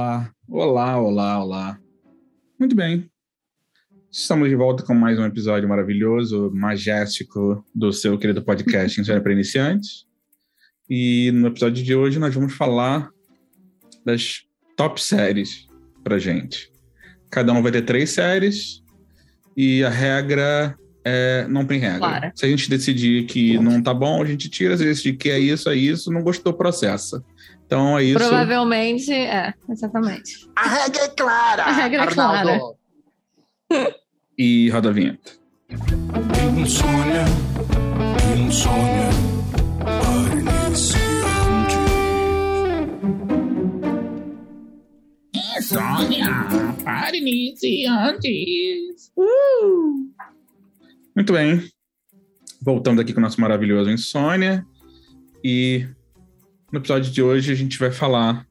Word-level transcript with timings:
Olá, 0.00 0.32
olá, 0.48 0.98
olá, 0.98 1.44
olá. 1.44 1.78
Muito 2.58 2.74
bem. 2.74 3.06
Estamos 4.10 4.48
de 4.48 4.56
volta 4.56 4.82
com 4.82 4.94
mais 4.94 5.18
um 5.18 5.26
episódio 5.26 5.68
maravilhoso, 5.68 6.50
majéstico 6.54 7.62
do 7.74 7.92
seu 7.92 8.16
querido 8.16 8.42
podcast 8.42 8.98
História 8.98 9.20
para 9.20 9.34
Iniciantes. 9.34 10.06
E 10.88 11.30
no 11.32 11.48
episódio 11.48 11.84
de 11.84 11.94
hoje 11.94 12.18
nós 12.18 12.34
vamos 12.34 12.54
falar 12.54 13.10
das 14.02 14.40
top 14.74 15.02
séries 15.02 15.66
pra 16.02 16.18
gente. 16.18 16.72
Cada 17.30 17.52
um 17.52 17.62
vai 17.62 17.70
ter 17.70 17.82
três 17.82 18.08
séries 18.08 18.82
e 19.54 19.84
a 19.84 19.90
regra 19.90 20.78
é 21.04 21.46
não 21.46 21.66
tem 21.66 21.78
regra. 21.78 21.98
Claro. 21.98 22.32
Se 22.34 22.46
a 22.46 22.48
gente 22.48 22.70
decidir 22.70 23.26
que 23.26 23.58
não 23.58 23.82
tá 23.82 23.92
bom, 23.92 24.22
a 24.22 24.26
gente 24.26 24.48
tira. 24.48 24.78
Se 24.78 24.84
decidir 24.84 25.18
que 25.18 25.28
é 25.28 25.38
isso, 25.38 25.68
é 25.68 25.76
isso, 25.76 26.10
não 26.10 26.22
gostou, 26.22 26.54
processa. 26.54 27.22
Então 27.70 27.96
é 27.96 28.02
isso. 28.02 28.18
Provavelmente, 28.18 29.12
é, 29.12 29.54
exatamente. 29.68 30.50
A 30.56 30.68
regra 30.68 31.04
é 31.04 31.08
clara. 31.08 31.62
A 31.70 31.70
regra 31.70 31.98
é 31.98 32.02
Arnaldo. 32.02 32.76
E 34.36 34.68
roda 34.70 34.88
a 34.88 34.92
vinheta. 34.92 35.30
Insônia, 36.58 37.24
insônia, 38.36 39.10
iniciante. 40.66 41.76
Insônia 45.56 46.26
para 46.82 47.16
iniciantes. 47.16 48.32
Uh! 49.16 50.10
Muito 51.14 51.32
bem. 51.32 51.70
Voltamos 52.60 53.00
aqui 53.00 53.12
com 53.12 53.20
o 53.20 53.22
nosso 53.22 53.40
maravilhoso 53.40 53.88
Insônia. 53.88 54.66
E 55.44 55.86
no 56.72 56.78
episódio 56.78 57.10
de 57.10 57.22
hoje 57.22 57.52
a 57.52 57.54
gente 57.54 57.78
vai 57.78 57.90
falar 57.90 58.46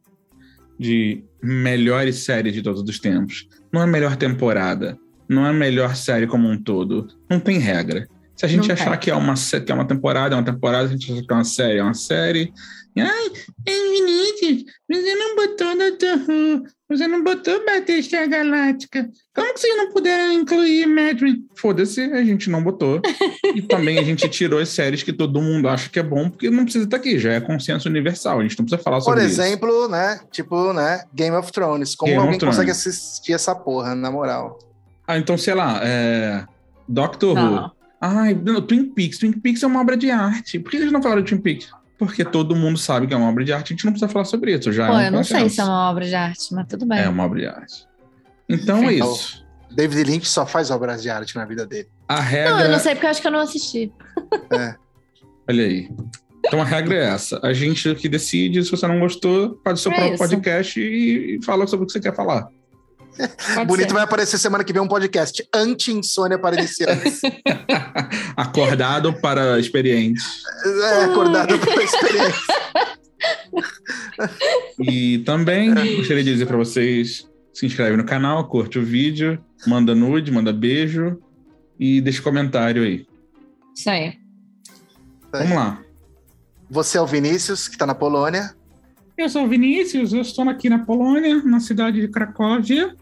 de 0.80 1.23
melhores 1.42 2.17
séries 2.17 2.53
de 2.53 2.62
todos 2.62 2.81
os 2.81 3.00
tempos. 3.00 3.48
Não 3.72 3.81
é 3.81 3.86
melhor 3.86 4.16
temporada, 4.16 4.98
não 5.28 5.45
é 5.45 5.53
melhor 5.53 5.95
série 5.95 6.28
como 6.28 6.47
um 6.50 6.62
todo. 6.62 7.08
Não 7.30 7.40
tem 7.40 7.58
regra. 7.59 8.08
Se 8.36 8.45
a 8.45 8.47
gente 8.47 8.67
Não 8.67 8.73
achar 8.73 8.92
tem. 8.92 9.00
que 9.00 9.12
é, 9.12 9.16
uma, 9.16 9.34
que 9.34 9.72
é 9.72 9.75
uma 9.75 9.86
temporada, 9.86 10.34
é 10.34 10.38
uma 10.38 10.45
temporada, 10.45 10.88
se 10.88 10.94
a 10.94 10.97
gente 10.97 11.12
achar 11.12 11.22
que 11.23 11.34
é 11.34 11.36
uma 11.36 11.44
série, 11.44 11.80
é 11.80 11.84
uma 11.84 11.94
série. 11.94 12.53
Ai, 12.97 13.31
Vinícius, 13.67 14.64
você 14.90 15.16
não 15.16 15.36
botou 15.36 15.78
Doctor 15.78 16.17
Who, 16.28 16.64
você 16.90 17.08
não 17.08 17.23
botou 17.23 17.64
Batista 17.64 18.26
Galáctica. 18.26 19.08
Como 19.36 19.54
que 19.54 19.59
vocês 19.59 19.78
não 19.78 19.92
puderam 19.92 20.34
incluir 20.34 20.88
Madrid? 20.88 21.44
Foda-se, 21.56 22.02
a 22.02 22.23
gente 22.23 22.50
não 22.50 22.64
botou. 22.64 23.00
e 23.56 23.62
também 23.62 24.00
a 24.00 24.04
gente 24.04 24.28
tirou 24.28 24.59
as 24.59 24.70
séries 24.70 25.04
que 25.04 25.14
todo 25.14 25.40
mundo 25.40 25.70
acha 25.70 25.88
que 25.88 26.00
é 26.00 26.04
bom, 26.04 26.30
porque 26.30 26.50
não 26.50 26.64
precisa 26.64 26.86
estar 26.86 26.98
aqui, 26.98 27.20
já 27.20 27.34
é 27.34 27.40
consenso 27.40 27.88
universal, 27.88 28.40
a 28.40 28.42
gente 28.42 28.58
não 28.58 28.66
precisa 28.66 28.81
falar 28.81 28.98
Por 28.98 29.04
sobre 29.04 29.26
isso. 29.26 29.40
exemplo, 29.40 29.88
né? 29.88 30.20
Tipo, 30.31 30.73
né? 30.73 31.04
Game 31.14 31.36
of 31.36 31.52
Thrones. 31.52 31.96
Como 31.96 32.12
Game 32.12 32.22
alguém 32.23 32.40
Thrones. 32.40 32.56
consegue 32.56 32.72
assistir 32.72 33.34
essa 33.34 33.53
porra, 33.53 33.94
na 33.94 34.09
moral? 34.09 34.58
Ah, 35.08 35.18
então, 35.18 35.38
sei 35.38 35.53
lá, 35.53 35.80
é... 35.84 36.44
Doctor 36.88 37.38
Who. 37.38 37.52
Não. 37.52 37.72
Ai, 38.02 38.34
não, 38.34 38.62
Twin 38.62 38.86
Peaks. 38.86 39.20
Twin 39.20 39.34
Peaks 39.34 39.62
é 39.62 39.68
uma 39.68 39.81
obra 39.81 39.96
de 39.96 40.09
arte. 40.09 40.58
Por 40.58 40.72
que 40.72 40.78
eles 40.78 40.92
não 40.92 41.03
falaram 41.03 41.22
de 41.22 41.30
Twin 41.30 41.42
Peaks? 41.42 41.70
Porque 42.00 42.23
todo 42.23 42.55
mundo 42.55 42.80
sabe 42.80 43.05
que 43.05 43.14
é 43.14 43.17
uma 43.17 43.30
obra 43.30 43.44
de 43.44 43.52
arte, 43.52 43.73
a 43.73 43.75
gente 43.75 43.86
não 43.86 43.92
precisa 43.92 44.09
falar 44.09 44.23
sobre 44.23 44.55
isso. 44.55 44.72
Já 44.72 44.88
Pô, 44.88 44.94
é 44.94 44.97
um 44.97 45.02
eu 45.02 45.11
não 45.11 45.23
sei 45.23 45.50
se 45.50 45.59
é 45.59 45.64
uma 45.66 45.92
obra 45.92 46.06
de 46.06 46.16
arte, 46.16 46.53
mas 46.53 46.66
tudo 46.66 46.86
bem. 46.86 47.00
É 47.00 47.09
uma 47.09 47.25
obra 47.25 47.39
de 47.41 47.45
arte. 47.45 47.86
Então 48.47 48.89
é 48.89 48.94
isso. 48.94 49.45
David 49.69 50.09
Lynch 50.09 50.28
só 50.28 50.45
faz 50.45 50.72
obras 50.72 51.02
de 51.02 51.09
arte 51.09 51.36
na 51.36 51.45
vida 51.45 51.66
dele. 51.67 51.89
A 52.08 52.22
regra. 52.22 52.52
Não, 52.52 52.61
eu 52.61 52.72
não 52.72 52.80
sei 52.80 52.95
porque 52.95 53.06
eu 53.06 53.11
acho 53.11 53.22
que 53.22 53.28
eu 53.28 53.31
não 53.31 53.39
assisti. 53.41 53.91
Olha 55.47 55.64
aí. 55.66 55.89
Então 56.45 56.61
a 56.61 56.66
regra 56.66 56.95
é 56.95 57.03
essa. 57.09 57.39
A 57.44 57.52
gente 57.53 57.94
que 57.95 58.08
decide, 58.08 58.63
se 58.63 58.72
você 58.72 58.88
não 58.88 59.00
gostou, 59.00 59.59
faz 59.63 59.80
o 59.80 59.84
seu 59.84 59.91
É 59.91 59.95
próprio 59.95 60.13
isso. 60.16 60.23
podcast 60.23 60.80
e 60.80 61.39
fala 61.44 61.67
sobre 61.67 61.84
o 61.84 61.88
que 61.88 61.91
você 61.91 62.00
quer 62.00 62.16
falar. 62.16 62.47
Bonito 63.68 63.90
ser. 63.90 63.94
vai 63.94 64.04
aparecer 64.04 64.38
semana 64.38 64.64
que 64.64 64.72
vem 64.72 64.81
um 64.81 64.88
podcast 64.88 65.47
anti-insônia 65.53 66.38
para 66.40 66.58
iniciantes. 66.58 67.22
Acordado 68.36 69.14
para 69.14 69.59
experientes. 69.59 70.44
é, 70.66 71.03
acordado 71.06 71.58
pela 71.59 71.84
experiência. 71.84 72.56
E 74.80 75.19
também 75.19 75.74
gostaria 75.98 76.24
de 76.24 76.31
dizer 76.31 76.46
para 76.46 76.58
vocês: 76.58 77.28
se 77.53 77.66
inscreve 77.66 77.98
no 77.98 78.06
canal, 78.06 78.48
curte 78.48 78.80
o 78.80 78.84
vídeo, 78.84 79.44
manda 79.68 79.94
nude, 79.94 80.31
manda 80.31 80.53
beijo 80.53 81.19
e 81.80 82.02
deixa 82.02 82.22
comentário 82.22 82.84
aí. 82.84 83.06
Isso 83.75 83.90
aí. 83.90 84.14
Vamos 85.31 85.56
lá. 85.56 85.81
Você 86.69 86.98
é 86.98 87.02
o 87.02 87.08
Vinícius, 87.08 87.68
que 87.68 87.78
tá 87.78 87.86
na 87.86 87.96
Polônia. 87.96 88.53
Eu 89.19 89.28
sou 89.28 89.44
o 89.44 89.47
Vinícius, 89.50 90.13
eu 90.13 90.22
estou 90.22 90.47
aqui 90.50 90.69
na 90.69 90.80
Polônia, 90.80 91.44
na 91.44 91.59
cidade 91.59 92.00
de 92.00 92.07
Cracóvia. 92.07 92.96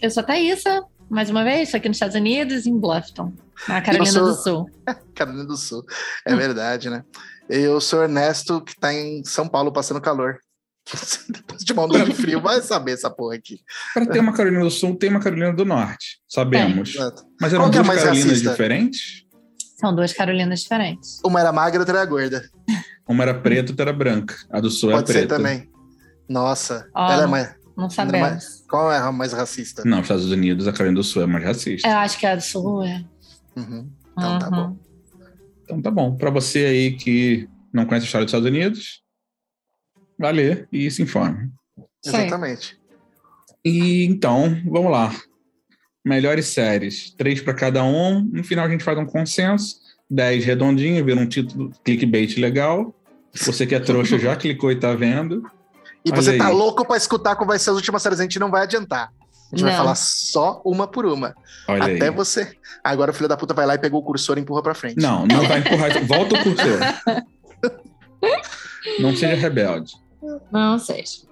Eu 0.00 0.10
sou 0.10 0.22
a 0.22 0.26
Thaísa, 0.26 0.82
mais 1.10 1.28
uma 1.28 1.44
vez, 1.44 1.64
estou 1.68 1.76
aqui 1.76 1.88
nos 1.88 1.96
Estados 1.96 2.16
Unidos, 2.16 2.66
em 2.66 2.74
Bluffton, 2.80 3.30
na 3.68 3.82
Carolina 3.82 4.10
sou- 4.10 4.24
do 4.28 4.34
Sul. 4.34 4.70
Carolina 5.14 5.44
do 5.44 5.58
Sul. 5.58 5.84
É 6.26 6.34
verdade, 6.34 6.88
né? 6.88 7.04
Eu 7.50 7.82
sou 7.82 8.02
Ernesto, 8.02 8.62
que 8.62 8.74
tá 8.80 8.94
em 8.94 9.22
São 9.26 9.46
Paulo 9.46 9.70
passando 9.74 10.00
calor. 10.00 10.38
Depois 11.28 11.62
de 11.62 11.74
uma 11.74 11.82
onda 11.82 12.02
de 12.02 12.14
frio, 12.14 12.40
vai 12.40 12.62
saber 12.62 12.92
essa 12.92 13.10
porra 13.10 13.34
aqui. 13.36 13.58
Para 13.92 14.06
ter 14.06 14.20
uma 14.20 14.32
Carolina 14.32 14.62
do 14.64 14.70
Sul, 14.70 14.96
tem 14.96 15.10
uma 15.10 15.20
Carolina 15.20 15.52
do 15.52 15.66
Norte. 15.66 16.18
Sabemos. 16.26 16.94
Exato. 16.94 17.24
Mas 17.38 17.52
eram 17.52 17.64
Qual 17.64 17.70
é 17.72 17.74
duas 17.74 17.86
mais 17.86 18.00
Carolinas 18.00 18.28
racista? 18.30 18.50
diferentes? 18.52 19.24
São 19.78 19.94
duas 19.94 20.14
Carolinas 20.14 20.60
diferentes. 20.60 21.20
Uma 21.22 21.40
era 21.40 21.52
magra, 21.52 21.80
outra 21.80 21.98
era 21.98 22.06
gorda. 22.06 22.48
Uma 23.06 23.24
era 23.24 23.34
preta, 23.34 23.72
outra 23.72 23.90
era 23.90 23.92
branca. 23.92 24.34
A 24.50 24.60
do 24.60 24.70
Sul 24.70 24.90
Pode 24.90 25.10
é 25.10 25.14
ser 25.14 25.18
preta. 25.26 25.36
também. 25.36 25.70
Nossa, 26.28 26.88
Ó, 26.94 27.10
ela 27.12 27.24
é 27.24 27.26
mais. 27.26 27.54
Não 27.76 27.90
sabemos. 27.90 28.64
Qual 28.68 28.90
é 28.92 28.98
a 28.98 29.10
mais 29.12 29.32
racista? 29.32 29.82
Não, 29.84 29.98
nos 29.98 30.04
Estados 30.06 30.30
Unidos, 30.30 30.66
a 30.68 30.72
Carolina 30.72 30.94
do 30.94 31.02
Sul 31.04 31.22
é 31.22 31.26
mais 31.26 31.44
racista. 31.44 31.88
Eu 31.88 31.96
acho 31.98 32.18
que 32.18 32.24
a 32.26 32.36
do 32.36 32.40
Sul 32.42 32.84
é. 32.84 33.04
Uhum. 33.56 33.90
Então 34.12 34.38
tá 34.38 34.46
Uhum. 34.46 34.50
bom. 34.70 34.78
Então 35.64 35.82
tá 35.82 35.90
bom. 35.90 36.16
Para 36.16 36.30
você 36.30 36.64
aí 36.66 36.92
que 36.96 37.48
não 37.72 37.84
conhece 37.84 38.04
a 38.04 38.06
história 38.06 38.24
dos 38.24 38.32
Estados 38.32 38.48
Unidos, 38.48 39.02
vai 40.18 40.32
ler 40.32 40.68
e 40.72 40.90
se 40.90 41.02
informe. 41.02 41.50
Exatamente. 42.04 42.78
E 43.64 44.04
então, 44.04 44.56
vamos 44.66 44.90
lá. 44.92 45.12
Melhores 46.04 46.46
séries. 46.46 47.10
Três 47.16 47.40
para 47.40 47.54
cada 47.54 47.82
um. 47.82 48.20
No 48.22 48.44
final 48.44 48.66
a 48.66 48.68
gente 48.70 48.84
faz 48.84 48.96
um 48.98 49.06
consenso. 49.06 49.76
Dez 50.10 50.44
redondinho, 50.44 51.04
vira 51.04 51.20
um 51.20 51.26
título 51.26 51.70
clickbait 51.82 52.36
legal. 52.38 52.94
Você 53.34 53.66
que 53.66 53.74
é 53.74 53.80
trouxa 53.80 54.18
já 54.18 54.36
clicou 54.36 54.70
e 54.70 54.76
tá 54.76 54.94
vendo. 54.94 55.42
E 56.04 56.10
Olha 56.12 56.22
você 56.22 56.36
tá 56.36 56.48
aí. 56.48 56.52
louco 56.54 56.86
pra 56.86 56.96
escutar 56.96 57.34
qual 57.36 57.46
vai 57.46 57.58
ser 57.58 57.70
as 57.70 57.76
últimas 57.76 58.02
séries, 58.02 58.20
a 58.20 58.22
gente 58.22 58.38
não 58.38 58.50
vai 58.50 58.62
adiantar. 58.62 59.10
A 59.52 59.56
gente 59.56 59.62
vai 59.64 59.72
Não. 59.72 59.78
falar 59.78 59.94
só 59.94 60.60
uma 60.64 60.86
por 60.86 61.06
uma. 61.06 61.34
Olha 61.68 61.84
até 61.96 62.04
aí. 62.08 62.10
você. 62.10 62.52
Agora 62.82 63.10
o 63.10 63.14
filho 63.14 63.28
da 63.28 63.36
puta 63.36 63.54
vai 63.54 63.66
lá 63.66 63.74
e 63.74 63.78
pegou 63.78 64.00
o 64.00 64.04
cursor 64.04 64.36
e 64.36 64.40
empurra 64.40 64.62
pra 64.62 64.74
frente. 64.74 65.00
Não, 65.00 65.26
não 65.26 65.46
vai 65.46 65.60
empurrar. 65.60 66.04
Volta 66.06 66.34
o 66.36 66.42
cursor. 66.42 66.80
Não 69.00 69.14
seja 69.16 69.34
rebelde. 69.36 69.92
Não 70.50 70.78
seja. 70.78 71.22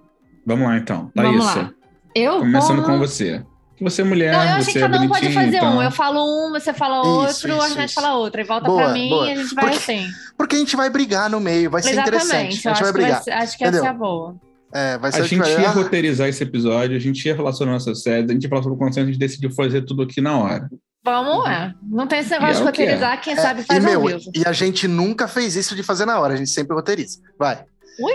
Vamos 0.46 0.66
lá 0.66 0.76
então. 0.76 1.10
Vamos 1.14 1.44
Thaísa, 1.46 1.60
lá. 1.62 1.72
Eu 2.14 2.38
começando 2.40 2.76
vou- 2.78 2.86
com 2.86 2.98
você. 2.98 3.44
Você 3.82 4.02
é 4.02 4.04
mulher, 4.04 4.32
Não, 4.32 4.42
eu 4.42 4.48
acho 4.50 4.64
você 4.64 4.72
que 4.72 4.78
é 4.78 4.80
cada 4.82 5.00
um 5.00 5.08
pode 5.08 5.32
fazer 5.32 5.56
então... 5.56 5.76
um. 5.78 5.82
Eu 5.82 5.90
falo 5.90 6.24
um, 6.48 6.52
você 6.52 6.72
fala 6.72 7.00
Isso, 7.00 7.08
outro, 7.08 7.52
o 7.52 7.56
isso, 7.56 7.62
Arnett 7.64 7.84
isso. 7.86 7.94
fala 8.00 8.14
outro. 8.16 8.40
E 8.40 8.44
volta 8.44 8.66
Boa, 8.66 8.82
pra 8.84 8.92
mim 8.92 9.08
boa. 9.08 9.28
e 9.28 9.32
a 9.32 9.36
gente 9.36 9.54
vai 9.54 9.64
Porque- 9.64 9.78
assim. 9.78 10.06
Porque 10.38 10.56
a 10.56 10.58
gente 10.58 10.76
vai 10.76 10.90
brigar 10.90 11.30
no 11.30 11.40
meio, 11.40 11.70
vai 11.70 11.82
ser 11.82 11.92
interessante. 11.98 12.34
A 12.34 12.50
gente 12.50 12.68
acho 12.68 12.82
vai 12.82 12.92
que, 12.92 12.98
vai 12.98 13.02
brigar. 13.06 13.22
ser, 13.22 13.30
acho 13.32 13.58
que 13.58 13.64
essa 13.64 13.76
é 13.76 13.80
Entendeu? 13.80 13.90
a 13.90 13.94
boa. 13.94 14.36
É, 14.74 14.96
vai 14.98 15.12
ser 15.12 15.20
A 15.20 15.24
gente 15.26 15.38
vai- 15.40 15.60
ia 15.62 15.68
roteirizar 15.70 16.28
esse 16.28 16.42
episódio, 16.42 16.96
a 16.96 17.00
gente 17.00 17.24
ia 17.26 17.36
falar 17.36 17.52
sobre 17.52 17.72
nossa 17.74 17.94
série, 17.94 18.24
a 18.24 18.28
gente 18.32 18.44
ia 18.44 18.48
falar 18.48 18.62
sobre 18.62 18.76
o 18.76 18.78
consenso, 18.78 19.00
a 19.00 19.04
gente 19.06 19.18
decidiu 19.18 19.50
fazer 19.50 19.82
tudo 19.82 20.02
aqui 20.02 20.20
na 20.20 20.38
hora. 20.38 20.68
Vamos 21.04 21.42
lá. 21.44 21.74
Não 21.82 22.06
tem 22.06 22.20
esse 22.20 22.30
negócio 22.30 22.54
E 22.54 22.60
é 22.60 22.62
de 22.64 22.68
o 22.68 22.72
que 22.72 22.82
é. 22.82 22.84
roteirizar, 22.84 23.20
quem 23.20 23.32
é, 23.32 23.36
sabe 23.36 23.62
e, 23.62 23.64
faz 23.64 23.84
ao 23.84 23.90
meu, 23.90 24.06
vivo. 24.18 24.30
e 24.34 24.46
a 24.46 24.52
gente 24.52 24.86
nunca 24.86 25.26
fez 25.28 25.56
isso 25.56 25.74
de 25.74 25.82
fazer 25.82 26.06
na 26.06 26.18
hora, 26.20 26.34
a 26.34 26.36
gente 26.36 26.50
sempre 26.50 26.74
roteiriza. 26.76 27.18
Vai. 27.38 27.64
Ui, 28.00 28.12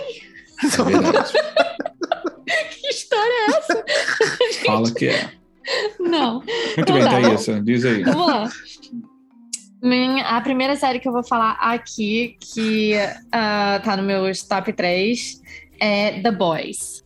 É 0.63 0.67
que 2.69 2.87
história 2.87 3.31
é 3.31 3.45
essa? 3.57 3.83
Fala 4.65 4.89
que 4.91 5.07
é. 5.09 5.29
Não. 5.99 6.35
Muito 6.77 6.91
Não 6.91 6.95
bem, 6.99 7.03
dá, 7.03 7.19
não. 7.19 7.21
Thaísa, 7.35 7.61
diz 7.61 7.85
aí. 7.85 8.03
Vamos 8.03 8.27
lá. 8.27 8.49
Minha- 9.81 10.25
a 10.37 10.41
primeira 10.41 10.75
série 10.75 10.99
que 10.99 11.07
eu 11.07 11.11
vou 11.13 11.23
falar 11.23 11.51
aqui, 11.59 12.35
que 12.53 12.93
ah, 13.31 13.79
tá 13.83 13.95
no 13.97 14.03
meus 14.03 14.41
top 14.43 14.73
3, 14.73 15.41
é 15.79 16.19
The 16.21 16.31
Boys. 16.31 17.03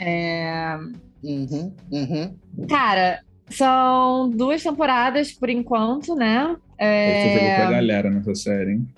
É, 0.00 0.76
Uhum, 1.22 1.74
uhum. 1.90 2.36
Cara, 2.68 3.20
são 3.50 4.30
duas 4.30 4.62
temporadas 4.62 5.32
por 5.32 5.50
enquanto, 5.50 6.14
né? 6.14 6.54
Aí 6.80 7.22
Você 7.22 7.32
jogou 7.34 7.54
pra 7.56 7.64
É... 7.64 7.70
galera 7.72 8.10
nessa 8.10 8.34
série, 8.36 8.72
hein? 8.72 8.88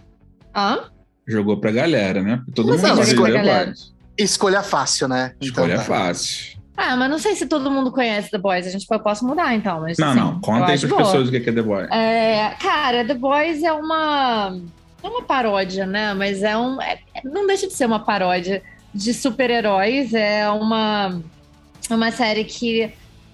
Hã? 0.55 0.81
Jogou 1.26 1.58
pra 1.61 1.70
galera, 1.70 2.23
né? 2.23 2.43
Todo 2.55 2.73
Como 2.76 2.79
mundo 2.87 3.23
galera? 3.32 3.67
Boys. 3.67 3.93
Escolha 4.19 4.62
fácil, 4.62 5.08
né? 5.08 5.35
Escolha 5.41 5.75
Então 5.75 5.85
tá. 5.85 5.85
fácil. 5.85 6.61
Ah, 6.76 6.97
mas 6.97 7.11
não 7.11 7.19
sei 7.19 7.35
se 7.37 7.47
todo 7.47 7.70
mundo 7.70 7.93
conhece 7.93 8.31
The 8.31 8.38
Boys. 8.38 8.67
A 8.67 8.70
gente 8.70 8.87
eu 8.91 9.00
posso 9.00 9.26
mudar 9.26 9.55
então, 9.55 9.81
mas 9.82 9.99
Não, 9.99 10.08
assim, 10.11 10.19
não. 10.19 10.41
Conta 10.41 10.73
aí 10.73 10.79
pras 10.79 10.85
boa. 10.85 11.02
pessoas 11.05 11.29
o 11.29 11.31
que 11.31 11.37
é 11.37 11.52
The 11.52 11.62
Boy. 11.62 11.85
É, 11.91 12.55
cara, 12.61 13.05
The 13.05 13.14
Boys 13.14 13.62
é 13.62 13.73
uma. 13.73 14.58
É 15.02 15.06
uma 15.08 15.23
paródia, 15.23 15.87
né? 15.87 16.14
Mas 16.14 16.43
é 16.43 16.56
um. 16.56 16.81
é- 16.81 16.99
não 17.25 17.47
deixa 17.47 17.67
de 17.67 17.75
ser 17.75 17.85
uma 17.87 18.00
paródia 18.00 18.62
de 18.94 19.12
super-heróis. 19.12 20.14
É 20.14 20.49
uma, 20.50 21.20
uma 21.91 22.11
série 22.11 22.44
que 22.44 22.91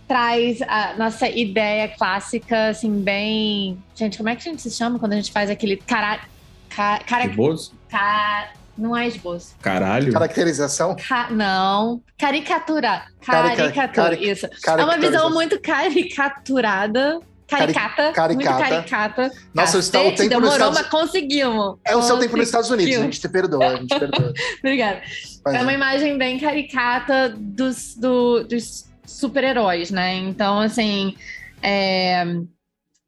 traz 0.09 0.61
a 0.63 0.95
nossa 0.99 1.29
ideia 1.29 1.89
clássica, 1.89 2.69
assim, 2.69 3.01
bem. 3.01 3.79
Gente, 3.95 4.17
como 4.19 4.29
é 4.29 4.35
que 4.37 4.49
a 4.49 4.51
gente 4.51 4.63
se 4.63 4.71
chama 4.73 4.99
quando 4.99 5.13
a 5.13 5.17
gente 5.17 5.31
faz 5.33 5.51
aquele 5.51 5.77
cara. 5.77 6.19
Ca, 6.77 6.99
cara, 7.07 7.27
Esboço? 7.27 7.73
ca- 7.91 8.51
não 8.77 8.95
é 8.95 9.09
esboço. 9.09 9.55
Caralho. 9.63 10.13
Caracterização? 10.13 10.95
Ca- 11.09 11.31
não. 11.31 12.03
Caricatura. 12.19 13.03
Carica- 13.25 13.57
Caricatura. 13.57 14.11
cari- 14.17 14.31
Isso. 14.31 14.47
É 14.47 14.85
uma 14.85 14.99
visão 14.99 15.31
muito 15.33 15.59
caricaturada. 15.61 17.19
Caricata. 17.49 18.13
Caricata. 18.13 18.65
caricata. 18.65 19.33
Nossa, 19.55 19.79
está 19.79 20.01
o 20.01 20.11
Cacete, 20.11 20.29
tempo 20.29 20.41
nos 20.41 20.51
demorou, 20.51 20.73
Estados- 20.73 20.79
mas 20.81 20.89
conseguimos. 20.91 21.79
É 21.85 21.95
o 21.97 22.03
seu 22.03 22.19
tempo 22.19 22.37
nos 22.37 22.47
Estados 22.47 22.71
Unidos, 22.71 22.97
a 22.97 23.03
gente 23.03 23.21
te 23.21 23.29
perdoa, 23.29 23.67
a 23.69 23.77
gente 23.77 23.89
perdoa. 23.99 24.33
Obrigada. 24.59 25.01
Mas, 25.45 25.55
É 25.55 25.63
uma 25.63 25.73
imagem 25.73 26.19
bem 26.19 26.39
caricata 26.41 27.29
dos, 27.39 27.95
do- 27.95 28.43
dos 28.45 28.87
super-heróis, 29.07 29.91
né? 29.93 30.15
Então, 30.17 30.59
assim. 30.61 31.17
é, 31.63 32.25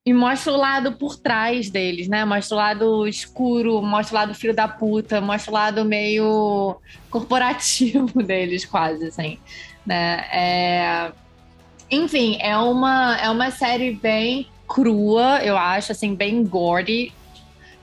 E 0.08 0.12
mostra 0.14 0.54
o 0.54 0.56
lado 0.56 0.92
por 0.92 1.18
trás 1.18 1.68
deles, 1.68 2.08
né? 2.08 2.24
Mostra 2.24 2.54
o 2.54 2.58
lado 2.58 3.06
escuro, 3.06 3.82
mostra 3.82 4.16
o 4.16 4.20
lado 4.20 4.34
filho 4.34 4.54
da 4.54 4.66
puta, 4.66 5.20
mostra 5.20 5.50
o 5.50 5.54
lado 5.54 5.84
meio 5.84 6.80
corporativo 7.10 8.06
deles, 8.24 8.64
quase, 8.64 9.08
assim. 9.08 9.38
Né? 9.84 10.24
É... 10.32 11.12
Enfim, 11.90 12.38
é 12.40 12.56
uma, 12.56 13.18
é 13.18 13.28
uma 13.28 13.50
série 13.50 13.92
bem 13.92 14.48
crua, 14.66 15.40
eu 15.44 15.58
acho, 15.58 15.92
assim, 15.92 16.14
bem 16.14 16.42
gory. 16.42 17.12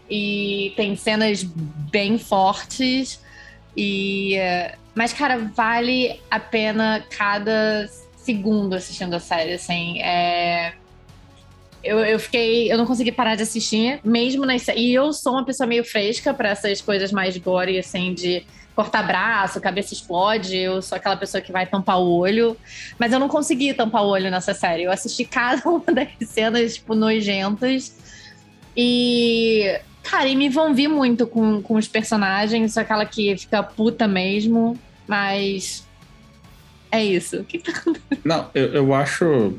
E 0.09 0.73
tem 0.75 0.95
cenas 0.95 1.43
bem 1.43 2.17
fortes. 2.17 3.23
E, 3.77 4.35
mas, 4.95 5.13
cara, 5.13 5.37
vale 5.55 6.19
a 6.31 6.39
pena 6.39 7.05
cada 7.07 7.87
segundo 8.17 8.73
assistindo 8.73 9.13
a 9.13 9.19
série, 9.19 9.53
assim. 9.53 10.01
É... 10.01 10.73
Eu, 11.85 11.99
eu 11.99 12.19
fiquei. 12.19 12.71
Eu 12.71 12.77
não 12.77 12.85
consegui 12.85 13.11
parar 13.11 13.35
de 13.35 13.43
assistir, 13.43 13.99
mesmo 14.03 14.43
nas. 14.43 14.67
E 14.69 14.91
eu 14.91 15.13
sou 15.13 15.33
uma 15.33 15.45
pessoa 15.45 15.67
meio 15.67 15.85
fresca 15.85 16.33
para 16.33 16.49
essas 16.49 16.81
coisas 16.81 17.11
mais 17.11 17.37
gore, 17.37 17.77
assim, 17.77 18.11
de 18.13 18.43
cortar 18.75 19.03
braço, 19.03 19.61
cabeça 19.61 19.93
explode. 19.93 20.57
Eu 20.57 20.81
sou 20.81 20.95
aquela 20.95 21.15
pessoa 21.15 21.41
que 21.41 21.51
vai 21.51 21.67
tampar 21.67 21.99
o 21.99 22.17
olho. 22.17 22.57
Mas 22.97 23.13
eu 23.13 23.19
não 23.19 23.29
consegui 23.29 23.71
tampar 23.73 24.03
o 24.03 24.07
olho 24.07 24.31
nessa 24.31 24.53
série. 24.53 24.83
Eu 24.83 24.91
assisti 24.91 25.23
cada 25.29 25.67
uma 25.69 25.85
das 25.93 26.09
cenas, 26.27 26.75
tipo, 26.75 26.95
nojentas. 26.95 27.95
E. 28.75 29.79
Cara, 30.01 30.27
e 30.27 30.35
me 30.35 30.47
envolvi 30.47 30.87
muito 30.87 31.25
com, 31.25 31.61
com 31.61 31.75
os 31.75 31.87
personagens, 31.87 32.73
sou 32.73 32.81
aquela 32.81 33.05
que 33.05 33.37
fica 33.37 33.61
puta 33.61 34.07
mesmo, 34.07 34.77
mas. 35.07 35.87
É 36.91 37.03
isso. 37.03 37.45
Tá 37.63 37.83
Não, 38.23 38.49
eu, 38.55 38.73
eu 38.73 38.93
acho. 38.93 39.53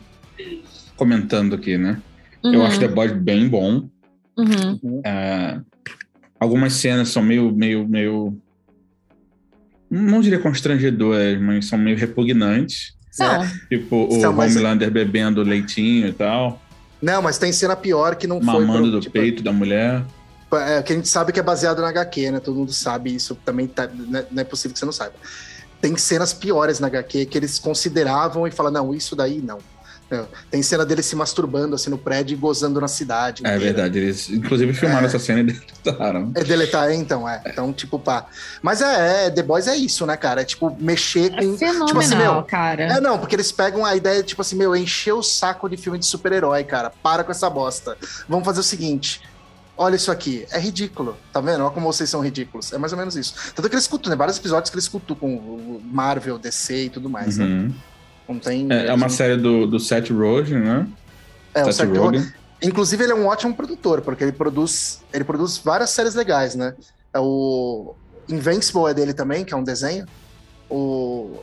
Comentando 0.96 1.54
aqui, 1.54 1.76
né? 1.76 2.00
Eu 2.44 2.60
Uhum, 2.60 2.66
acho 2.66 2.78
The 2.78 2.88
Boys 2.88 3.12
bem 3.12 3.48
bom. 3.48 3.88
uhum. 4.36 5.00
É, 5.04 5.60
algumas 6.38 6.74
cenas 6.74 7.08
são 7.08 7.22
meio, 7.22 7.50
meio, 7.52 7.86
meio. 7.88 8.36
Não 9.90 10.20
diria 10.20 10.38
constrangedoras, 10.38 11.40
mas 11.40 11.66
são 11.66 11.78
meio 11.78 11.96
repugnantes. 11.96 12.94
Não, 13.18 13.46
Tipo, 13.68 14.08
o 14.14 14.20
São, 14.20 14.32
mas- 14.32 14.54
Homelander 14.54 14.90
bebendo 14.90 15.42
leitinho 15.42 16.08
e 16.08 16.12
tal, 16.12 16.60
Não, 17.00 17.22
mas 17.22 17.38
tem 17.38 17.50
cena 17.52 17.74
pior 17.74 18.14
que 18.16 18.26
não 18.26 18.36
foi. 18.42 18.44
mamando 18.60 18.90
do 18.90 19.00
tipo, 19.00 19.12
peito 19.14 19.42
da 19.42 19.52
mulher. 19.52 20.04
É, 20.52 20.82
que 20.82 20.92
a 20.92 20.96
gente 20.96 21.08
sabe 21.08 21.32
que 21.32 21.40
é 21.40 21.42
baseado 21.42 21.80
na 21.80 21.88
HQ, 21.88 22.30
né? 22.30 22.40
Todo 22.40 22.56
mundo 22.56 22.72
sabe 22.72 23.14
isso. 23.14 23.34
Também 23.44 23.66
tá, 23.66 23.86
né, 23.86 24.24
não 24.30 24.40
é 24.42 24.44
possível 24.44 24.72
que 24.74 24.78
você 24.78 24.84
não 24.84 24.92
saiba. 24.92 25.14
Tem 25.80 25.96
cenas 25.96 26.32
piores 26.32 26.78
na 26.78 26.86
HQ 26.88 27.26
que 27.26 27.36
eles 27.38 27.58
consideravam 27.58 28.46
e 28.46 28.50
falam, 28.50 28.70
não, 28.72 28.94
isso 28.94 29.16
daí 29.16 29.40
não. 29.42 29.58
Não. 30.08 30.28
Tem 30.50 30.62
cena 30.62 30.86
dele 30.86 31.02
se 31.02 31.16
masturbando 31.16 31.74
assim 31.74 31.90
no 31.90 31.98
prédio 31.98 32.34
e 32.34 32.36
gozando 32.36 32.80
na 32.80 32.86
cidade. 32.86 33.42
É 33.44 33.48
inteira. 33.48 33.64
verdade, 33.64 33.98
eles 33.98 34.30
inclusive 34.30 34.72
filmaram 34.72 35.02
É. 35.02 35.06
essa 35.06 35.18
cena 35.18 35.40
e 35.40 35.42
deletaram. 35.82 36.30
É 36.34 36.44
deletar, 36.44 36.90
é, 36.90 36.94
então, 36.94 37.28
é. 37.28 37.42
Então, 37.46 37.72
tipo, 37.72 37.98
pá. 37.98 38.26
Mas 38.62 38.80
é, 38.80 39.26
é, 39.26 39.30
The 39.30 39.42
Boys 39.42 39.66
é 39.66 39.76
isso, 39.76 40.06
né, 40.06 40.16
cara? 40.16 40.42
É 40.42 40.44
tipo, 40.44 40.76
mexer 40.80 41.32
é 41.34 41.44
com. 41.44 41.56
fenomenal, 41.58 41.86
tipo 41.86 41.98
assim, 41.98 42.14
meu, 42.16 42.42
cara. 42.44 42.84
É, 42.84 43.00
não, 43.00 43.18
porque 43.18 43.34
eles 43.34 43.50
pegam 43.50 43.84
a 43.84 43.96
ideia, 43.96 44.22
tipo 44.22 44.40
assim, 44.42 44.54
meu, 44.54 44.76
encher 44.76 45.12
o 45.12 45.22
saco 45.22 45.68
de 45.68 45.76
filme 45.76 45.98
de 45.98 46.06
super-herói, 46.06 46.62
cara. 46.62 46.92
Para 47.02 47.24
com 47.24 47.32
essa 47.32 47.50
bosta. 47.50 47.96
Vamos 48.28 48.44
fazer 48.44 48.60
o 48.60 48.62
seguinte. 48.62 49.20
Olha 49.78 49.96
isso 49.96 50.10
aqui, 50.10 50.46
é 50.52 50.58
ridículo, 50.58 51.16
tá 51.32 51.38
vendo? 51.40 51.62
Olha 51.62 51.70
como 51.70 51.92
vocês 51.92 52.08
são 52.08 52.22
ridículos. 52.22 52.72
É 52.72 52.78
mais 52.78 52.92
ou 52.92 52.98
menos 52.98 53.14
isso. 53.14 53.34
Tanto 53.54 53.68
que 53.68 53.74
eles 53.74 53.84
escutam, 53.84 54.08
né? 54.08 54.16
Vários 54.16 54.38
episódios 54.38 54.70
que 54.70 54.74
eles 54.76 54.84
escutam 54.84 55.14
com 55.14 55.34
o 55.36 55.82
Marvel, 55.84 56.38
DC 56.38 56.84
e 56.84 56.88
tudo 56.90 57.10
mais, 57.10 57.36
né? 57.36 57.70
Não 58.28 58.38
tem. 58.38 58.66
É, 58.70 58.86
é 58.86 58.92
uma 58.92 59.08
série 59.08 59.36
do, 59.36 59.66
do 59.66 59.78
Seth 59.78 60.10
Rogen, 60.10 60.58
né? 60.60 60.86
É, 61.54 61.62
o 61.62 61.66
Seth 61.66 61.74
Seth 61.74 61.88
Rogen. 61.88 62.20
Rogen. 62.20 62.32
Inclusive, 62.62 63.04
ele 63.04 63.12
é 63.12 63.14
um 63.14 63.26
ótimo 63.26 63.54
produtor, 63.54 64.00
porque 64.00 64.24
ele 64.24 64.32
produz, 64.32 65.02
ele 65.12 65.24
produz 65.24 65.58
várias 65.58 65.90
séries 65.90 66.14
legais, 66.14 66.54
né? 66.54 66.74
É 67.12 67.18
o 67.20 67.94
Invincible 68.28 68.90
é 68.90 68.94
dele 68.94 69.12
também, 69.12 69.44
que 69.44 69.52
é 69.54 69.56
um 69.56 69.62
desenho. 69.64 70.06
O 70.68 71.40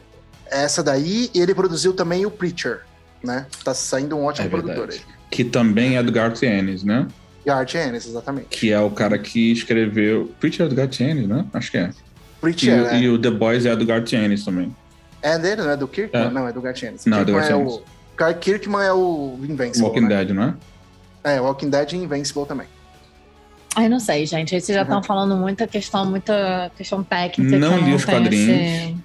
essa 0.52 0.84
daí, 0.84 1.32
e 1.34 1.40
ele 1.40 1.56
produziu 1.56 1.94
também 1.94 2.26
o 2.26 2.32
Preacher, 2.32 2.82
né? 3.24 3.48
Tá 3.64 3.74
saindo 3.74 4.16
um 4.16 4.26
ótimo 4.26 4.48
É 4.48 4.50
produtor 4.50 4.90
aí. 4.92 5.02
Que 5.32 5.44
também 5.44 5.98
é 5.98 6.04
do 6.04 6.12
Garth 6.12 6.44
Ennis, 6.44 6.84
né? 6.84 7.08
E 7.46 7.50
Art 7.50 7.74
Ennis, 7.74 8.06
exatamente. 8.06 8.48
Que 8.50 8.72
é 8.72 8.80
o 8.80 8.92
cara 8.92 9.18
que 9.18 9.52
escreveu. 9.52 10.32
Preacher 10.40 10.66
é 10.66 10.70
do 10.70 10.76
Garth 10.76 11.00
Ennis, 11.02 11.28
né? 11.28 11.46
Acho 11.54 11.72
que 11.72 11.78
é. 11.78 11.90
E, 11.90 12.40
Preacher, 12.40 12.80
o- 12.82 12.84
né? 12.84 13.00
e 13.02 13.10
o 13.10 13.18
The 13.20 13.32
Boys 13.32 13.66
é 13.66 13.76
do 13.76 13.86
Garth 13.86 14.14
Ennis 14.14 14.46
também. 14.46 14.76
É 15.24 15.40
dele, 15.40 15.62
não 15.64 15.72
é 15.72 15.78
do 15.78 15.88
Kirkman? 15.88 16.26
É. 16.28 16.30
Não, 16.30 16.48
é 16.48 16.52
do 16.54 16.62
Garth 16.62 16.84
Ennis. 16.84 17.06
Não, 17.06 17.20
é 17.20 17.26
do 17.26 17.34
Kirkman 17.34 17.50
é 17.58 17.62
Ennis. 17.62 17.74
o 17.74 17.84
Clark 18.16 18.40
Kirkman 18.42 18.82
é 18.84 18.94
o 18.94 19.40
Invincible, 19.42 19.82
Walking 19.88 20.02
né? 20.02 20.08
Dead, 20.10 20.30
não 20.36 20.44
é? 20.44 20.54
É, 21.36 21.42
Walking 21.42 21.70
Dead 21.70 21.94
e 21.94 21.96
Invincible 21.98 22.46
também. 22.46 22.68
Ai, 23.76 23.90
não 23.90 24.00
sei, 24.00 24.26
gente. 24.26 24.54
Aí 24.54 24.62
vocês 24.62 24.76
já 24.76 24.84
estão 24.84 24.98
Uhum. 24.98 25.04
falando 25.04 25.36
muita 25.36 25.66
questão, 25.66 26.06
muita 26.06 26.70
questão 26.78 27.02
técnica. 27.04 27.58
Não 27.58 27.80
li 27.80 27.94
os 27.96 28.06
quadrinhos. 28.06 28.50
esse- 28.50 28.96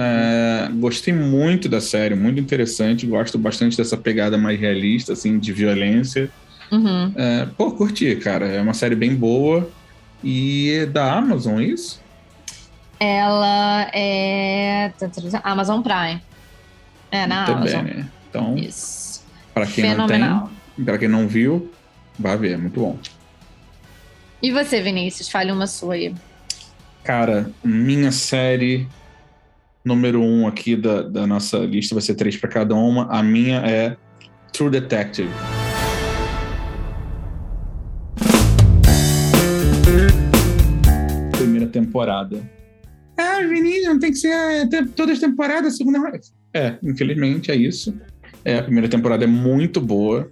É, 0.00 0.68
gostei 0.74 1.12
muito 1.12 1.68
da 1.68 1.80
série, 1.80 2.14
muito 2.14 2.38
interessante. 2.40 3.04
Gosto 3.06 3.36
bastante 3.36 3.76
dessa 3.76 3.96
pegada 3.96 4.38
mais 4.38 4.58
realista, 4.58 5.12
assim, 5.12 5.38
de 5.38 5.52
violência. 5.52 6.30
Uhum. 6.70 7.12
É, 7.16 7.46
pô, 7.56 7.72
curti, 7.72 8.14
cara. 8.16 8.46
É 8.46 8.60
uma 8.60 8.74
série 8.74 8.94
bem 8.94 9.14
boa. 9.14 9.68
E 10.22 10.70
é 10.82 10.86
da 10.86 11.12
Amazon, 11.12 11.60
isso? 11.60 12.00
Ela 13.00 13.88
é. 13.92 14.92
Amazon 15.44 15.82
Prime. 15.82 16.20
É, 17.10 17.26
na 17.26 17.36
Muito 17.46 17.52
Amazon. 17.52 17.84
bem, 17.84 17.94
né? 17.94 18.08
Então, 18.28 18.56
Isso. 18.56 19.24
pra 19.54 19.66
quem 19.66 19.84
não 19.84 20.06
Fenomenal. 20.08 20.50
tem, 20.76 20.84
pra 20.84 20.98
quem 20.98 21.08
não 21.08 21.26
viu, 21.26 21.72
vai 22.18 22.36
ver, 22.36 22.52
é 22.52 22.56
muito 22.56 22.80
bom. 22.80 22.98
E 24.42 24.52
você, 24.52 24.80
Vinícius? 24.80 25.28
Fale 25.28 25.50
uma 25.50 25.66
sua 25.66 25.94
aí. 25.94 26.14
Cara, 27.02 27.50
minha 27.64 28.12
série 28.12 28.86
número 29.84 30.22
um 30.22 30.46
aqui 30.46 30.76
da, 30.76 31.02
da 31.02 31.26
nossa 31.26 31.58
lista 31.58 31.94
vai 31.94 32.02
ser 32.02 32.14
três 32.14 32.36
pra 32.36 32.48
cada 32.50 32.74
uma. 32.74 33.06
A 33.10 33.22
minha 33.22 33.58
é 33.60 33.96
True 34.52 34.70
Detective. 34.70 35.30
Primeira 41.32 41.66
temporada. 41.66 42.57
Ah, 43.18 43.40
Vinícius, 43.48 43.86
não 43.86 43.98
tem 43.98 44.10
que 44.12 44.18
ser 44.18 44.28
é, 44.28 44.66
todas 44.94 45.14
as 45.14 45.18
temporadas, 45.20 45.76
segunda. 45.76 45.98
É, 46.54 46.76
infelizmente 46.82 47.50
é 47.50 47.56
isso. 47.56 47.94
É, 48.44 48.58
a 48.58 48.62
primeira 48.62 48.88
temporada 48.88 49.24
é 49.24 49.26
muito 49.26 49.80
boa. 49.80 50.30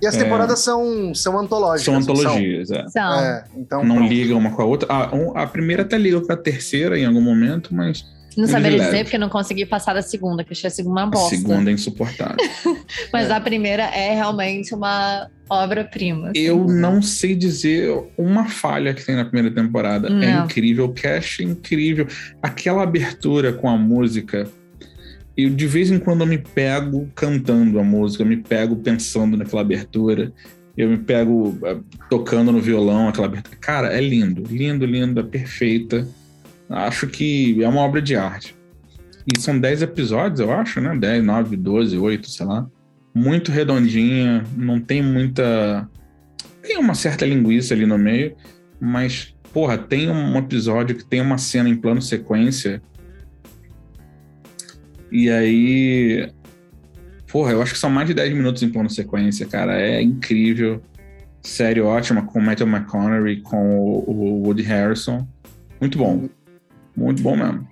E 0.00 0.06
as 0.06 0.14
É. 0.16 0.22
temporadas 0.24 0.60
são, 0.60 1.14
são 1.14 1.38
antológicas. 1.38 1.84
São 1.84 1.96
antologias, 1.96 2.70
é. 2.70 2.88
São. 2.88 3.20
É, 3.20 3.44
então. 3.56 3.84
Não 3.84 3.96
pronto. 3.96 4.08
ligam 4.10 4.38
uma 4.38 4.50
com 4.52 4.62
a 4.62 4.64
outra. 4.64 4.88
Ah, 4.90 5.14
um- 5.14 5.36
a 5.36 5.46
primeira 5.46 5.82
até 5.82 5.98
liga 5.98 6.20
com 6.20 6.32
a 6.32 6.36
terceira 6.36 6.98
em 6.98 7.04
algum 7.04 7.20
momento, 7.20 7.74
mas 7.74 8.04
Não 8.36 8.46
saberia 8.46 8.78
leva. 8.78 8.90
dizer 8.90 9.04
porque 9.04 9.18
não 9.18 9.28
consegui 9.28 9.66
passar 9.66 9.94
da 9.94 10.02
segunda, 10.02 10.44
que 10.44 10.50
eu 10.50 10.56
achei 10.56 10.68
a 10.68 10.70
segunda 10.70 11.00
uma 11.00 11.02
a 11.02 11.10
bosta. 11.10 11.36
segunda 11.36 11.70
é 11.70 11.74
insuportável. 11.74 12.36
Mas 13.12 13.28
É. 13.28 13.32
a 13.32 13.40
primeira 13.40 13.82
é 13.84 14.14
realmente 14.14 14.74
uma 14.74 15.28
obra-prima. 15.48 16.30
Eu 16.34 16.64
não 16.66 17.02
sei 17.02 17.34
dizer 17.34 17.90
uma 18.16 18.46
falha 18.48 18.94
que 18.94 19.04
tem 19.04 19.16
na 19.16 19.24
primeira 19.24 19.50
temporada. 19.54 20.08
É 20.08 20.10
Não. 20.10 20.44
incrível, 20.44 20.84
o 20.86 20.92
cast 20.92 21.42
é 21.42 21.46
incrível. 21.46 22.06
Aquela 22.42 22.82
abertura 22.82 23.52
com 23.52 23.68
a 23.68 23.76
música. 23.76 24.46
Eu 25.36 25.50
de 25.50 25.66
vez 25.66 25.90
em 25.90 25.98
quando 25.98 26.20
eu 26.20 26.26
me 26.26 26.38
pego 26.38 27.08
cantando 27.14 27.78
a 27.80 27.84
música, 27.84 28.22
eu 28.22 28.26
me 28.26 28.36
pego 28.36 28.76
pensando 28.76 29.36
naquela 29.36 29.62
abertura. 29.62 30.32
Eu 30.76 30.88
me 30.88 30.98
pego 30.98 31.58
eh, 31.64 31.76
tocando 32.08 32.52
no 32.52 32.60
violão 32.60 33.08
aquela 33.08 33.26
abertura. 33.26 33.56
Cara, 33.60 33.88
é 33.92 34.00
lindo, 34.00 34.44
lindo, 34.48 34.86
lindo, 34.86 35.20
é 35.20 35.22
perfeita. 35.22 36.06
Acho 36.70 37.08
que 37.08 37.62
é 37.62 37.68
uma 37.68 37.80
obra 37.80 38.00
de 38.00 38.14
arte. 38.14 38.56
E 39.26 39.40
são 39.40 39.58
10 39.58 39.82
episódios, 39.82 40.40
eu 40.40 40.52
acho, 40.52 40.80
né? 40.80 40.96
10, 40.96 41.24
9, 41.24 41.56
12, 41.56 41.98
8, 41.98 42.30
sei 42.30 42.46
lá. 42.46 42.66
Muito 43.12 43.50
redondinha, 43.50 44.44
não 44.56 44.80
tem 44.80 45.02
muita. 45.02 45.88
Tem 46.62 46.78
uma 46.78 46.94
certa 46.94 47.26
linguiça 47.26 47.74
ali 47.74 47.84
no 47.86 47.98
meio, 47.98 48.36
mas, 48.80 49.34
porra, 49.52 49.76
tem 49.76 50.08
um 50.08 50.36
episódio 50.38 50.96
que 50.96 51.04
tem 51.04 51.20
uma 51.20 51.38
cena 51.38 51.68
em 51.68 51.76
plano 51.76 52.00
sequência. 52.00 52.80
E 55.10 55.28
aí. 55.28 56.30
Porra, 57.30 57.52
eu 57.52 57.62
acho 57.62 57.72
que 57.74 57.78
são 57.78 57.90
mais 57.90 58.08
de 58.08 58.14
10 58.14 58.32
minutos 58.32 58.62
em 58.62 58.70
plano 58.70 58.88
sequência, 58.88 59.46
cara. 59.46 59.80
É 59.80 60.00
incrível. 60.00 60.80
Série 61.42 61.80
ótima 61.80 62.22
com 62.22 62.38
o 62.38 62.42
Matthew 62.42 62.66
McConaughey, 62.66 63.40
com 63.40 63.76
o, 63.76 64.42
Woody 64.44 64.62
Harrison. 64.62 65.26
Muito 65.80 65.98
bom. 65.98 66.28
Muito 67.04 67.22
bom 67.22 67.36
mesmo. 67.36 67.66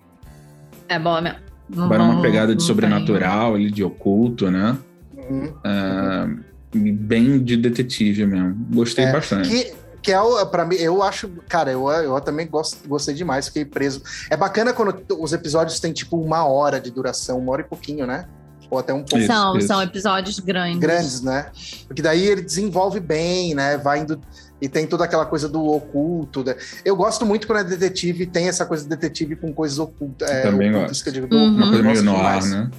É 0.89 0.99
bom 0.99 1.21
mesmo. 1.21 1.39
Não, 1.69 1.89
Vai 1.89 1.99
numa 1.99 2.15
não- 2.15 2.23
pegada 2.23 2.55
de 2.55 2.61
não 2.63 2.67
sobrenatural, 2.67 3.55
ali, 3.55 3.71
de 3.71 3.85
oculto, 3.85 4.51
né? 4.51 4.77
Uhum. 5.17 5.53
É, 5.63 6.29
bem 6.75 7.43
de 7.45 7.57
detetive 7.57 8.25
mesmo. 8.27 8.55
Gostei 8.73 9.05
É, 9.05 9.13
bastante. 9.13 9.49
Que, 9.51 9.75
que 10.03 10.11
é 10.13 10.21
o, 10.21 10.47
pra 10.47 10.65
mim, 10.65 10.77
eu 10.77 11.03
acho, 11.03 11.29
cara, 11.47 11.71
eu, 11.71 11.87
eu 11.91 12.19
também 12.23 12.47
gosto, 12.47 12.89
gostei 12.89 13.15
demais, 13.15 13.49
fiquei 13.49 13.67
preso. 13.67 14.03
É 14.31 14.37
bacana 14.37 14.73
quando 14.73 14.97
os 15.21 15.33
episódios 15.35 15.79
têm 15.79 15.93
tipo 15.93 16.17
uma 16.19 16.47
hora 16.47 16.81
de 16.81 16.91
duração, 16.91 17.39
uma 17.39 17.53
hora 17.53 17.61
e 17.61 17.65
pouquinho, 17.65 18.07
né? 18.07 18.25
Ou 18.71 18.79
até 18.79 18.93
um 18.95 19.03
pouco 19.03 19.25
São, 19.27 19.57
isso. 19.57 19.67
são 19.67 19.83
episódios 19.83 20.39
grandes. 20.41 20.79
grandes, 20.79 21.21
né? 21.23 21.47
Porque 21.87 22.01
daí 22.03 22.27
ele 22.27 22.43
desenvolve 22.43 23.01
bem, 23.01 23.55
né? 23.55 23.77
Vai 23.79 24.01
indo. 24.01 24.19
E 24.61 24.69
tem 24.69 24.87
toda 24.87 25.05
aquela 25.05 25.25
coisa 25.25 25.49
do 25.49 25.65
oculto. 25.65 26.43
né? 26.43 26.57
Eu 26.85 26.97
gosto 26.97 27.25
muito 27.25 27.47
quando 27.47 27.61
é 27.61 27.65
detetive, 27.65 28.27
tem 28.27 28.49
essa 28.49 28.67
coisa 28.67 28.83
de 28.83 28.89
detetive 28.91 29.37
com 29.37 29.53
coisas 29.53 29.79
ocultas. 29.79 30.29
É, 30.29 30.43
Também 30.43 30.71
ocultas 30.71 30.91
gosto. 30.91 31.03
que 31.05 31.09
eu 31.09 31.13
digo, 31.13 31.27
do 31.29 31.37
Uhum. 31.37 31.45
Uma 31.47 31.67
oculto, 31.67 31.71
coisa 31.71 31.83
meio 31.85 32.03
no 32.03 32.17
ar, 32.17 32.43
né? 32.45 32.71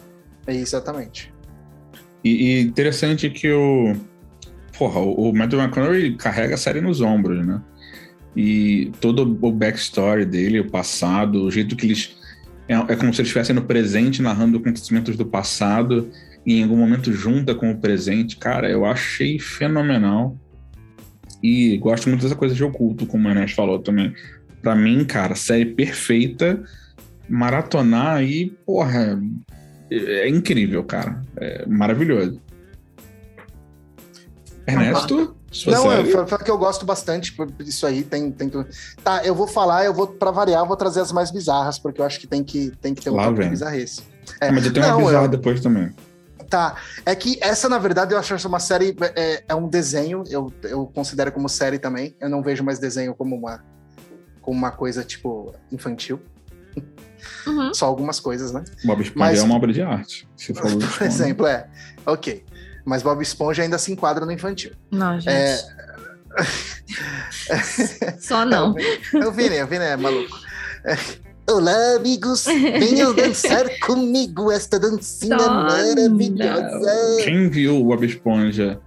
É, 0.48 0.56
exatamente. 0.56 1.34
E, 2.24 2.30
e 2.58 2.62
interessante 2.62 3.30
que 3.30 3.52
o. 3.52 3.96
Porra, 4.78 5.00
o 5.00 5.30
o 5.30 5.34
Matthew 5.36 5.60
McConaughey 5.60 6.16
carrega 6.16 6.56
a 6.56 6.58
série 6.58 6.82
nos 6.82 7.00
ombros, 7.02 7.46
né? 7.46 7.62
E 8.36 8.92
todo 9.02 9.38
o 9.42 9.52
backstory 9.52 10.26
dele, 10.26 10.60
o 10.60 10.70
passado, 10.70 11.44
o 11.44 11.52
jeito 11.52 11.76
que 11.76 11.86
eles. 11.86 12.18
É, 12.68 12.74
é 12.76 12.96
como 12.96 13.14
se 13.14 13.22
eles 13.22 13.30
estivessem 13.30 13.56
no 13.56 13.64
presente 13.64 14.22
narrando 14.22 14.58
acontecimentos 14.58 15.16
do 15.18 15.26
passado 15.26 16.10
e 16.46 16.60
em 16.60 16.64
algum 16.64 16.78
momento 16.78 17.12
junta 17.12 17.56
com 17.56 17.72
o 17.72 17.78
presente. 17.78 18.38
Cara, 18.38 18.70
eu 18.70 18.86
achei 18.86 19.40
fenomenal. 19.40 20.38
E 21.42 21.78
gosto 21.78 22.10
muito 22.10 22.22
dessa 22.24 22.36
coisa 22.36 22.54
de 22.54 22.64
oculto, 22.64 23.06
como 23.06 23.28
o 23.28 23.32
Enes 23.32 23.52
falou 23.54 23.80
também. 23.80 24.14
Pra 24.62 24.76
mim, 24.76 25.06
cara, 25.06 25.36
série 25.36 25.66
perfeita. 25.66 26.62
Maratonar 27.30 28.16
aí, 28.18 28.50
porra, 28.66 29.20
é 29.92 30.26
é 30.26 30.30
incrível, 30.30 30.84
cara. 30.84 31.22
É 31.38 31.66
maravilhoso. 31.66 32.40
Ernesto? 34.68 35.36
Sua 35.52 35.74
Não, 35.74 35.82
série? 35.90 36.12
eu 36.12 36.28
falo 36.28 36.44
que 36.44 36.52
eu 36.52 36.58
gosto 36.60 36.86
bastante 36.86 37.34
por 37.34 37.52
isso 37.62 37.88
aí, 37.88 38.04
tem, 38.04 38.30
tem. 38.32 38.52
Tá, 39.04 39.24
eu 39.26 39.34
vou 39.34 39.48
falar, 39.48 39.84
eu 39.84 39.94
vou, 39.94 40.06
pra 40.06 40.30
variar, 40.30 40.62
eu 40.62 40.68
vou 40.68 40.78
trazer 40.78 41.02
as 41.02 41.12
mais 41.12 41.32
bizarras, 41.32 41.80
porque 41.80 42.00
eu 42.02 42.06
acho 42.06 42.20
que 42.20 42.28
tem 42.28 42.44
que, 42.44 42.72
tem 42.80 42.94
que 42.94 43.02
ter 43.02 43.10
um 43.10 43.16
Lá 43.16 43.26
pouco 43.26 43.42
de 43.42 43.50
bizarrice. 43.50 44.04
Ah, 44.40 44.52
Mas 44.52 44.68
eu 44.68 44.72
tenho 44.74 44.86
uma 44.86 44.92
Não, 44.98 45.06
bizarra 45.06 45.26
eu- 45.26 45.30
depois 45.30 45.60
também. 45.60 45.90
Tá, 46.50 46.76
é 47.06 47.14
que 47.16 47.38
essa, 47.42 47.70
na 47.70 47.78
verdade, 47.78 48.14
eu 48.14 48.18
acho 48.18 48.34
essa 48.34 48.48
uma 48.48 48.60
série, 48.60 48.96
é, 49.16 49.44
é 49.48 49.54
um 49.56 49.68
desenho, 49.68 50.24
eu, 50.30 50.52
eu 50.64 50.88
considero 50.88 51.32
como 51.32 51.48
série 51.48 51.78
também, 51.78 52.16
eu 52.20 52.28
não 52.30 52.42
vejo 52.42 52.64
mais 52.64 52.80
desenho 52.80 53.14
como 53.14 53.36
uma, 53.36 53.64
como 54.42 54.58
uma 54.58 54.72
coisa, 54.72 55.04
tipo, 55.04 55.54
infantil, 55.72 56.20
Uhum. 57.46 57.74
só 57.74 57.86
algumas 57.86 58.20
coisas, 58.20 58.52
né? 58.52 58.64
Bob 58.86 59.02
Esponja 59.02 59.20
Mas- 59.32 59.40
é 59.40 59.44
uma 59.44 59.56
obra 59.56 59.72
de 59.74 59.82
arte. 59.82 60.28
Você 60.36 60.54
falou 60.54 60.72
Por 60.80 60.84
Esponja. 60.86 61.06
exemplo, 61.06 61.46
é, 61.46 61.68
ok. 62.06 62.44
Mas 62.86 63.04
Bob 63.04 63.22
Esponja 63.22 63.62
ainda 63.62 63.78
se 63.78 63.92
enquadra 63.92 64.26
no 64.26 64.32
infantil. 64.32 64.72
Não, 64.90 65.20
gente. 65.20 65.30
É, 65.34 65.58
Só 68.20 68.46
não. 68.46 68.74
O 69.28 69.32
Vini, 69.32 69.62
o 69.62 69.68
Vini 69.68 69.84
é 69.86 69.98
maluco. 69.98 70.36
É. 70.86 70.96
Olá, 71.50 71.96
amigos! 71.96 72.46
Venham 72.46 73.14
dançar 73.14 73.66
comigo 73.86 74.52
esta 74.52 74.80
dancinha 74.80 75.40
Só 75.40 75.50
maravilhosa! 75.52 76.92
Quem 77.24 77.50
viu 77.50 77.80
o 77.80 77.84
Bob 77.86 78.06
Esponja 78.06 78.80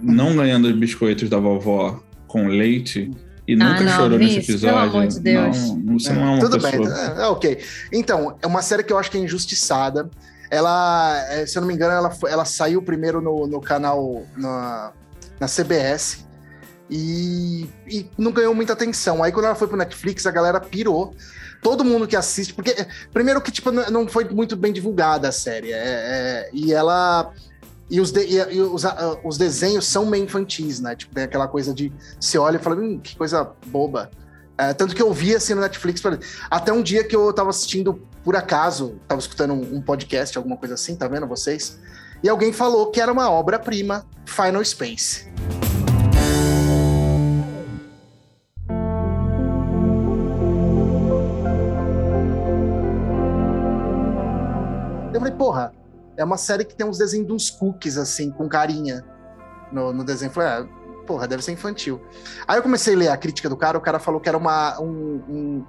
não 0.00 0.36
ganhando 0.36 0.68
os 0.68 0.76
biscoitos 0.76 1.28
da 1.28 1.38
vovó 1.38 2.00
com 2.28 2.46
leite 2.46 3.10
e 3.48 3.56
nunca 3.56 3.76
Ah, 3.78 3.80
não, 3.80 3.96
chorou 3.96 4.18
nesse 4.18 4.38
episódio, 4.38 4.76
pelo 4.90 4.96
amor 4.98 5.06
de 5.08 5.20
Deus. 5.20 5.56
Não, 5.76 5.98
você 5.98 6.12
não 6.12 6.22
é 6.22 6.30
uma 6.30 6.40
Tudo 6.40 6.60
pessoa. 6.60 6.88
bem, 6.88 6.98
é, 7.18 7.22
é 7.22 7.26
ok. 7.26 7.58
Então, 7.92 8.36
é 8.40 8.46
uma 8.46 8.62
série 8.62 8.82
que 8.84 8.92
eu 8.92 8.98
acho 8.98 9.10
que 9.10 9.18
é 9.18 9.20
injustiçada. 9.20 10.08
Ela, 10.50 11.16
é, 11.30 11.46
se 11.46 11.58
eu 11.58 11.60
não 11.62 11.68
me 11.68 11.74
engano, 11.74 11.92
ela, 11.94 12.10
foi- 12.10 12.30
ela 12.30 12.44
saiu 12.44 12.80
primeiro 12.80 13.20
no, 13.20 13.46
no 13.46 13.60
canal 13.60 14.22
na, 14.36 14.92
na 15.40 15.46
CBS 15.48 16.24
e, 16.88 17.68
e 17.88 18.08
não 18.16 18.30
ganhou 18.32 18.54
muita 18.54 18.72
atenção. 18.72 19.22
Aí 19.22 19.32
quando 19.32 19.46
ela 19.46 19.54
foi 19.54 19.66
pro 19.68 19.76
Netflix, 19.76 20.26
a 20.26 20.30
galera 20.30 20.60
pirou. 20.60 21.14
Todo 21.64 21.82
mundo 21.82 22.06
que 22.06 22.14
assiste, 22.14 22.52
porque 22.52 22.86
primeiro 23.10 23.40
que 23.40 23.50
tipo 23.50 23.72
não 23.72 24.06
foi 24.06 24.24
muito 24.28 24.54
bem 24.54 24.70
divulgada 24.70 25.30
a 25.30 25.32
série, 25.32 25.72
é- 25.72 25.76
é, 25.76 26.50
e 26.52 26.74
ela 26.74 27.32
e 27.90 28.02
os, 28.02 28.12
de- 28.12 28.26
e- 28.26 28.60
os, 28.60 28.82
os 29.24 29.38
desenhos 29.38 29.86
são 29.86 30.04
meio 30.04 30.24
infantis, 30.24 30.78
né? 30.78 30.94
Tipo 30.94 31.14
tem 31.14 31.24
aquela 31.24 31.48
coisa 31.48 31.72
de 31.72 31.90
você 32.20 32.36
olha 32.36 32.56
e 32.56 32.60
fala, 32.60 32.76
hum, 32.76 33.00
que 33.02 33.16
coisa 33.16 33.50
boba. 33.68 34.10
É, 34.58 34.74
tanto 34.74 34.94
que 34.94 35.00
eu 35.02 35.10
vi 35.10 35.34
assim 35.34 35.54
no 35.54 35.62
Netflix, 35.62 36.02
até 36.50 36.70
um 36.70 36.82
dia 36.82 37.02
que 37.02 37.16
eu 37.16 37.32
tava 37.32 37.48
assistindo, 37.48 38.06
por 38.22 38.36
acaso, 38.36 38.96
tava 39.08 39.20
escutando 39.20 39.54
um, 39.54 39.76
um 39.76 39.80
podcast, 39.80 40.36
alguma 40.36 40.58
coisa 40.58 40.74
assim, 40.74 40.94
tá 40.94 41.08
vendo 41.08 41.26
vocês? 41.26 41.78
E 42.22 42.28
alguém 42.28 42.52
falou 42.52 42.90
que 42.90 43.00
era 43.00 43.10
uma 43.10 43.30
obra-prima, 43.30 44.04
Final 44.26 44.62
Space. 44.64 45.26
Falei, 55.24 55.32
porra, 55.38 55.72
é 56.16 56.24
uma 56.24 56.36
série 56.36 56.64
que 56.64 56.74
tem 56.74 56.86
uns 56.86 56.98
desenhos 56.98 57.26
de 57.26 57.32
uns 57.32 57.50
cookies, 57.50 57.96
assim, 57.98 58.30
com 58.30 58.48
carinha 58.48 59.04
no, 59.72 59.92
no 59.92 60.04
desenho. 60.04 60.28
Eu 60.30 60.32
falei, 60.34 60.48
ah, 60.50 60.68
porra, 61.06 61.26
deve 61.26 61.42
ser 61.44 61.52
infantil. 61.52 62.00
Aí 62.46 62.56
eu 62.58 62.62
comecei 62.62 62.94
a 62.94 62.98
ler 62.98 63.08
a 63.08 63.16
crítica 63.16 63.48
do 63.48 63.56
cara, 63.56 63.76
o 63.76 63.80
cara 63.80 63.98
falou 63.98 64.20
que 64.20 64.28
era 64.28 64.38
uma, 64.38 64.80
um, 64.80 65.22
um, 65.28 65.64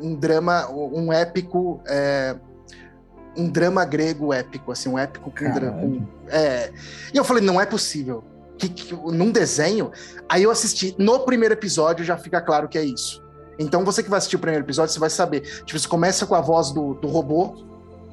um 0.00 0.14
drama, 0.16 0.68
um 0.70 1.12
épico, 1.12 1.80
é, 1.86 2.36
um 3.36 3.48
drama 3.48 3.84
grego 3.84 4.32
épico, 4.32 4.72
assim, 4.72 4.88
um 4.88 4.98
épico 4.98 5.30
com, 5.30 5.50
dra- 5.52 5.70
com 5.72 6.06
é. 6.28 6.72
E 7.12 7.16
eu 7.16 7.24
falei, 7.24 7.42
não 7.44 7.60
é 7.60 7.66
possível. 7.66 8.24
Que, 8.58 8.68
que- 8.68 8.94
num 8.94 9.30
desenho, 9.32 9.90
aí 10.28 10.42
eu 10.44 10.50
assisti, 10.50 10.94
no 10.98 11.20
primeiro 11.20 11.54
episódio 11.54 12.04
já 12.04 12.16
fica 12.16 12.40
claro 12.40 12.68
que 12.68 12.78
é 12.78 12.84
isso. 12.84 13.22
Então 13.58 13.84
você 13.84 14.02
que 14.02 14.08
vai 14.10 14.18
assistir 14.18 14.36
o 14.36 14.38
primeiro 14.38 14.64
episódio, 14.64 14.92
você 14.92 14.98
vai 15.00 15.10
saber. 15.10 15.40
Tipo, 15.64 15.78
você 15.78 15.86
começa 15.88 16.26
com 16.26 16.34
a 16.34 16.40
voz 16.40 16.70
do, 16.72 16.94
do 16.94 17.08
robô 17.08 17.64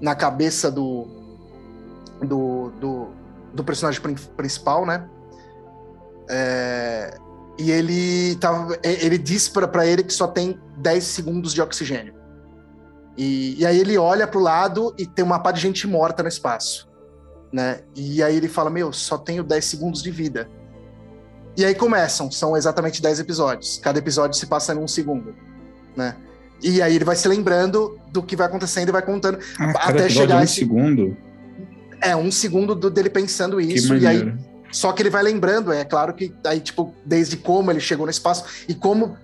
na 0.01 0.15
cabeça 0.15 0.71
do, 0.71 1.07
do, 2.21 2.71
do, 2.79 3.07
do 3.53 3.63
personagem 3.63 4.01
prin- 4.01 4.15
principal, 4.35 4.85
né? 4.85 5.07
É, 6.29 7.17
e 7.57 7.71
ele, 7.71 8.35
tava, 8.35 8.75
e- 8.83 9.05
ele 9.05 9.17
diz 9.17 9.47
pra 9.49 9.85
ele 9.85 10.03
que 10.03 10.13
só 10.13 10.27
tem 10.27 10.59
10 10.77 11.03
segundos 11.03 11.53
de 11.53 11.61
oxigênio. 11.61 12.13
E, 13.17 13.59
e 13.59 13.65
aí 13.65 13.79
ele 13.79 13.97
olha 13.97 14.25
pro 14.27 14.39
lado 14.39 14.93
e 14.97 15.05
tem 15.05 15.25
uma 15.25 15.39
pá 15.39 15.51
de 15.51 15.59
gente 15.59 15.85
morta 15.87 16.23
no 16.23 16.29
espaço. 16.29 16.87
Né? 17.51 17.81
E 17.95 18.23
aí 18.23 18.37
ele 18.37 18.47
fala: 18.47 18.69
Meu, 18.69 18.93
só 18.93 19.17
tenho 19.17 19.43
10 19.43 19.65
segundos 19.65 20.01
de 20.03 20.11
vida. 20.11 20.49
E 21.57 21.65
aí 21.65 21.75
começam, 21.75 22.31
são 22.31 22.55
exatamente 22.55 23.01
10 23.01 23.19
episódios. 23.19 23.79
Cada 23.83 23.99
episódio 23.99 24.39
se 24.39 24.45
passa 24.45 24.73
em 24.73 24.77
um 24.77 24.87
segundo. 24.87 25.35
Né? 25.97 26.15
E 26.61 26.81
aí 26.81 26.95
ele 26.95 27.05
vai 27.05 27.15
se 27.15 27.27
lembrando 27.27 27.97
do 28.11 28.21
que 28.21 28.35
vai 28.35 28.47
acontecendo 28.47 28.89
e 28.89 28.91
vai 28.91 29.01
contando. 29.01 29.39
Ah, 29.59 29.71
até 29.89 30.09
chegar 30.09 30.35
é 30.35 30.39
um 30.39 30.43
esse- 30.43 30.55
segundo. 30.55 31.17
É, 32.01 32.15
um 32.15 32.31
segundo 32.31 32.75
do- 32.75 32.89
dele 32.89 33.09
pensando 33.09 33.59
isso. 33.59 33.95
E 33.95 34.05
aí 34.07 34.33
só 34.71 34.91
que 34.91 35.01
ele 35.01 35.09
vai 35.09 35.23
lembrando, 35.23 35.71
é 35.73 35.83
claro 35.83 36.13
que 36.13 36.31
aí, 36.45 36.59
tipo, 36.59 36.93
desde 37.03 37.35
como 37.37 37.71
ele 37.71 37.79
chegou 37.79 38.05
no 38.05 38.11
espaço 38.11 38.45
e 38.67 38.75
como 38.75 39.17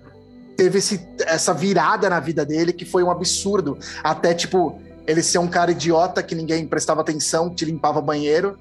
teve 0.56 0.78
esse, 0.78 1.06
essa 1.20 1.54
virada 1.54 2.10
na 2.10 2.18
vida 2.18 2.44
dele 2.44 2.72
que 2.72 2.84
foi 2.84 3.02
um 3.04 3.10
absurdo. 3.10 3.78
Até, 4.02 4.34
tipo, 4.34 4.80
ele 5.06 5.22
ser 5.22 5.38
um 5.38 5.46
cara 5.46 5.70
idiota 5.70 6.20
que 6.22 6.34
ninguém 6.34 6.66
prestava 6.66 7.00
atenção, 7.00 7.48
que 7.54 7.64
limpava 7.64 8.00
banheiro. 8.00 8.58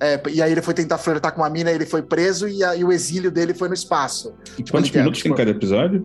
É, 0.00 0.20
e 0.28 0.42
aí 0.42 0.50
ele 0.50 0.60
foi 0.60 0.74
tentar 0.74 0.98
flertar 0.98 1.30
com 1.32 1.40
uma 1.40 1.48
mina, 1.48 1.70
ele 1.70 1.86
foi 1.86 2.02
preso 2.02 2.48
e, 2.48 2.64
a- 2.64 2.74
e 2.74 2.82
o 2.82 2.90
exílio 2.90 3.30
dele 3.30 3.54
foi 3.54 3.68
no 3.68 3.74
espaço. 3.74 4.34
E 4.58 4.62
quantos 4.64 4.90
Entendo, 4.90 5.02
minutos 5.02 5.22
tem 5.22 5.30
tipo- 5.30 5.36
cada 5.36 5.50
episódio? 5.52 6.04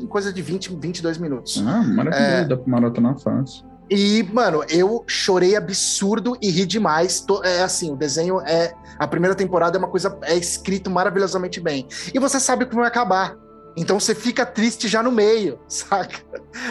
Em 0.00 0.06
coisa 0.06 0.32
de 0.32 0.40
20, 0.42 0.74
22 0.76 1.18
minutos. 1.18 1.62
Ah, 1.66 1.82
maravilhoso. 1.82 2.32
É. 2.32 2.44
Dá 2.44 2.56
pra 2.56 2.66
maratonar 2.66 3.18
fácil. 3.18 3.64
E, 3.90 4.22
mano, 4.32 4.62
eu 4.68 5.02
chorei 5.06 5.56
absurdo 5.56 6.36
e 6.40 6.48
ri 6.48 6.64
demais. 6.64 7.20
Tô- 7.20 7.42
É 7.44 7.62
assim, 7.62 7.90
o 7.92 7.96
desenho 7.96 8.40
é. 8.40 8.72
A 8.98 9.06
primeira 9.06 9.34
temporada 9.34 9.76
é 9.76 9.78
uma 9.78 9.88
coisa. 9.88 10.16
É 10.22 10.36
escrito 10.36 10.88
maravilhosamente 10.90 11.60
bem. 11.60 11.86
E 12.14 12.18
você 12.18 12.38
sabe 12.38 12.66
como 12.66 12.80
vai 12.80 12.88
acabar. 12.88 13.36
Então 13.76 13.98
você 14.00 14.14
fica 14.14 14.46
triste 14.46 14.86
já 14.88 15.02
no 15.02 15.10
meio, 15.12 15.58
saca? 15.68 16.18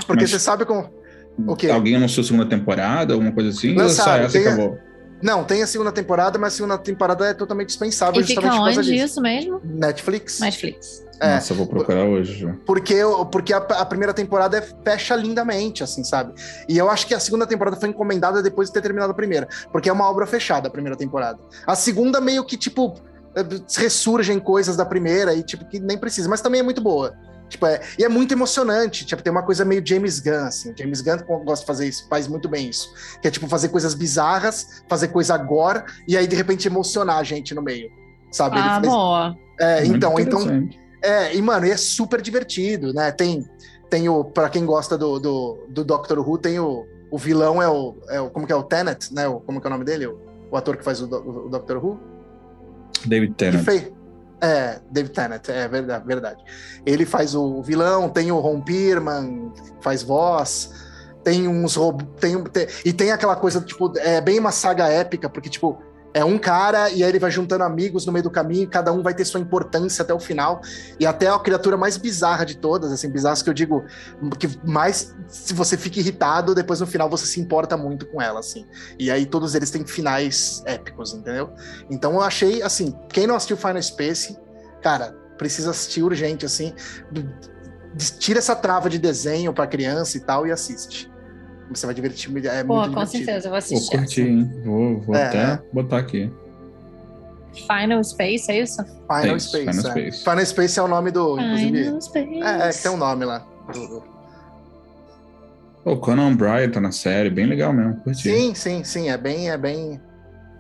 Porque 0.08 0.22
Mas- 0.24 0.32
você 0.32 0.40
sabe 0.40 0.66
como. 0.66 0.90
O 1.48 1.56
quê? 1.56 1.70
Alguém 1.70 1.96
anunciou 1.96 2.24
segunda 2.24 2.46
temporada, 2.46 3.14
alguma 3.14 3.32
coisa 3.32 3.50
assim? 3.50 3.80
ou 3.80 3.88
só 3.90 4.16
essa 4.18 4.34
tem 4.34 4.46
acabou? 4.48 4.78
Não, 5.22 5.44
tem 5.44 5.62
a 5.62 5.68
segunda 5.68 5.92
temporada, 5.92 6.38
mas 6.40 6.54
a 6.54 6.56
segunda 6.58 6.78
temporada 6.78 7.26
é 7.26 7.34
totalmente 7.34 7.68
dispensável 7.68 8.22
E 8.22 8.24
fica 8.26 8.42
justamente 8.42 8.58
por 8.60 8.66
causa 8.66 8.80
onde 8.82 8.92
disso. 8.92 9.06
isso 9.06 9.22
mesmo? 9.22 9.62
Netflix. 9.64 10.40
Netflix. 10.40 11.06
É. 11.22 11.36
Nossa, 11.36 11.52
eu 11.54 11.58
vou 11.58 11.68
procurar 11.68 12.06
hoje. 12.06 12.34
Ju. 12.34 12.54
Porque, 12.66 12.96
porque 13.32 13.54
a, 13.54 13.58
a 13.58 13.86
primeira 13.86 14.14
temporada 14.14 14.58
é- 14.58 14.62
fecha 14.84 15.16
lindamente, 15.16 15.84
assim, 15.84 16.04
sabe? 16.04 16.34
E 16.68 16.78
eu 16.78 16.90
acho 16.90 17.06
que 17.06 17.14
a 17.14 17.20
segunda 17.20 17.46
temporada 17.46 17.76
foi 17.78 17.90
encomendada 17.90 18.42
depois 18.42 18.70
de 18.70 18.74
ter 18.74 18.82
terminado 18.82 19.12
a 19.12 19.16
primeira. 19.16 19.48
Porque 19.72 19.90
é 19.90 19.94
uma 19.94 20.10
obra 20.10 20.26
fechada 20.26 20.68
a 20.68 20.72
primeira 20.72 20.98
temporada. 20.98 21.38
A 21.68 21.76
segunda 21.76 22.22
meio 22.22 22.46
que, 22.46 22.56
tipo, 22.56 22.96
eh, 23.36 23.44
ressurgem 23.78 24.40
coisas 24.40 24.78
da 24.78 24.86
primeira 24.86 25.34
e, 25.34 25.44
tipo, 25.44 25.66
que 25.66 25.80
nem 25.80 25.98
precisa. 25.98 26.30
Mas 26.30 26.40
também 26.42 26.62
é 26.62 26.64
muito 26.64 26.82
boa. 26.82 27.14
Tipo, 27.50 27.66
é, 27.66 27.82
e 27.98 28.04
é 28.04 28.08
muito 28.08 28.32
emocionante. 28.32 29.06
Tipo, 29.06 29.22
tem 29.24 29.32
uma 29.32 29.44
coisa 29.44 29.66
meio 29.66 29.86
James 29.86 30.20
Gunn, 30.20 30.46
assim. 30.46 30.72
James 30.78 31.02
Gunn 31.02 31.18
gosta 31.44 31.64
de 31.64 31.68
fazer 31.68 31.88
isso, 31.88 32.08
faz 32.08 32.28
muito 32.28 32.48
bem 32.48 32.70
isso. 32.70 32.88
Que 33.22 33.28
é, 33.28 33.32
tipo, 33.32 33.48
fazer 33.48 33.70
coisas 33.70 33.94
bizarras, 33.94 34.84
fazer 34.88 35.08
coisa 35.10 35.36
gore, 35.36 35.84
e 36.08 36.16
aí, 36.16 36.28
de 36.28 36.36
repente, 36.36 36.68
emocionar 36.68 37.18
a 37.18 37.24
gente 37.24 37.54
no 37.56 37.62
meio. 37.62 37.90
Sabe? 38.32 38.58
Ele 38.58 38.68
Ah, 38.68 38.76
faz- 38.76 38.88
boa. 38.88 39.36
é, 39.60 39.84
Muito 39.84 39.98
então, 39.98 40.20
então. 40.20 40.70
É, 41.02 41.36
e 41.36 41.42
mano, 41.42 41.66
e 41.66 41.72
é 41.72 41.78
super 41.78 42.22
divertido, 42.22 42.94
né? 42.94 43.12
Tem, 43.12 43.46
tem 43.90 44.08
o, 44.10 44.24
pra 44.24 44.50
quem 44.50 44.66
gosta 44.66 44.98
do, 44.98 45.20
do, 45.20 45.66
do 45.70 45.84
Doctor 45.84 46.20
Who, 46.20 46.38
tem 46.38 46.60
o, 46.60 46.86
o 47.12 47.18
vilão 47.18 47.62
é 47.62 47.68
o, 47.70 47.96
é 48.10 48.20
o, 48.22 48.30
como 48.30 48.46
que 48.46 48.54
é 48.54 48.56
o 48.56 48.64
Tenet, 48.64 49.14
né? 49.14 49.28
O, 49.28 49.40
como 49.40 49.60
que 49.60 49.68
é 49.68 49.70
o 49.70 49.72
nome 49.74 49.86
dele? 49.86 50.08
O, 50.08 50.20
o 50.52 50.58
ator 50.58 50.78
que 50.78 50.84
faz 50.84 51.02
o, 51.02 51.08
do- 51.08 51.46
o 51.46 51.50
Doctor 51.50 51.84
Who? 51.84 52.00
David 53.06 53.34
Tennant. 53.36 53.64
fez, 53.64 53.92
é, 54.42 54.80
David 54.92 55.14
Tennant, 55.14 55.48
é 55.50 55.68
verdade, 55.68 56.06
verdade. 56.06 56.44
Ele 56.86 57.06
faz 57.06 57.34
o 57.36 57.62
vilão, 57.62 58.10
tem 58.10 58.32
o 58.32 58.40
Ron 58.40 58.62
Perlman, 58.62 59.52
faz 59.82 60.04
voz, 60.04 60.72
tem 61.24 61.48
uns 61.48 61.76
rob- 61.76 62.04
tem, 62.20 62.36
um- 62.36 62.44
tem 62.44 62.68
e 62.86 62.92
tem 62.94 63.12
aquela 63.12 63.36
coisa 63.36 63.62
tipo, 63.62 63.92
é 63.98 64.20
bem 64.22 64.40
uma 64.40 64.52
saga 64.52 64.88
épica, 64.88 65.30
porque 65.30 65.50
tipo, 65.50 65.78
é 66.14 66.26
um 66.26 66.38
cara 66.38 66.90
e 66.90 67.04
aí 67.04 67.10
ele 67.10 67.20
vai 67.20 67.30
juntando 67.30 67.64
amigos 67.64 68.06
no 68.06 68.12
meio 68.12 68.24
do 68.24 68.32
caminho, 68.32 68.68
cada 68.68 68.92
um 68.92 69.02
vai 69.04 69.14
ter 69.14 69.26
sua 69.26 69.40
importância 69.40 70.02
até 70.02 70.14
o 70.14 70.20
final, 70.20 70.62
e 71.00 71.06
até 71.06 71.28
a 71.28 71.38
criatura 71.40 71.78
mais 71.78 71.98
bizarra 71.98 72.46
de 72.46 72.58
todas, 72.58 72.92
assim, 72.92 73.10
bizarras 73.10 73.42
que 73.42 73.50
eu 73.50 73.54
digo, 73.54 73.86
que 74.38 74.50
mais 74.64 75.16
se 75.28 75.54
você 75.54 75.78
fica 75.78 76.00
irritado, 76.00 76.56
depois 76.56 76.80
no 76.80 76.88
final 76.88 77.10
você 77.10 77.26
se 77.26 77.40
importa 77.40 77.78
muito 77.78 78.08
com 78.08 78.22
ela, 78.22 78.40
assim. 78.40 78.66
E 78.98 79.12
aí 79.12 79.26
todos 79.26 79.56
eles 79.56 79.70
têm 79.70 79.86
finais 79.86 80.64
épicos, 80.66 81.14
entendeu? 81.14 81.54
Então 81.90 82.14
eu 82.14 82.22
achei, 82.22 82.62
assim, 82.62 82.96
quem 83.10 83.28
não 83.28 83.36
assistiu 83.36 83.58
Final 83.58 83.82
Space, 83.82 84.38
cara, 84.82 85.16
precisa 85.38 85.72
assistir 85.72 86.04
urgente, 86.04 86.46
assim. 86.46 86.74
Tira 88.20 88.40
essa 88.40 88.56
trava 88.56 88.90
de 88.90 89.00
desenho 89.00 89.54
pra 89.54 89.66
criança 89.66 90.18
e 90.18 90.20
tal 90.20 90.46
e 90.46 90.52
assiste. 90.52 91.09
Você 91.70 91.86
vai 91.86 91.94
divertir, 91.96 92.30
é 92.48 92.64
Pô, 92.64 92.76
muito 92.78 92.86
com 92.94 93.04
divertido. 93.04 93.26
certeza, 93.26 93.38
eu 93.38 93.42
vou 93.42 93.50
Vou 93.52 93.58
assistir. 93.58 93.98
curtir, 93.98 94.22
hein? 94.22 94.52
Vou, 94.66 95.00
vou 95.02 95.16
É. 95.16 95.26
até 95.28 95.64
botar 95.72 95.98
aqui. 96.00 96.32
Final 97.54 98.04
Space, 98.04 98.52
é 98.52 98.62
isso? 98.62 98.84
Final 98.84 99.36
É 99.36 99.40
Space. 99.40 99.60
Final 99.60 99.70
é. 99.70 99.90
Space. 99.92 100.24
Final 100.24 100.46
Space 100.46 100.80
é 100.80 100.84
o 100.84 100.88
nome 100.88 101.12
do. 101.12 101.36
Final 101.38 102.02
Space. 102.02 102.42
É, 102.44 102.70
é, 102.70 102.72
que 102.72 102.82
tem 102.82 102.92
um 102.92 102.98
nome 102.98 103.26
lá. 103.26 103.46
O 105.86 105.96
Conan 105.98 106.32
O'Brien 106.32 106.70
tá 106.70 106.82
na 106.82 106.92
série, 106.92 107.30
bem 107.30 107.46
legal 107.46 107.72
mesmo. 107.74 107.96
Curti. 108.02 108.22
Sim, 108.24 108.54
sim, 108.54 108.84
sim. 108.84 109.10
É 109.10 109.18
bem, 109.18 109.50
é 109.50 109.58
bem, 109.58 110.00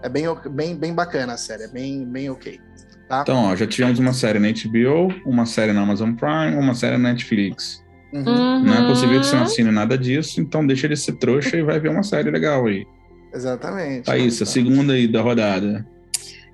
é 0.01 0.09
bem, 0.09 0.25
bem, 0.51 0.75
bem 0.75 0.93
bacana 0.93 1.33
a 1.33 1.37
série. 1.37 1.63
É 1.63 1.67
bem, 1.67 2.05
bem 2.05 2.29
ok. 2.29 2.59
Tá? 3.07 3.21
Então, 3.23 3.45
ó, 3.45 3.55
já 3.55 3.65
tivemos 3.67 3.99
uma 3.99 4.13
série 4.13 4.39
na 4.39 4.47
HBO, 4.49 5.13
uma 5.25 5.45
série 5.45 5.73
na 5.73 5.81
Amazon 5.81 6.13
Prime, 6.13 6.55
uma 6.55 6.73
série 6.75 6.97
na 6.97 7.09
Netflix. 7.09 7.83
Uhum. 8.11 8.63
Não 8.63 8.73
é 8.73 8.87
possível 8.87 9.19
que 9.19 9.25
você 9.25 9.33
não 9.35 9.41
Uhum. 9.43 9.47
assine 9.47 9.71
nada 9.71 9.97
disso, 9.97 10.41
então 10.41 10.65
deixa 10.65 10.87
ele 10.87 10.95
ser 10.95 11.13
trouxa 11.13 11.57
e 11.57 11.61
vai 11.63 11.79
ver 11.79 11.89
uma 11.89 12.01
série 12.03 12.31
legal 12.31 12.65
aí. 12.65 12.85
Exatamente. 13.33 14.05
Thaís, 14.05 14.41
a 14.41 14.45
segunda 14.45 14.93
aí 14.93 15.07
da 15.07 15.21
rodada. 15.21 15.85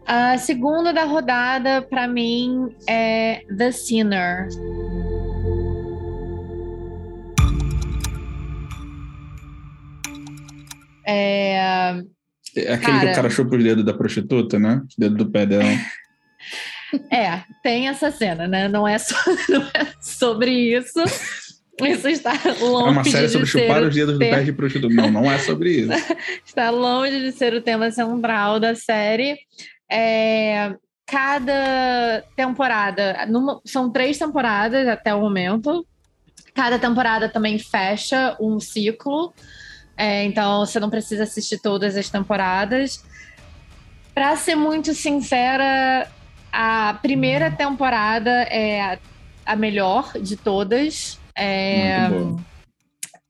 A 0.05 0.37
segunda 0.37 0.91
da 0.93 1.05
rodada, 1.05 1.81
pra 1.81 2.07
mim, 2.07 2.67
é 2.87 3.41
The 3.57 3.71
Sinner. 3.71 4.47
É, 11.07 11.57
É 12.57 12.73
aquele 12.73 12.77
que 12.77 12.99
Cara. 12.99 13.11
o 13.11 13.15
cara 13.15 13.29
chupa 13.29 13.55
os 13.55 13.63
dedos 13.63 13.83
da 13.85 13.93
prostituta, 13.93 14.57
né? 14.57 14.81
Os 14.87 14.95
dedos 14.97 15.17
do 15.17 15.29
pé 15.31 15.45
dela. 15.45 15.63
é, 17.11 17.43
tem 17.61 17.87
essa 17.89 18.09
cena, 18.11 18.47
né? 18.47 18.67
Não 18.67 18.87
é, 18.87 18.97
só- 18.97 19.15
não 19.49 19.61
é 19.61 19.87
sobre 20.01 20.51
isso. 20.51 20.99
Isso 21.83 22.07
está 22.07 22.31
longe 22.61 22.87
É 22.87 22.91
uma 22.91 23.03
série 23.03 23.25
de 23.27 23.33
sobre 23.33 23.47
ser 23.47 23.59
chupar 23.59 23.83
os 23.83 23.93
dedos 23.93 24.13
do 24.13 24.19
tema- 24.19 24.37
pé 24.37 24.43
de 24.43 24.53
prostituta. 24.53 24.93
Não, 24.93 25.11
não 25.11 25.31
é 25.31 25.37
sobre 25.39 25.71
isso. 25.71 25.91
está 26.45 26.69
longe 26.69 27.19
de 27.19 27.31
ser 27.31 27.53
o 27.53 27.61
tema 27.61 27.91
central 27.91 28.59
da 28.59 28.73
série. 28.75 29.37
É, 29.91 30.73
cada 31.05 32.23
temporada, 32.35 33.25
numa- 33.27 33.59
são 33.65 33.91
três 33.91 34.17
temporadas 34.17 34.87
até 34.87 35.13
o 35.13 35.19
momento. 35.19 35.85
Cada 36.53 36.79
temporada 36.79 37.27
também 37.27 37.59
fecha 37.59 38.35
um 38.39 38.59
ciclo. 38.59 39.33
É, 39.97 40.23
então 40.23 40.65
você 40.65 40.79
não 40.79 40.89
precisa 40.89 41.23
assistir 41.23 41.59
todas 41.61 41.95
as 41.97 42.09
temporadas. 42.09 43.03
Pra 44.13 44.35
ser 44.37 44.55
muito 44.55 44.93
sincera, 44.93 46.09
a 46.51 46.93
primeira 47.01 47.51
temporada 47.51 48.29
é 48.43 48.81
a, 48.81 48.97
a 49.45 49.55
melhor 49.57 50.13
de 50.21 50.37
todas. 50.37 51.19
É, 51.37 52.09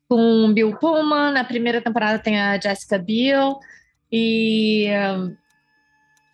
com 0.08 0.54
Bill 0.54 0.78
Pullman. 0.78 1.32
Na 1.32 1.44
primeira 1.44 1.82
temporada 1.82 2.20
tem 2.20 2.40
a 2.40 2.60
Jessica 2.60 2.98
Biel. 2.98 3.60
E. 4.12 4.88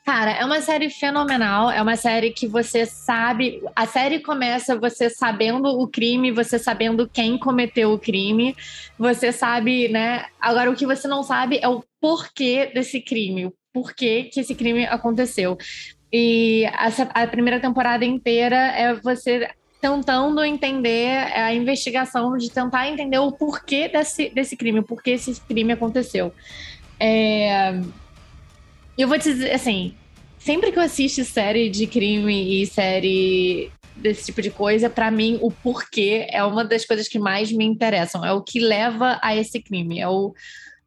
Cara, 0.03 0.31
é 0.31 0.43
uma 0.43 0.59
série 0.61 0.89
fenomenal. 0.89 1.69
É 1.69 1.81
uma 1.81 1.95
série 1.95 2.31
que 2.31 2.47
você 2.47 2.85
sabe. 2.85 3.61
A 3.75 3.85
série 3.85 4.19
começa 4.19 4.77
você 4.77 5.09
sabendo 5.09 5.67
o 5.67 5.87
crime, 5.87 6.31
você 6.31 6.57
sabendo 6.57 7.07
quem 7.07 7.37
cometeu 7.37 7.93
o 7.93 7.99
crime. 7.99 8.55
Você 8.97 9.31
sabe, 9.31 9.87
né? 9.89 10.25
Agora, 10.39 10.71
o 10.71 10.75
que 10.75 10.87
você 10.87 11.07
não 11.07 11.23
sabe 11.23 11.59
é 11.61 11.67
o 11.67 11.83
porquê 11.99 12.71
desse 12.73 12.99
crime. 12.99 13.45
O 13.45 13.53
porquê 13.71 14.23
que 14.23 14.39
esse 14.39 14.55
crime 14.55 14.85
aconteceu. 14.85 15.57
E 16.11 16.65
essa, 16.77 17.03
a 17.13 17.25
primeira 17.25 17.59
temporada 17.59 18.03
inteira 18.03 18.57
é 18.57 18.93
você 18.95 19.49
tentando 19.81 20.43
entender 20.43 21.09
a 21.33 21.53
investigação, 21.53 22.37
de 22.37 22.51
tentar 22.51 22.87
entender 22.87 23.17
o 23.17 23.31
porquê 23.31 23.89
desse, 23.89 24.29
desse 24.29 24.55
crime, 24.55 24.79
o 24.79 24.83
porquê 24.83 25.11
esse 25.11 25.41
crime 25.41 25.73
aconteceu. 25.73 26.31
É, 26.99 27.81
Eu 28.97 29.07
vou 29.07 29.17
te 29.17 29.33
dizer, 29.33 29.51
assim, 29.51 29.95
sempre 30.37 30.71
que 30.71 30.77
eu 30.77 30.83
assisto 30.83 31.23
série 31.23 31.69
de 31.69 31.87
crime 31.87 32.61
e 32.61 32.67
série 32.67 33.71
desse 33.95 34.25
tipo 34.25 34.41
de 34.41 34.51
coisa, 34.51 34.89
pra 34.89 35.09
mim, 35.09 35.39
o 35.41 35.51
porquê 35.51 36.27
é 36.29 36.43
uma 36.43 36.63
das 36.63 36.85
coisas 36.85 37.07
que 37.07 37.19
mais 37.19 37.51
me 37.51 37.65
interessam. 37.65 38.23
É 38.23 38.31
o 38.31 38.41
que 38.41 38.59
leva 38.59 39.19
a 39.23 39.35
esse 39.35 39.59
crime, 39.61 39.99
é 39.99 40.07
o 40.07 40.33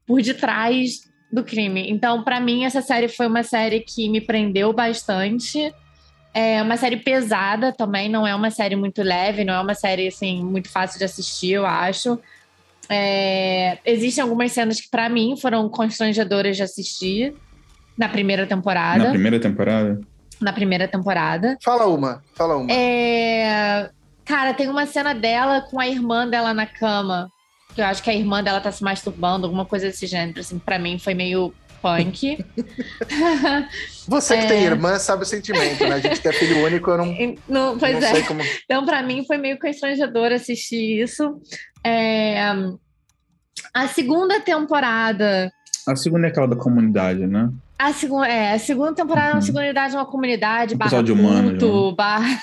por 0.07 0.23
detrás 0.23 1.01
do 1.33 1.43
crime. 1.43 1.91
Então, 1.91 2.23
pra 2.23 2.41
mim, 2.41 2.65
essa 2.65 2.83
série 2.83 3.09
foi 3.09 3.27
uma 3.27 3.43
série 3.43 3.81
que 3.81 4.09
me 4.09 4.21
prendeu 4.21 4.73
bastante. 4.73 5.73
É 6.35 6.61
uma 6.61 6.77
série 6.77 6.97
pesada 6.97 7.73
também, 7.73 8.09
não 8.09 8.27
é 8.27 8.35
uma 8.35 8.51
série 8.51 8.75
muito 8.75 9.03
leve, 9.03 9.45
não 9.45 9.55
é 9.55 9.61
uma 9.61 9.75
série 9.75 10.09
assim 10.09 10.43
muito 10.45 10.69
fácil 10.69 10.99
de 10.99 11.05
assistir, 11.05 11.53
eu 11.53 11.65
acho. 11.65 12.19
É, 12.89 13.79
existem 13.85 14.23
algumas 14.23 14.51
cenas 14.53 14.81
que 14.81 14.91
pra 14.91 15.09
mim 15.09 15.37
foram 15.41 15.69
constrangedoras 15.69 16.57
de 16.57 16.63
assistir 16.63 17.35
na 17.97 18.09
primeira 18.09 18.47
temporada. 18.47 19.05
Na 19.05 19.11
primeira 19.11 19.39
temporada. 19.39 20.01
Na 20.41 20.53
primeira 20.53 20.89
temporada. 20.89 21.57
Fala 21.63 21.87
uma, 21.87 22.23
fala 22.35 22.57
uma. 22.57 22.71
É, 22.71 23.89
Cara, 24.25 24.55
tem 24.55 24.69
uma 24.69 24.87
cena 24.87 25.15
dela 25.15 25.61
com 25.61 25.79
a 25.79 25.87
irmã 25.87 26.27
dela 26.27 26.55
na 26.55 26.67
cama. 26.67 27.31
Que 27.75 27.81
eu 27.81 27.85
acho 27.85 28.03
que 28.03 28.11
a 28.11 28.15
irmã 28.15 28.43
dela 28.43 28.61
tá 28.61 28.73
se 28.73 28.83
masturbando, 28.83 29.47
alguma 29.47 29.67
coisa 29.67 29.87
desse 29.87 30.07
gênero. 30.07 30.41
Assim, 30.41 30.59
pra 30.59 30.79
mim 30.79 30.99
foi 30.99 31.13
meio 31.13 31.53
punk. 31.85 32.43
Você 34.09 34.37
que 34.39 34.45
é. 34.45 34.47
tem 34.47 34.63
irmã 34.65 34.99
sabe 34.99 35.23
o 35.23 35.27
sentimento, 35.27 35.85
né? 35.85 35.95
A 35.97 36.01
gente 36.01 36.21
que 36.21 36.29
é 36.29 36.33
filho 36.33 36.65
único, 36.65 36.91
eu 36.91 36.97
não, 36.99 37.15
não- 37.49 37.79
pois 37.79 37.93
não 38.01 38.09
é. 38.09 38.13
sei 38.13 38.23
como. 38.23 38.41
Então, 38.65 38.87
pra 38.87 39.03
mim, 39.03 39.25
foi 39.27 39.37
meio 39.37 39.59
constrangedor 39.59 40.33
assistir 40.33 41.03
isso. 41.03 41.39
É, 41.85 42.41
A 43.75 43.87
segunda 43.89 44.41
temporada. 44.41 45.53
A 45.87 45.95
segunda 45.97 46.27
é 46.27 46.31
aquela 46.31 46.49
da 46.49 46.57
comunidade, 46.57 47.27
né? 47.27 47.51
A, 47.79 47.93
segu... 47.93 48.23
é, 48.25 48.53
a 48.53 48.59
segunda 48.59 48.95
temporada 48.95 49.27
é 49.27 49.31
Uhum. 49.33 49.37
uma 49.37 49.43
segunda 49.43 49.67
idade, 49.67 49.95
uma 49.95 50.07
comunidade, 50.07 50.75
Um 50.75 50.79
barra 50.79 50.89
episódio 50.89 51.15
humano, 51.15 51.51
culto, 51.51 51.95
barra. 51.97 52.41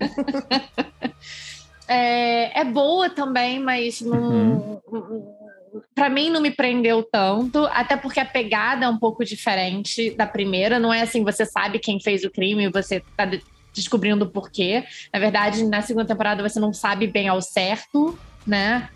é, 1.86 2.60
é 2.60 2.64
boa 2.64 3.08
também, 3.10 3.60
mas 3.60 4.00
não. 4.00 4.80
Pra 5.94 6.08
mim 6.10 6.28
não 6.30 6.40
me 6.40 6.50
prendeu 6.50 7.02
tanto, 7.02 7.64
até 7.72 7.96
porque 7.96 8.20
a 8.20 8.24
pegada 8.24 8.84
é 8.84 8.88
um 8.88 8.98
pouco 8.98 9.24
diferente 9.24 10.10
da 10.16 10.26
primeira. 10.26 10.78
Não 10.78 10.92
é 10.92 11.00
assim, 11.02 11.24
você 11.24 11.46
sabe 11.46 11.78
quem 11.78 11.98
fez 12.00 12.24
o 12.24 12.30
crime, 12.30 12.68
você 12.70 13.02
tá 13.16 13.24
de- 13.24 13.42
descobrindo 13.74 14.24
o 14.24 14.30
porquê. 14.30 14.84
Na 15.12 15.18
verdade, 15.18 15.64
na 15.64 15.80
segunda 15.80 16.06
temporada 16.06 16.46
você 16.46 16.60
não 16.60 16.72
sabe 16.74 17.06
bem 17.06 17.28
ao 17.28 17.40
certo, 17.40 18.18
né? 18.46 18.88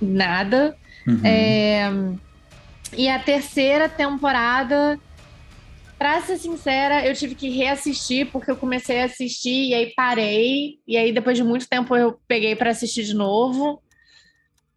Nada. 0.00 0.76
Uhum. 1.06 1.20
É, 1.24 1.90
E 2.96 3.08
a 3.08 3.18
terceira 3.18 3.88
temporada, 3.88 4.98
pra 5.98 6.20
ser 6.22 6.38
sincera, 6.38 7.04
eu 7.06 7.14
tive 7.14 7.34
que 7.34 7.50
reassistir, 7.50 8.26
porque 8.30 8.50
eu 8.50 8.56
comecei 8.56 9.00
a 9.02 9.06
assistir 9.06 9.68
e 9.70 9.74
aí 9.74 9.92
parei. 9.94 10.78
E 10.86 10.96
aí, 10.96 11.12
depois 11.12 11.36
de 11.36 11.42
muito 11.44 11.68
tempo, 11.68 11.94
eu 11.96 12.16
peguei 12.28 12.54
pra 12.54 12.70
assistir 12.70 13.04
de 13.04 13.12
novo. 13.14 13.82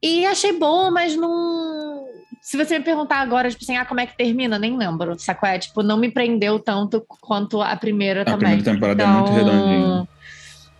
E 0.01 0.25
achei 0.25 0.53
bom, 0.57 0.89
mas 0.91 1.15
não. 1.15 2.07
Se 2.41 2.55
você 2.57 2.79
me 2.79 2.85
perguntar 2.85 3.17
agora, 3.17 3.49
tipo 3.49 3.63
assim, 3.63 3.75
ah, 3.77 3.85
como 3.85 3.99
é 3.99 4.05
que 4.05 4.15
termina? 4.17 4.57
Nem 4.57 4.77
lembro, 4.77 5.19
sacou? 5.19 5.47
É, 5.49 5.59
tipo, 5.59 5.83
não 5.83 5.97
me 5.97 6.09
prendeu 6.09 6.57
tanto 6.57 7.03
quanto 7.21 7.61
a 7.61 7.75
primeira 7.75 8.21
A 8.21 8.25
também. 8.25 8.57
primeira 8.57 8.63
temporada 8.63 9.03
é 9.03 9.07
muito 9.07 9.31
redondinha. 9.31 10.07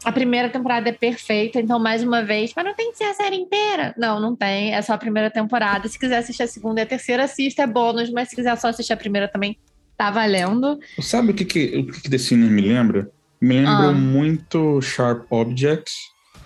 A 0.06 0.12
primeira 0.14 0.50
temporada 0.50 0.88
é 0.88 0.94
perfeita, 0.94 1.60
então, 1.60 1.78
mais 1.78 2.02
uma 2.02 2.24
vez, 2.24 2.54
mas 2.56 2.64
não 2.66 2.74
tem 2.74 2.90
que 2.92 2.98
ser 2.98 3.04
a 3.04 3.14
série 3.14 3.36
inteira. 3.36 3.94
Não, 3.98 4.18
não 4.22 4.34
tem. 4.34 4.74
É 4.74 4.82
só 4.82 4.94
a 4.94 4.98
primeira 4.98 5.30
temporada. 5.30 5.90
Se 5.90 6.00
quiser 6.00 6.20
assistir 6.20 6.44
a 6.44 6.48
segunda 6.48 6.80
e 6.80 6.84
a 6.84 6.88
terceira, 6.88 7.26
assista, 7.26 7.64
é 7.64 7.68
bônus, 7.68 8.10
mas 8.10 8.30
se 8.30 8.36
quiser 8.36 8.56
só 8.58 8.70
assistir 8.70 8.94
a 8.94 8.98
primeira 8.98 9.28
também, 9.28 9.58
tá 9.98 10.10
valendo. 10.10 10.80
Sabe 11.02 11.32
o 11.32 11.34
que, 11.34 11.44
que, 11.44 11.78
o 11.80 11.92
que, 11.92 12.02
que 12.04 12.10
The 12.10 12.18
Sinner 12.18 12.50
me 12.50 12.62
lembra? 12.62 13.12
Me 13.42 13.56
lembra 13.56 13.90
Ah. 13.90 13.92
muito 13.92 14.82
Sharp 14.82 15.26
Objects 15.30 15.94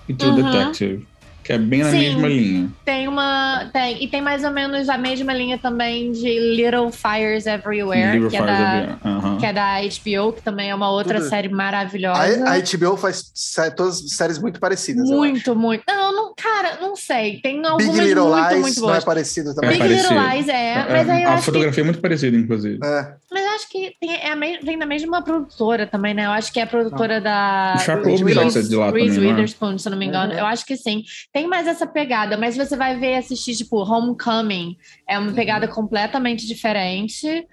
e 0.09 0.13
True 0.15 0.31
Uhum. 0.31 0.51
Detective. 0.51 1.07
Que 1.43 1.53
é 1.53 1.57
bem 1.57 1.83
na 1.83 1.91
Sim. 1.91 1.99
mesma 1.99 2.27
linha. 2.27 2.69
Tem 2.85 3.07
uma. 3.07 3.69
Tem, 3.73 4.03
e 4.03 4.07
tem 4.07 4.21
mais 4.21 4.43
ou 4.43 4.51
menos 4.51 4.87
a 4.87 4.97
mesma 4.97 5.33
linha 5.33 5.57
também 5.57 6.11
de 6.11 6.55
Little 6.55 6.89
Fires 6.91 7.45
Everywhere, 7.45 8.13
Little 8.13 8.29
que, 8.29 8.37
é 8.37 8.39
Fires 8.39 8.57
da, 8.57 8.77
of 8.93 9.01
the- 9.03 9.09
Aham. 9.09 9.37
que 9.37 9.45
é 9.45 9.53
da 9.53 9.75
HBO, 9.81 10.33
que 10.33 10.41
também 10.41 10.69
é 10.69 10.75
uma 10.75 10.89
outra 10.89 11.19
Tudo. 11.19 11.29
série 11.29 11.49
maravilhosa. 11.49 12.21
A, 12.49 12.53
a 12.53 12.59
HBO 12.59 12.95
faz 12.97 13.29
sé- 13.35 13.71
todas 13.71 13.99
séries 14.09 14.39
muito 14.39 14.59
parecidas. 14.59 15.07
muito, 15.09 15.53
muito. 15.55 15.83
Não, 15.87 16.13
não, 16.15 16.33
cara, 16.35 16.77
não 16.81 16.95
sei. 16.95 17.39
Tem 17.41 17.57
algumas 17.65 17.93
Big 17.93 18.07
Little 18.07 18.29
muito, 18.29 18.47
Lies 18.49 18.61
muito 18.61 18.79
não 18.81 18.89
é 18.89 18.91
boas. 18.93 19.03
parecido 19.03 19.53
também. 19.53 19.69
É 19.69 19.73
Big 19.73 19.83
parecido. 19.83 20.13
Little 20.13 20.29
Lies 20.35 20.47
é, 20.47 20.85
mas 20.89 21.09
aí 21.09 21.23
eu 21.23 21.29
a 21.29 21.31
acho 21.33 21.39
que 21.41 21.45
fotografia 21.45 21.81
é 21.81 21.85
muito 21.85 21.99
parecida, 21.99 22.37
inclusive. 22.37 22.79
É. 22.81 23.13
Mas 23.31 23.43
eu 23.43 23.51
acho 23.51 23.69
que 23.69 23.95
tem, 23.99 24.15
é 24.15 24.35
me- 24.35 24.59
vem 24.59 24.77
da 24.77 24.85
mesma 24.85 25.21
produtora 25.21 25.87
também, 25.87 26.13
né? 26.13 26.25
Eu 26.25 26.31
acho 26.31 26.53
que 26.53 26.59
é 26.59 26.63
a 26.63 26.67
produtora 26.67 27.19
da 27.19 27.73
O 27.75 27.79
Sharp 27.79 28.05
Reese- 28.05 28.23
Objects 28.23 28.55
é 28.55 28.61
de 28.61 28.75
lá 28.75 28.91
Reese 28.91 29.15
também, 29.15 29.19
não 29.19 29.23
é? 29.27 29.31
Witherspoon, 29.31 29.77
se 29.77 29.87
eu 29.87 29.91
não 29.91 29.97
me 29.97 30.05
engano. 30.05 30.31
Uhum. 30.33 30.39
Eu 30.39 30.45
acho 30.45 30.65
que 30.65 30.77
sim. 30.77 31.03
Tem 31.33 31.47
mais 31.47 31.65
essa 31.67 31.87
pegada, 31.87 32.37
mas 32.37 32.55
você 32.55 32.77
vai 32.77 32.97
ver 32.99 33.15
assistir, 33.15 33.55
tipo, 33.55 33.77
Homecoming. 33.83 34.77
É 35.09 35.17
uma 35.17 35.33
pegada 35.33 35.67
completamente 35.67 36.45
diferente. 36.47 37.47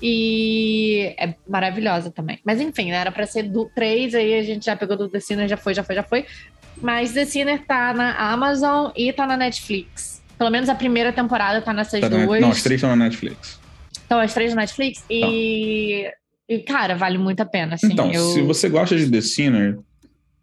E 0.00 1.14
é 1.18 1.34
maravilhosa 1.48 2.10
também. 2.10 2.38
Mas 2.44 2.60
enfim, 2.60 2.90
né? 2.90 2.96
Era 2.96 3.10
pra 3.12 3.26
ser 3.26 3.44
do 3.44 3.68
três, 3.74 4.14
aí 4.14 4.34
a 4.38 4.42
gente 4.42 4.66
já 4.66 4.76
pegou 4.76 4.96
do 4.96 5.08
The 5.08 5.18
Sinner, 5.20 5.48
já 5.48 5.56
foi, 5.56 5.74
já 5.74 5.82
foi, 5.82 5.94
já 5.94 6.02
foi. 6.02 6.26
Mas 6.80 7.12
The 7.12 7.24
Sinner 7.24 7.64
tá 7.66 7.92
na 7.94 8.14
Amazon 8.32 8.90
e 8.96 9.12
tá 9.12 9.26
na 9.26 9.36
Netflix. 9.36 10.22
Pelo 10.36 10.50
menos 10.50 10.68
a 10.68 10.74
primeira 10.74 11.12
temporada 11.12 11.60
tá 11.62 11.72
nessas 11.72 12.00
Tá 12.00 12.08
na- 12.08 12.24
duas. 12.26 12.40
Não, 12.40 12.50
as 12.50 12.62
três 12.62 12.78
estão 12.78 12.90
na 12.94 13.04
Netflix. 13.04 13.60
Então, 14.04 14.18
as 14.20 14.34
três 14.34 14.52
na 14.54 14.62
Netflix. 14.62 15.04
E, 15.08 16.10
e, 16.48 16.58
cara, 16.60 16.94
vale 16.96 17.16
muito 17.16 17.40
a 17.40 17.46
pena. 17.46 17.74
Assim, 17.76 17.92
então, 17.92 18.12
eu... 18.12 18.30
se 18.32 18.42
você 18.42 18.68
gosta 18.68 18.96
de 18.96 19.10
The 19.10 19.20
Sinner, 19.20 19.78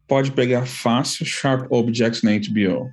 pode 0.07 0.31
pegar 0.31 0.65
fácil 0.65 1.25
Sharp 1.25 1.71
Objects 1.71 2.21
na 2.23 2.31
HBO. 2.31 2.89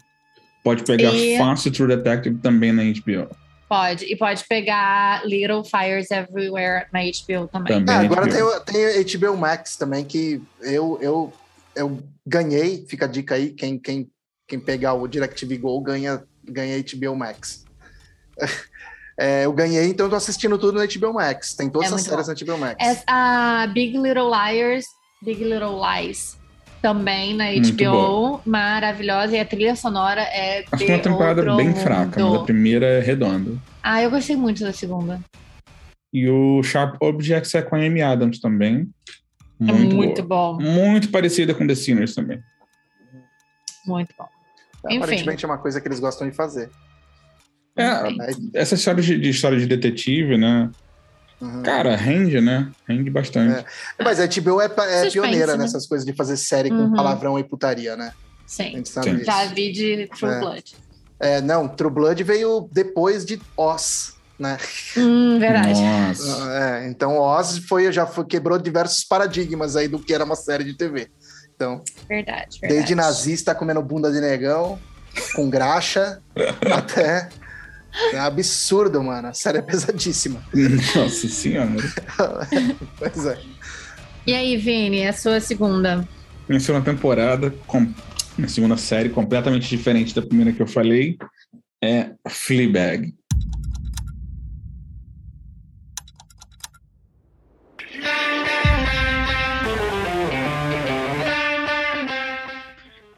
Pode 0.62 0.84
pegar 0.84 1.12
E- 1.14 1.38
fácil 1.38 1.72
True 1.72 1.88
Detective 1.96 2.38
também 2.38 2.72
na 2.72 2.82
HBO. 2.82 3.28
Pode. 3.68 4.04
E 4.06 4.16
pode 4.16 4.44
pegar 4.48 5.26
Little 5.26 5.62
Fires 5.62 6.10
Everywhere 6.10 6.86
na 6.92 7.00
HBO 7.00 7.48
também. 7.48 7.84
Também. 7.84 7.84
Na 7.84 8.00
agora 8.00 8.26
HBO. 8.26 8.60
tem, 8.60 9.04
tem 9.04 9.18
HBO 9.18 9.36
Max 9.36 9.76
também, 9.76 10.04
que 10.04 10.40
eu, 10.62 10.98
eu, 11.02 11.32
eu 11.76 12.02
ganhei, 12.26 12.86
fica 12.88 13.04
a 13.04 13.08
dica 13.08 13.34
aí, 13.34 13.50
quem, 13.50 13.78
quem, 13.78 14.10
quem 14.46 14.58
pegar 14.58 14.94
o 14.94 15.06
DirecTV 15.06 15.58
Go 15.58 15.80
ganha, 15.80 16.22
ganha 16.44 16.82
HBO 16.82 17.14
Max. 17.16 17.64
É, 19.20 19.46
eu 19.46 19.52
ganhei, 19.52 19.86
então 19.86 20.06
eu 20.06 20.10
tô 20.10 20.14
assistindo 20.14 20.56
tudo 20.56 20.78
no 20.78 20.86
HBO 20.86 21.12
Max. 21.14 21.52
Tem 21.52 21.68
todas 21.68 21.90
É 21.90 21.94
as 21.96 22.02
séries 22.02 22.28
no 22.28 22.34
HBO 22.36 22.56
Max. 22.56 22.76
É 22.80 23.02
a 23.08 23.66
Big 23.66 23.98
Little 23.98 24.30
Liars, 24.30 24.84
Big 25.20 25.42
Little 25.42 25.80
Lies. 25.82 26.38
Também 26.80 27.34
na 27.34 27.46
Muito 27.46 27.72
HBO, 27.72 28.40
maravilhosa. 28.46 29.36
E 29.36 29.40
a 29.40 29.44
trilha 29.44 29.74
sonora 29.74 30.22
é. 30.22 30.64
Acho 30.70 30.76
de 30.76 30.84
que 30.86 30.92
é 30.92 30.94
uma 30.94 31.02
temporada 31.02 31.56
bem 31.56 31.74
fraca, 31.74 32.12
mas 32.16 32.24
mundo. 32.24 32.40
a 32.40 32.44
primeira 32.44 32.86
é 32.86 33.00
redonda. 33.00 33.52
Ah, 33.82 34.02
eu 34.02 34.10
gostei 34.10 34.36
muito 34.36 34.62
da 34.62 34.72
segunda. 34.72 35.20
E 36.12 36.28
o 36.28 36.62
Sharp 36.62 36.96
Objects 37.02 37.54
é 37.54 37.62
com 37.62 37.74
a 37.76 37.78
Amy 37.78 38.00
Adams 38.00 38.40
também. 38.40 38.88
é 39.60 39.64
Muito, 39.64 39.96
muito 39.96 40.22
boa. 40.22 40.54
bom. 40.54 40.62
Muito 40.62 41.10
parecida 41.10 41.52
com 41.52 41.66
The 41.66 41.74
Sinners 41.74 42.14
também. 42.14 42.40
Muito 43.84 44.14
bom. 44.16 44.28
enfim. 44.86 44.98
Aparentemente 44.98 45.44
é 45.44 45.48
uma 45.48 45.58
coisa 45.58 45.80
que 45.80 45.88
eles 45.88 46.00
gostam 46.00 46.28
de 46.28 46.36
fazer. 46.36 46.70
É, 47.76 48.02
essa 48.54 48.74
história 48.74 49.02
de, 49.02 49.18
de 49.18 49.30
história 49.30 49.58
de 49.58 49.66
detetive, 49.66 50.36
né? 50.36 50.70
Uhum. 51.40 51.62
Cara, 51.62 51.96
rende, 51.96 52.40
né? 52.40 52.70
Rende 52.88 53.10
bastante. 53.10 53.64
Mas 54.02 54.20
a 54.20 54.26
HBO 54.26 54.60
é, 54.60 54.68
pa- 54.68 54.84
é 54.86 55.04
Suspense, 55.04 55.12
pioneira 55.12 55.52
né? 55.56 55.64
nessas 55.64 55.86
coisas 55.86 56.06
de 56.06 56.12
fazer 56.14 56.36
série 56.36 56.68
com 56.70 56.76
Uhum. 56.76 56.94
palavrão 56.94 57.38
e 57.38 57.44
putaria, 57.44 57.96
né? 57.96 58.12
A 58.14 58.14
Sim. 58.46 58.70
gente 58.72 58.88
sabe 58.88 59.10
Sim. 59.18 59.24
Já 59.24 59.44
vi 59.46 59.72
de 59.72 60.08
True 60.18 60.32
É. 60.32 60.40
Blood. 60.40 60.76
É, 61.20 61.40
não, 61.40 61.66
True 61.68 61.90
Blood 61.90 62.22
veio 62.24 62.68
depois 62.72 63.24
de 63.24 63.40
Oz, 63.56 64.14
né? 64.38 64.56
Hum, 64.96 65.38
verdade. 65.38 65.80
Nossa. 65.80 66.52
É, 66.54 66.88
então 66.88 67.18
Oz 67.18 67.58
foi, 67.68 67.90
já 67.92 68.06
foi, 68.06 68.24
quebrou 68.24 68.58
diversos 68.58 69.04
paradigmas 69.04 69.74
aí 69.76 69.88
do 69.88 69.98
que 69.98 70.14
era 70.14 70.24
uma 70.24 70.36
série 70.36 70.64
de 70.64 70.74
TV. 70.76 71.08
Então, 71.56 71.82
Verdade, 72.08 72.58
verdade. 72.60 72.72
desde 72.74 72.94
nazista 72.94 73.52
comendo 73.52 73.82
bunda 73.82 74.12
de 74.12 74.20
negão, 74.20 74.78
com 75.34 75.50
graxa, 75.50 76.22
até. 76.72 77.28
É 78.12 78.18
absurdo, 78.18 79.02
mano. 79.02 79.28
A 79.28 79.34
série 79.34 79.58
é 79.58 79.62
pesadíssima. 79.62 80.42
Nossa 80.94 81.28
senhora. 81.28 81.70
Pois 82.98 83.26
é. 83.26 83.38
E 84.26 84.34
aí, 84.34 84.56
Vini, 84.56 85.06
a 85.06 85.12
sua 85.12 85.40
segunda? 85.40 86.06
Minha 86.48 86.60
segunda 86.60 86.84
temporada, 86.84 87.54
com... 87.66 87.92
minha 88.36 88.48
segunda 88.48 88.76
série, 88.76 89.08
completamente 89.08 89.68
diferente 89.68 90.14
da 90.14 90.22
primeira 90.22 90.52
que 90.52 90.60
eu 90.60 90.66
falei, 90.66 91.16
é 91.82 92.10
Fleabag. 92.28 93.14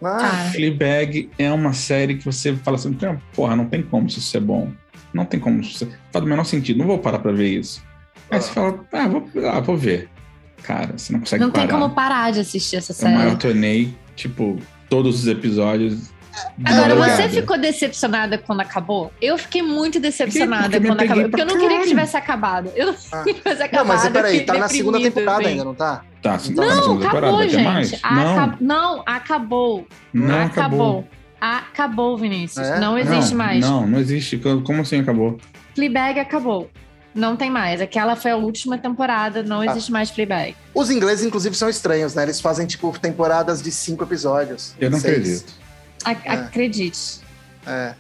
Ah. 0.02 0.50
Fleabag 0.52 1.30
é 1.38 1.50
uma 1.52 1.72
série 1.72 2.16
que 2.16 2.24
você 2.24 2.54
fala 2.56 2.76
assim, 2.76 2.96
"Não, 3.00 3.20
porra, 3.34 3.54
não 3.56 3.66
tem 3.66 3.82
como 3.82 4.06
isso 4.06 4.20
ser 4.20 4.40
bom. 4.40 4.70
Não 5.12 5.24
tem 5.24 5.38
como 5.40 5.60
isso 5.60 5.76
ser... 5.78 5.88
Faz 6.12 6.24
o 6.24 6.28
menor 6.28 6.44
sentido, 6.44 6.78
não 6.78 6.86
vou 6.86 6.98
parar 6.98 7.18
pra 7.18 7.32
ver 7.32 7.58
isso. 7.58 7.82
Aí 8.30 8.40
você 8.40 8.52
fala, 8.52 8.80
ah, 8.92 9.08
vou, 9.08 9.28
ah, 9.52 9.60
vou 9.60 9.76
ver. 9.76 10.08
Cara, 10.62 10.96
você 10.96 11.12
não 11.12 11.20
consegue 11.20 11.42
Não 11.42 11.50
tem 11.50 11.66
parar. 11.66 11.80
como 11.80 11.94
parar 11.94 12.30
de 12.32 12.40
assistir 12.40 12.76
essa 12.76 12.92
Eu 12.92 12.96
série. 12.96 13.14
maratonei, 13.16 13.94
tipo, 14.14 14.58
todos 14.88 15.20
os 15.20 15.26
episódios. 15.26 16.10
Agora, 16.64 16.94
você 16.94 17.28
ficou 17.28 17.58
decepcionada 17.58 18.38
quando 18.38 18.60
acabou? 18.60 19.12
Eu 19.20 19.36
fiquei 19.38 19.62
muito 19.62 19.98
decepcionada 19.98 20.80
quando 20.80 21.00
acabou. 21.00 21.24
Porque 21.28 21.40
eu 21.42 21.46
não 21.46 21.58
queria 21.58 21.80
que 21.80 21.88
tivesse 21.88 22.16
acabado. 22.16 22.70
Eu 22.76 22.86
não 22.88 22.94
Ah. 23.12 23.18
queria 23.18 23.34
que 23.34 23.40
tivesse 23.40 23.62
acabado. 23.62 23.86
Não, 23.88 23.94
mas 23.94 24.08
peraí, 24.08 24.40
tá 24.44 24.54
na 24.54 24.68
segunda 24.68 25.00
temporada 25.00 25.40
assim. 25.40 25.48
ainda, 25.50 25.64
não 25.64 25.74
tá? 25.74 26.02
Tá, 26.22 26.38
você 26.38 26.52
tá 26.54 26.62
na 26.62 26.74
Não, 26.74 26.82
segunda 26.82 27.04
temporada, 27.04 27.26
acabou, 27.28 27.48
gente. 27.48 27.64
mais? 27.64 27.94
Aca- 28.02 28.56
Não, 28.60 29.02
acabou. 29.06 29.86
Não, 30.12 30.26
não 30.28 30.42
acabou. 30.44 31.08
Acabou, 31.40 32.18
Vinícius. 32.18 32.66
É? 32.66 32.78
Não 32.78 32.98
existe 32.98 33.30
não, 33.30 33.38
mais. 33.38 33.60
Não, 33.60 33.86
não 33.86 33.98
existe. 33.98 34.36
Como 34.38 34.82
assim 34.82 35.00
acabou? 35.00 35.38
Fleabag 35.74 36.20
acabou. 36.20 36.70
Não 37.14 37.34
tem 37.34 37.50
mais. 37.50 37.80
Aquela 37.80 38.14
foi 38.14 38.30
a 38.30 38.36
última 38.36 38.76
temporada. 38.78 39.42
Não 39.42 39.60
Ah. 39.62 39.66
existe 39.66 39.90
mais 39.90 40.10
Fleabag. 40.10 40.54
Os 40.74 40.90
ingleses, 40.90 41.24
inclusive, 41.26 41.56
são 41.56 41.68
estranhos, 41.68 42.14
né? 42.14 42.22
Eles 42.24 42.40
fazem, 42.40 42.66
tipo, 42.66 42.96
temporadas 42.98 43.62
de 43.62 43.72
cinco 43.72 44.04
episódios. 44.04 44.74
Eu 44.78 44.90
não 44.90 45.00
seis. 45.00 45.16
acredito. 45.16 45.59
A- 46.04 46.10
Acredite. 46.10 47.20
É. 47.66 47.94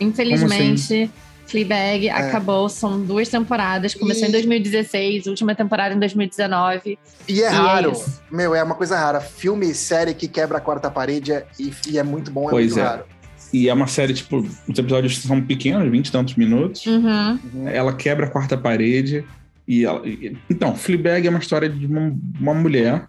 Infelizmente, 0.00 1.10
Fleabag 1.46 2.08
acabou. 2.10 2.68
São 2.68 3.00
duas 3.04 3.28
temporadas. 3.28 3.94
Começou 3.94 4.24
E- 4.24 4.28
em 4.28 4.32
2016, 4.32 5.26
última 5.26 5.54
temporada 5.54 5.94
em 5.94 5.98
2019. 5.98 6.98
E 7.28 7.32
é 7.32 7.36
E 7.36 7.42
é 7.42 7.48
raro. 7.48 7.92
isso. 7.92 8.22
Meu, 8.30 8.54
é 8.54 8.62
uma 8.62 8.74
coisa 8.74 8.96
rara. 8.98 9.20
Filme 9.20 9.70
e 9.70 9.74
série 9.74 10.14
que 10.14 10.26
quebra 10.28 10.58
a 10.58 10.60
quarta 10.60 10.90
parede 10.90 11.32
é- 11.32 11.46
e, 11.58 11.72
e 11.88 11.98
é 11.98 12.02
muito 12.02 12.30
bom, 12.30 12.46
é 12.48 12.50
Pois 12.50 12.66
muito 12.72 12.80
é. 12.80 12.82
raro. 12.88 13.04
E 13.52 13.68
é 13.68 13.74
uma 13.74 13.86
série, 13.86 14.14
tipo, 14.14 14.38
os 14.38 14.78
episódios 14.78 15.18
são 15.18 15.40
pequenos, 15.42 15.90
20 15.90 16.06
e 16.08 16.12
tantos 16.12 16.36
minutos. 16.36 16.86
Uhum. 16.86 17.38
Uhum. 17.54 17.68
Ela 17.68 17.92
quebra 17.92 18.24
a 18.26 18.30
quarta 18.30 18.56
parede. 18.56 19.24
E 19.68 19.84
ela... 19.84 20.02
Então, 20.48 20.74
Fleabag 20.74 21.26
é 21.26 21.30
uma 21.30 21.38
história 21.38 21.68
de 21.68 21.84
uma, 21.86 22.14
uma 22.40 22.54
mulher. 22.54 23.06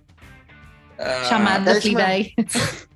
Chamada 1.30 1.72
é 1.72 1.82
Fleabag. 1.82 2.34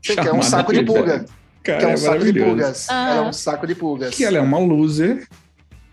Que 0.01 0.19
é 0.19 0.33
um 0.33 0.41
saco 0.41 0.71
de 0.73 0.85
Fleabag. 0.85 1.09
pulga. 1.09 1.25
Cara, 1.67 1.79
Que 1.79 1.85
é 1.85 1.87
um 1.87 1.91
é 1.91 1.97
saco 1.97 2.25
de 2.25 2.33
pulgas. 2.33 2.87
Ah. 2.89 3.09
Ela 3.11 3.25
é 3.25 3.29
um 3.29 3.33
saco 3.33 3.67
de 3.67 3.75
pulgas. 3.75 4.15
Que 4.15 4.23
ela 4.25 4.37
é 4.37 4.41
uma 4.41 4.57
loser, 4.59 5.27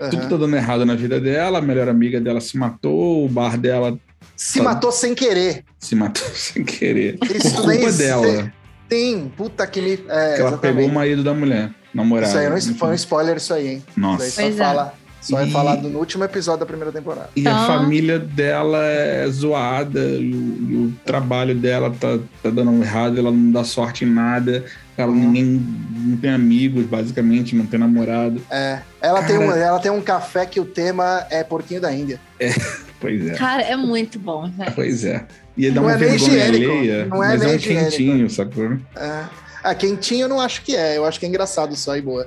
Aham. 0.01 0.11
tudo 0.11 0.29
tá 0.29 0.37
dando 0.37 0.57
errado 0.57 0.85
na 0.87 0.95
vida 0.95 1.21
dela, 1.21 1.59
a 1.59 1.63
melhor 1.63 1.89
amiga 1.89 2.21
dela 2.21 2.41
se 2.41 2.57
matou, 2.57 3.25
o 3.25 3.29
bar 3.29 3.59
dela 3.59 3.99
Se 4.37 4.61
matou 4.61 4.91
sem 4.93 5.15
querer. 5.15 5.65
se 5.79 5.95
matou 5.95 6.27
sem 6.35 6.65
querer. 6.65 7.19
Isso 7.35 7.55
Por 7.57 7.65
culpa 7.73 7.91
se- 7.93 7.99
dela, 7.99 8.53
Sim, 8.91 9.33
puta 9.37 9.67
que 9.67 9.81
me. 9.81 9.93
É, 9.95 9.97
que 9.97 10.11
ela 10.11 10.33
exatamente. 10.35 10.61
pegou 10.61 10.87
o 10.87 10.93
marido 10.93 11.23
da 11.25 11.35
mulher. 11.35 11.71
namorada. 11.93 12.29
Isso 12.29 12.39
aí 12.39 12.49
não, 12.51 12.59
enfim. 12.59 12.75
foi 12.75 12.89
um 12.91 12.95
spoiler, 12.95 13.37
isso 13.39 13.55
aí, 13.55 13.69
hein? 13.69 13.85
Nossa. 13.97 14.27
Isso 14.27 14.41
aí 14.41 14.47
Pois 14.53 14.59
só, 14.59 14.83
é. 14.83 14.93
Só 15.25 15.41
é 15.41 15.47
E- 15.47 15.51
falado 15.51 15.89
no 15.89 15.99
último 15.99 16.23
episódio 16.25 16.61
da 16.61 16.67
primeira 16.67 16.93
temporada. 16.93 17.31
E 17.35 17.47
a 17.47 17.51
Então- 17.51 17.67
família 17.67 18.19
dela 18.19 18.79
é 18.85 19.27
zoada, 19.29 20.01
e 20.01 20.33
o, 20.35 20.71
e 20.71 20.77
o 20.87 20.93
trabalho 21.05 21.55
dela 21.55 21.91
tá, 21.99 22.19
tá 22.43 22.51
dando 22.51 22.83
errado, 22.83 23.19
ela 23.19 23.31
não 23.31 23.51
dá 23.51 23.65
sorte 23.65 24.05
em 24.05 24.09
nada, 24.11 24.65
ela 24.97 25.11
Uhum. 25.11 25.17
ninguém 25.19 25.67
não 26.07 26.17
tem 26.19 26.31
amigos, 26.31 26.85
basicamente, 26.87 27.57
não 27.57 27.67
tem 27.67 27.81
namorado. 27.81 28.41
É, 28.51 28.81
ela, 29.01 29.23
tem 29.23 29.39
um, 29.39 29.49
Cara. 29.49 29.61
ela 29.61 29.79
tem 29.81 29.91
um 29.91 30.01
café 30.01 30.45
que 30.47 30.61
o 30.61 30.65
tema 30.65 31.27
é 31.31 31.43
porquinho 31.43 31.81
da 31.81 31.93
Índia. 31.93 32.21
Pois 33.01 33.27
é, 33.29 33.35
Cara, 33.35 33.61
é 33.63 33.77
muito 33.77 34.19
bom, 34.19 34.47
gente. 34.47 34.71
pois 34.75 35.05
é. 35.05 35.27
E 35.59 35.67
ele 35.67 35.75
dá 35.75 35.81
Não 35.83 35.89
uma 35.89 35.95
é 35.95 35.99
vergonha 35.99 36.45
alheia, 36.47 37.05
não 37.05 37.23
é 37.23 37.29
mas 37.29 37.43
é 37.43 37.47
um 37.49 37.55
higiênico. 37.55 37.91
quentinho, 37.91 38.31
sacou? 38.31 38.79
É. 38.97 39.25
Ah, 39.63 39.75
quentinho 39.75 40.23
eu 40.25 40.29
não 40.29 40.41
acho 40.41 40.63
que 40.63 40.75
é, 40.75 40.97
eu 40.97 41.05
acho 41.05 41.21
que 41.21 41.27
é 41.27 41.29
engraçado 41.29 41.77
só 41.77 41.95
e 41.99 42.01
boa. 42.01 42.27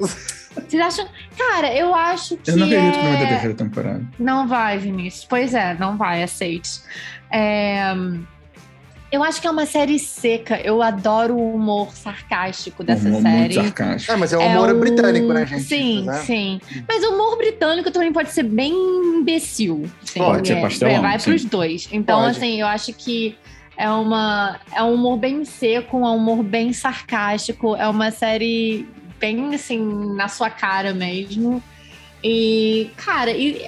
Vocês 0.00 0.82
acham. 0.82 1.06
Cara, 1.38 1.72
eu 1.74 1.94
acho 1.94 2.36
que. 2.36 2.50
Eu 2.50 2.56
não 2.56 2.66
acredito 2.66 2.92
que 2.98 3.04
não 3.04 3.10
vai 3.10 3.18
ter 3.18 3.24
é... 3.24 3.28
terceira 3.28 3.54
temporada. 3.54 4.04
Não 4.18 4.48
vai, 4.48 4.78
Vinícius. 4.78 5.24
Pois 5.24 5.54
é, 5.54 5.74
não 5.78 5.96
vai, 5.96 6.22
aceite. 6.22 6.80
É, 7.30 7.92
Eu 9.12 9.24
acho 9.24 9.40
que 9.40 9.46
é 9.46 9.50
uma 9.50 9.66
série 9.66 9.98
seca. 9.98 10.60
Eu 10.60 10.80
adoro 10.82 11.34
o 11.34 11.54
humor 11.56 11.92
sarcástico 11.94 12.84
dessa 12.84 13.08
Humor 13.08 13.22
série. 13.22 13.38
muito 13.38 13.54
sarcástico. 13.54 14.12
É, 14.12 14.16
mas 14.16 14.32
é 14.32 14.38
um 14.38 14.42
É 14.42 14.46
humor 14.48 14.72
um- 14.74 14.78
britânico, 14.80 15.32
né, 15.32 15.46
gente? 15.46 15.62
Sim, 15.64 16.04
Né? 16.04 16.18
sim. 16.24 16.60
Mas 16.88 17.02
o 17.04 17.14
humor 17.14 17.36
britânico 17.36 17.90
também 17.90 18.12
pode 18.12 18.30
ser 18.30 18.44
bem 18.44 18.72
imbecil. 18.72 19.88
Sim, 20.04 20.20
Pode 20.20 20.46
ser 20.46 20.58
é, 20.58 20.60
pastelão, 20.60 21.02
Vai 21.02 21.18
sim. 21.18 21.30
pros 21.30 21.44
dois. 21.44 21.88
Então, 21.90 22.20
Pode. 22.22 22.36
assim, 22.36 22.60
eu 22.60 22.66
acho 22.68 22.92
que 22.92 23.36
é 23.76 23.90
uma 23.90 24.60
é 24.74 24.82
um 24.82 24.94
humor 24.94 25.16
bem 25.16 25.44
seco, 25.44 25.96
é 25.98 26.00
um 26.10 26.16
humor 26.16 26.42
bem 26.44 26.72
sarcástico. 26.72 27.74
É 27.74 27.88
uma 27.88 28.12
série 28.12 28.86
bem 29.20 29.54
assim 29.54 29.78
na 30.14 30.26
sua 30.28 30.50
cara 30.50 30.92
mesmo. 30.94 31.62
E, 32.24 32.90
cara, 32.96 33.30
e, 33.30 33.64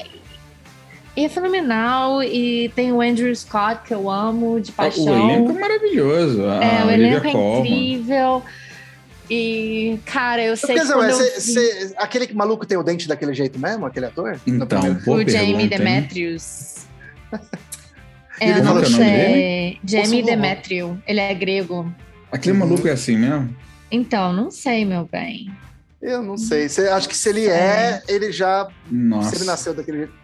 e 1.17 1.25
é 1.25 1.29
fenomenal. 1.29 2.23
E 2.23 2.71
tem 2.75 2.93
o 2.93 3.01
Andrew 3.01 3.35
Scott, 3.37 3.83
que 3.87 3.95
eu 3.95 4.11
amo 4.11 4.61
de 4.61 4.71
O 4.71 4.75
paixão. 4.75 5.31
elenco 5.31 5.51
é 5.53 5.61
maravilhoso. 5.61 6.45
A 6.47 6.65
É, 6.65 6.85
o 6.85 6.91
elenco 6.91 7.27
é 7.27 7.31
incrível. 7.59 8.43
E, 9.31 9.99
cara, 10.05 10.43
eu 10.43 10.57
sei 10.57 10.75
Quer 10.75 10.81
que 10.83 10.87
cê- 11.15 11.35
vi 11.37 11.41
cê- 11.41 11.95
aquele 11.97 12.31
maluco 12.35 12.67
tem 12.67 12.77
o 12.77 12.83
dente 12.83 13.09
daquele 13.09 13.33
jeito 13.33 13.59
mesmo, 13.59 13.87
aquele 13.87 14.07
ator? 14.07 14.39
Então, 14.47 14.67
primeiro- 14.67 15.01
boa 15.05 15.25
o 15.25 15.29
Jamie? 15.31 15.69
Demetrius. 15.69 16.85
Ele 18.41 18.51
É, 18.51 18.63
não 18.63 18.77
que 18.79 18.85
é 18.85 18.89
o 18.89 18.91
nome 18.91 19.05
sei. 19.05 19.79
Jamie 19.85 20.23
Demetrio. 20.23 21.01
Ele 21.07 21.21
é 21.21 21.33
grego. 21.33 21.91
Aquele 22.31 22.59
maluco 22.59 22.87
é 22.89 22.91
assim 22.93 23.17
mesmo? 23.17 23.55
Então, 23.93 24.33
não 24.33 24.51
sei, 24.51 24.85
meu 24.85 25.09
bem. 25.11 25.51
Eu 26.01 26.23
não 26.23 26.37
sei. 26.37 26.69
Cê, 26.69 26.89
acho 26.89 27.09
que 27.09 27.17
se 27.17 27.29
ele 27.29 27.47
é, 27.49 28.03
ele 28.09 28.33
já. 28.33 28.67
Nossa. 28.91 29.31
Se 29.31 29.37
ele 29.37 29.45
nasceu 29.45 29.73
daquele 29.75 29.99
jeito. 29.99 30.23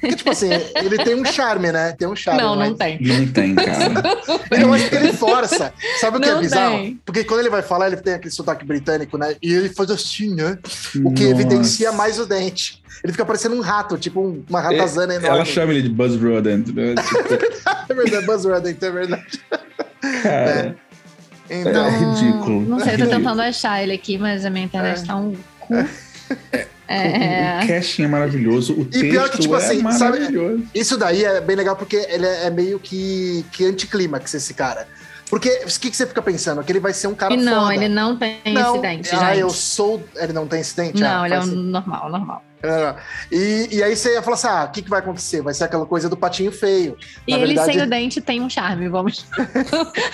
Porque, 0.00 0.16
tipo 0.16 0.30
assim, 0.30 0.50
ele 0.74 0.98
tem 0.98 1.14
um 1.14 1.24
charme, 1.24 1.70
né? 1.72 1.92
Tem 1.96 2.06
um 2.08 2.16
charme. 2.16 2.42
não, 2.42 2.56
mas- 2.56 2.70
não 2.70 2.76
tem. 2.76 2.98
Não 3.00 3.26
tem, 3.28 3.54
cara. 3.56 4.02
Eu 4.50 4.72
acho 4.74 4.88
que 4.90 4.96
ele 4.96 5.12
força. 5.12 5.72
Sabe 6.00 6.16
o 6.16 6.20
que 6.20 6.28
é 6.28 6.32
Não 6.34 6.40
bizarro? 6.40 6.76
tem. 6.78 7.00
Porque 7.06 7.24
quando 7.24 7.40
ele 7.40 7.48
vai 7.48 7.62
falar, 7.62 7.86
ele 7.86 7.96
tem 7.98 8.14
aquele 8.14 8.34
sotaque 8.34 8.64
britânico, 8.66 9.16
né? 9.16 9.36
E 9.40 9.54
ele 9.54 9.68
faz 9.70 9.90
assim, 9.90 10.34
né? 10.34 10.58
O 11.04 11.12
que 11.14 11.22
Nossa. 11.22 11.34
evidencia 11.34 11.92
mais 11.92 12.18
o 12.18 12.26
dente. 12.26 12.82
Ele 13.02 13.12
fica 13.12 13.24
parecendo 13.24 13.54
um 13.56 13.60
rato, 13.60 13.96
tipo 13.96 14.20
um- 14.20 14.44
uma 14.50 14.60
ratazana 14.60 15.14
enorme. 15.14 15.36
Ela 15.36 15.44
chama 15.44 15.72
ele 15.72 15.82
de 15.82 15.88
Buzz 15.90 16.16
Rodent, 16.20 16.68
né? 16.68 16.94
Tipo, 16.96 17.54
É 17.88 17.94
verdade, 17.94 18.26
Buzz 18.26 18.44
Rodent, 18.44 18.82
é 18.82 18.90
verdade. 18.90 19.24
cara, 20.22 20.76
Então, 21.50 21.86
É 21.86 21.90
ridículo. 21.98 22.60
Não 22.62 22.80
sei, 22.80 22.94
eu 22.94 22.98
tô 23.00 23.06
tentando 23.06 23.42
achar 23.42 23.82
ele 23.82 23.92
aqui, 23.92 24.16
mas 24.18 24.44
a 24.44 24.50
minha 24.50 24.64
internet 24.64 25.02
É. 25.02 25.06
tá 25.06 25.16
um 25.16 25.34
cu. 25.60 25.74
o 25.74 25.86
É. 26.88 27.60
casting 27.66 28.04
é 28.04 28.08
maravilhoso, 28.08 28.72
o 28.78 28.84
texto 28.84 29.00
pior 29.10 29.28
que, 29.30 29.38
tipo 29.38 29.54
é 29.54 29.58
assim, 29.58 29.80
sabe- 29.92 30.18
maravilhoso. 30.20 30.62
isso 30.74 30.96
daí 30.98 31.24
é 31.24 31.40
bem 31.40 31.56
legal 31.56 31.76
porque 31.76 31.96
ele 31.96 32.26
é 32.26 32.46
é 32.46 32.50
meio 32.50 32.78
que, 32.78 33.44
que 33.52 33.64
anticlímax, 33.66 34.34
esse 34.34 34.54
cara. 34.54 34.86
Porque 35.30 35.48
o 35.64 35.80
que, 35.80 35.90
que 35.90 35.96
você 35.96 36.06
fica 36.06 36.20
pensando? 36.22 36.62
Que 36.62 36.70
ele 36.70 36.80
vai 36.80 36.92
ser 36.92 37.06
um 37.08 37.14
cara 37.14 37.32
E 37.32 37.36
não, 37.38 37.62
foda. 37.62 37.74
ele 37.74 37.88
não 37.88 38.16
tem 38.16 38.38
não, 38.52 38.74
incidente, 38.76 39.14
ah, 39.14 39.28
gente. 39.30 39.40
eu 39.40 39.50
sou. 39.50 40.02
Ele 40.16 40.32
não 40.34 40.46
tem 40.46 40.60
incidente? 40.60 41.00
Não, 41.00 41.22
ah, 41.22 41.26
ele 41.26 41.34
é 41.34 41.40
um 41.40 41.46
normal, 41.46 42.10
normal. 42.10 42.44
É. 42.64 42.94
E, 43.30 43.68
e 43.76 43.82
aí 43.82 43.94
você 43.94 44.14
ia 44.14 44.22
falar 44.22 44.36
assim: 44.36 44.46
ah, 44.46 44.64
o 44.64 44.72
que, 44.72 44.82
que 44.82 44.88
vai 44.88 45.00
acontecer? 45.00 45.42
Vai 45.42 45.52
ser 45.52 45.64
aquela 45.64 45.84
coisa 45.84 46.08
do 46.08 46.16
patinho 46.16 46.50
feio. 46.50 46.96
E 47.26 47.32
Na 47.32 47.38
ele 47.38 47.46
verdade- 47.48 47.72
sem 47.72 47.82
o 47.82 47.86
dente 47.88 48.20
tem 48.20 48.40
um 48.40 48.48
charme, 48.48 48.88
vamos. 48.88 49.26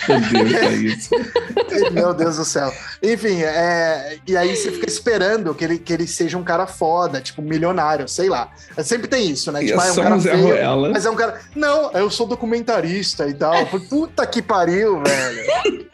Meu 0.09 0.45
Deus, 0.45 0.53
é 0.63 0.73
isso. 0.75 1.11
Meu 1.93 2.15
Deus 2.15 2.37
do 2.37 2.45
céu. 2.45 2.73
Enfim, 3.03 3.43
é, 3.43 4.19
e 4.27 4.37
aí 4.37 4.57
você 4.57 4.73
fica 4.73 4.89
esperando 4.89 5.55
que 5.55 5.65
ele, 5.65 5.79
que 5.79 5.93
ele 5.93 6.07
seja 6.07 6.37
um 6.37 6.43
cara 6.45 6.67
foda, 6.67 7.21
tipo, 7.21 7.41
milionário, 7.41 8.09
sei 8.09 8.29
lá. 8.29 8.51
Sempre 8.83 9.07
tem 9.09 9.31
isso, 9.31 9.53
né? 9.53 9.61
Tipo, 9.61 9.81
é 9.81 9.85
ah, 9.85 9.87
é 9.87 9.93
um 9.93 9.97
cara 9.97 10.21
feio, 10.21 10.43
Ruela. 10.43 10.91
mas 10.91 11.07
é 11.07 11.11
um 11.11 11.17
cara. 11.17 11.41
Não, 11.55 11.93
eu 11.93 12.11
sou 12.11 12.27
documentarista 12.27 13.29
e 13.29 13.35
tal. 13.35 13.67
Puta 13.89 14.27
que 14.27 14.43
pariu, 14.43 15.03
velho. 15.03 15.87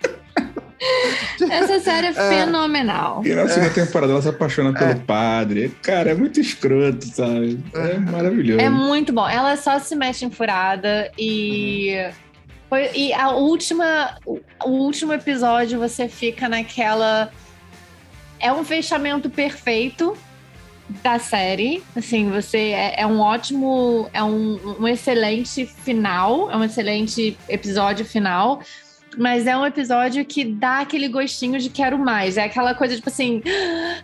Série 1.87 2.07
é 2.09 2.13
fenomenal. 2.13 3.23
E 3.25 3.35
na 3.35 3.49
segunda 3.49 3.71
temporada 3.71 4.13
ela 4.13 4.23
se 4.23 4.29
apaixona 4.29 4.73
pelo 4.73 5.01
padre. 5.01 5.69
Cara, 5.83 6.11
é 6.11 6.15
muito 6.15 6.41
escroto, 6.41 7.07
sabe? 7.07 7.59
É 7.75 7.99
maravilhoso. 7.99 8.61
É 8.61 8.69
muito 8.69 9.13
bom. 9.13 9.29
Ela 9.29 9.57
só 9.57 9.79
se 9.79 9.95
mexe 9.95 10.25
em 10.25 10.31
furada 10.31 11.11
e. 11.19 11.95
Foi, 12.69 12.91
e 12.95 13.13
a 13.13 13.31
última, 13.31 14.17
o, 14.27 14.41
o 14.65 14.71
último 14.71 15.13
episódio 15.13 15.79
você 15.79 16.09
fica 16.09 16.49
naquela. 16.49 17.31
É 18.41 18.53
um 18.53 18.65
fechamento 18.65 19.31
perfeito 19.31 20.17
da 21.03 21.19
série. 21.19 21.83
Assim, 21.95 22.31
você 22.31 22.73
é, 22.73 23.01
é 23.01 23.07
um 23.07 23.21
ótimo. 23.21 24.11
É 24.13 24.23
um, 24.23 24.77
um 24.81 24.89
excelente 24.89 25.67
final. 25.67 26.51
É 26.51 26.57
um 26.57 26.65
excelente 26.65 27.39
episódio 27.49 28.05
final. 28.05 28.61
Mas 29.17 29.47
é 29.47 29.57
um 29.57 29.65
episódio 29.65 30.25
que 30.25 30.45
dá 30.45 30.81
aquele 30.81 31.09
gostinho 31.09 31.59
de 31.59 31.71
quero 31.71 31.99
mais. 31.99 32.37
É 32.37 32.45
aquela 32.45 32.75
coisa 32.75 32.95
tipo 32.95 33.09
assim: 33.09 33.43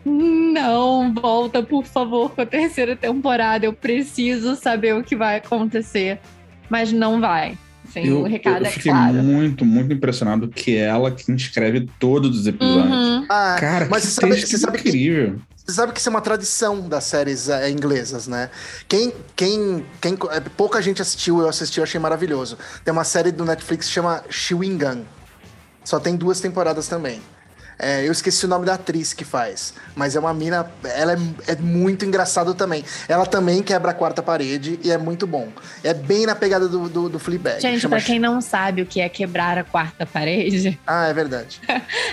não, 0.04 1.12
volta, 1.12 1.62
por 1.62 1.84
favor, 1.84 2.30
com 2.30 2.40
a 2.40 2.46
terceira 2.46 2.96
temporada. 2.96 3.66
Eu 3.66 3.72
preciso 3.72 4.56
saber 4.56 4.94
o 4.94 5.02
que 5.02 5.14
vai 5.14 5.36
acontecer. 5.36 6.18
Mas 6.70 6.90
não 6.90 7.20
vai. 7.20 7.58
Assim, 7.86 8.06
Eu, 8.06 8.20
o 8.20 8.22
recado 8.22 8.62
eu 8.62 8.66
é 8.66 8.70
fiquei 8.70 8.90
claro. 8.90 9.14
muito, 9.14 9.64
muito 9.64 9.92
impressionado 9.92 10.48
que 10.48 10.76
é 10.76 10.84
ela 10.84 11.10
que 11.10 11.30
escreve 11.32 11.88
todos 11.98 12.38
os 12.38 12.46
episódios. 12.46 12.94
Uhum. 12.94 13.26
Ah, 13.28 13.56
Cara, 13.60 13.88
mas 13.90 14.04
que 14.04 14.08
você 14.08 14.20
sabe, 14.20 14.40
você 14.40 14.58
sabe 14.58 14.78
que 14.78 14.88
incrível. 14.88 15.40
Você 15.64 15.76
sabe 15.76 15.92
que 15.92 16.00
isso 16.00 16.08
é 16.08 16.10
uma 16.10 16.20
tradição 16.20 16.88
das 16.88 17.04
séries 17.04 17.48
é, 17.48 17.70
inglesas, 17.70 18.26
né? 18.26 18.50
Quem, 18.88 19.14
quem, 19.36 19.86
quem, 20.00 20.18
é, 20.30 20.40
pouca 20.40 20.82
gente 20.82 21.00
assistiu, 21.00 21.40
eu 21.40 21.48
assisti, 21.48 21.78
eu 21.78 21.84
achei 21.84 22.00
maravilhoso. 22.00 22.58
Tem 22.84 22.90
uma 22.90 23.04
série 23.04 23.30
do 23.30 23.44
Netflix 23.44 23.86
que 23.86 23.92
chama 23.92 24.24
Chewing 24.28 24.76
Gun. 24.76 25.04
Só 25.84 26.00
tem 26.00 26.16
duas 26.16 26.40
temporadas 26.40 26.88
também. 26.88 27.22
É, 27.78 28.06
eu 28.06 28.12
esqueci 28.12 28.44
o 28.44 28.48
nome 28.48 28.64
da 28.64 28.74
atriz 28.74 29.12
que 29.12 29.24
faz, 29.24 29.74
mas 29.96 30.14
é 30.14 30.20
uma 30.20 30.32
mina, 30.32 30.70
ela 30.84 31.14
é, 31.14 31.16
é 31.48 31.56
muito 31.56 32.04
engraçado 32.04 32.54
também. 32.54 32.84
Ela 33.08 33.26
também 33.26 33.62
quebra 33.62 33.90
a 33.90 33.94
quarta 33.94 34.22
parede 34.22 34.78
e 34.84 34.90
é 34.90 34.96
muito 34.98 35.26
bom. 35.26 35.48
É 35.82 35.92
bem 35.92 36.26
na 36.26 36.34
pegada 36.34 36.68
do, 36.68 36.88
do, 36.88 37.08
do 37.08 37.18
Fleabag. 37.18 37.60
Gente, 37.60 37.80
Chama 37.80 37.96
pra 37.96 38.04
quem 38.04 38.18
não 38.18 38.40
sabe 38.40 38.82
o 38.82 38.86
que 38.86 39.00
é 39.00 39.08
quebrar 39.08 39.58
a 39.58 39.64
quarta 39.64 40.06
parede, 40.06 40.78
Ah, 40.86 41.06
é 41.08 41.12
verdade. 41.12 41.60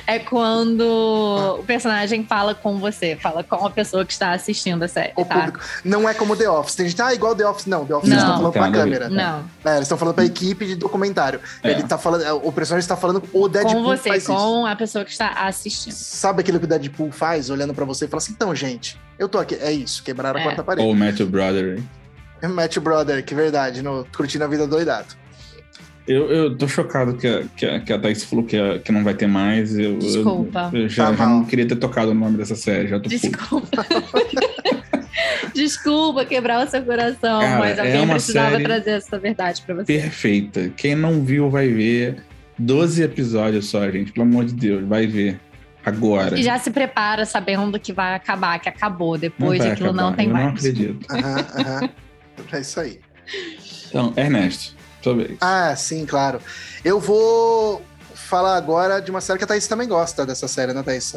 é 0.08 0.18
quando 0.18 1.58
o 1.60 1.64
personagem 1.64 2.26
fala 2.26 2.56
com 2.56 2.80
você, 2.80 3.16
fala 3.16 3.44
com 3.44 3.66
a 3.66 3.70
pessoa 3.70 4.06
que 4.06 4.14
está 4.14 4.32
assistindo 4.32 4.84
a 4.84 4.88
série, 4.88 5.14
O 5.16 5.24
tá? 5.26 5.36
público. 5.36 5.60
Não 5.84 6.08
é 6.08 6.14
como 6.14 6.36
The 6.36 6.50
Office. 6.50 6.76
Tem 6.76 6.88
gente, 6.88 7.02
ah, 7.02 7.14
igual 7.14 7.36
The 7.36 7.48
Office. 7.48 7.66
Não, 7.66 7.86
The 7.86 7.96
Office 7.96 8.10
Não. 8.10 8.16
eles 8.18 8.24
estão 8.24 8.38
falando 8.38 8.54
pra 8.54 8.72
câmera. 8.72 9.10
Não, 9.10 9.44
É, 9.66 9.72
eles 9.72 9.82
estão 9.84 9.98
falando 9.98 10.16
pra 10.16 10.26
equipe 10.26 10.66
de 10.66 10.76
documentário. 10.76 11.40
É. 11.64 11.72
Ele 11.72 11.84
tá 11.84 11.98
falando, 11.98 12.24
o 12.44 12.52
personagem 12.52 12.84
está 12.86 12.96
falando, 12.98 13.24
o 13.34 13.48
Deadpool 13.48 13.76
com 13.76 13.84
você, 13.84 14.10
faz 14.10 14.24
isso. 14.24 14.34
com 14.34 14.66
a 14.66 14.76
pessoa 14.76 15.06
que 15.06 15.12
está 15.12 15.28
assistindo. 15.50 15.94
Sabe 15.94 16.42
aquilo 16.42 16.60
que 16.60 16.66
o 16.66 16.68
Deadpool 16.68 17.12
faz, 17.12 17.50
olhando 17.50 17.74
pra 17.74 17.86
você 17.86 18.06
e 18.06 18.08
fala 18.08 18.20
assim, 18.22 18.32
então, 18.34 18.54
gente, 18.56 18.98
eu 19.18 19.28
tô 19.28 19.38
aqui. 19.38 19.56
É 19.56 19.72
isso, 19.72 20.04
quebrar 20.04 20.36
a 20.36 20.40
É. 20.40 20.44
quarta 20.44 20.64
parede. 20.64 20.88
Ou 20.88 20.96
Matthew 20.96 21.28
Brother. 21.28 21.80
Matthew 22.42 22.82
Brother, 22.82 23.24
que 23.26 23.36
verdade, 23.36 23.82
no 23.82 24.06
Curtindo 24.16 24.44
a 24.46 24.48
Vida 24.48 24.66
Doidado. 24.66 25.08
Eu, 26.08 26.32
eu 26.32 26.58
tô 26.58 26.68
chocado 26.68 27.16
que 27.18 27.28
a, 27.28 27.44
que 27.56 27.66
a, 27.66 27.80
que 27.82 27.94
a 27.94 28.00
Thaís 28.00 28.24
falou 28.24 28.44
que, 28.44 28.58
a- 28.58 28.80
que 28.80 28.92
não 28.92 29.04
vai 29.04 29.14
ter 29.14 29.28
mais. 29.28 29.78
Eu, 29.78 29.92
eu- 29.92 30.00
Desculpa. 30.00 30.72
Eu, 30.74 30.90
já, 30.90 31.08
Tá 31.12 31.14
já 31.18 31.26
não 31.28 31.46
queria 31.46 31.68
ter 31.68 31.76
tocado 31.76 32.12
o 32.12 32.14
nome 32.16 32.36
dessa 32.38 32.56
série, 32.56 32.88
já 32.88 33.00
tô. 33.00 33.08
Desculpa. 33.10 33.86
Desculpa 35.54 36.26
quebrar 36.26 36.66
o 36.66 36.70
seu 36.70 36.82
coração, 36.84 37.40
Cara, 37.42 37.60
mas 37.60 37.78
é 37.78 37.82
alguém 37.82 38.02
uma 38.02 38.14
precisava 38.14 38.52
série 38.52 38.64
trazer 38.64 38.90
essa 38.92 39.20
verdade 39.20 39.62
pra 39.66 39.76
você. 39.76 39.86
Perfeita. 39.86 40.70
Quem 40.76 40.96
não 40.96 41.24
viu 41.24 41.50
vai 41.50 41.68
ver. 41.68 42.24
12 42.60 43.02
episódios 43.04 43.70
só, 43.70 43.90
gente. 43.90 44.12
Pelo 44.12 44.28
amor 44.28 44.46
de 44.46 44.54
Deus, 44.54 44.88
vai 44.88 45.08
ver. 45.08 45.40
Agora. 45.86 46.38
E 46.38 46.44
já 46.44 46.60
se 46.60 46.70
prepara 46.72 47.26
sabendo 47.26 47.80
que 47.80 47.94
vai 47.94 48.14
acabar, 48.14 48.60
que 48.60 48.68
acabou. 48.68 49.14
Não 49.14 49.20
Depois 49.20 49.60
vai 49.60 49.72
aquilo 49.72 49.94
não 49.94 50.10
acabar, 50.10 50.18
tem 50.18 50.28
eu 50.28 50.34
mais. 50.34 50.46
não 50.46 50.54
acredito. 50.54 51.06
Aham, 51.10 51.46
aham. 51.58 51.90
É 52.52 52.60
isso 52.62 52.80
aí. 52.80 53.00
Então, 53.88 54.14
Ernesto, 54.16 54.76
sua 55.02 55.16
vez. 55.16 55.38
Ah, 55.42 55.76
sim, 55.76 56.06
claro. 56.06 56.40
Eu 56.84 57.00
vou 57.00 57.82
falar 58.14 58.56
agora 58.56 59.02
de 59.02 59.10
uma 59.10 59.22
série 59.22 59.38
que 59.40 59.44
a 59.46 59.48
Thaís 59.48 59.68
também 59.68 59.88
gosta 59.88 60.26
dessa 60.26 60.48
série, 60.48 60.74
né, 60.74 60.84
Thaís? 60.84 61.16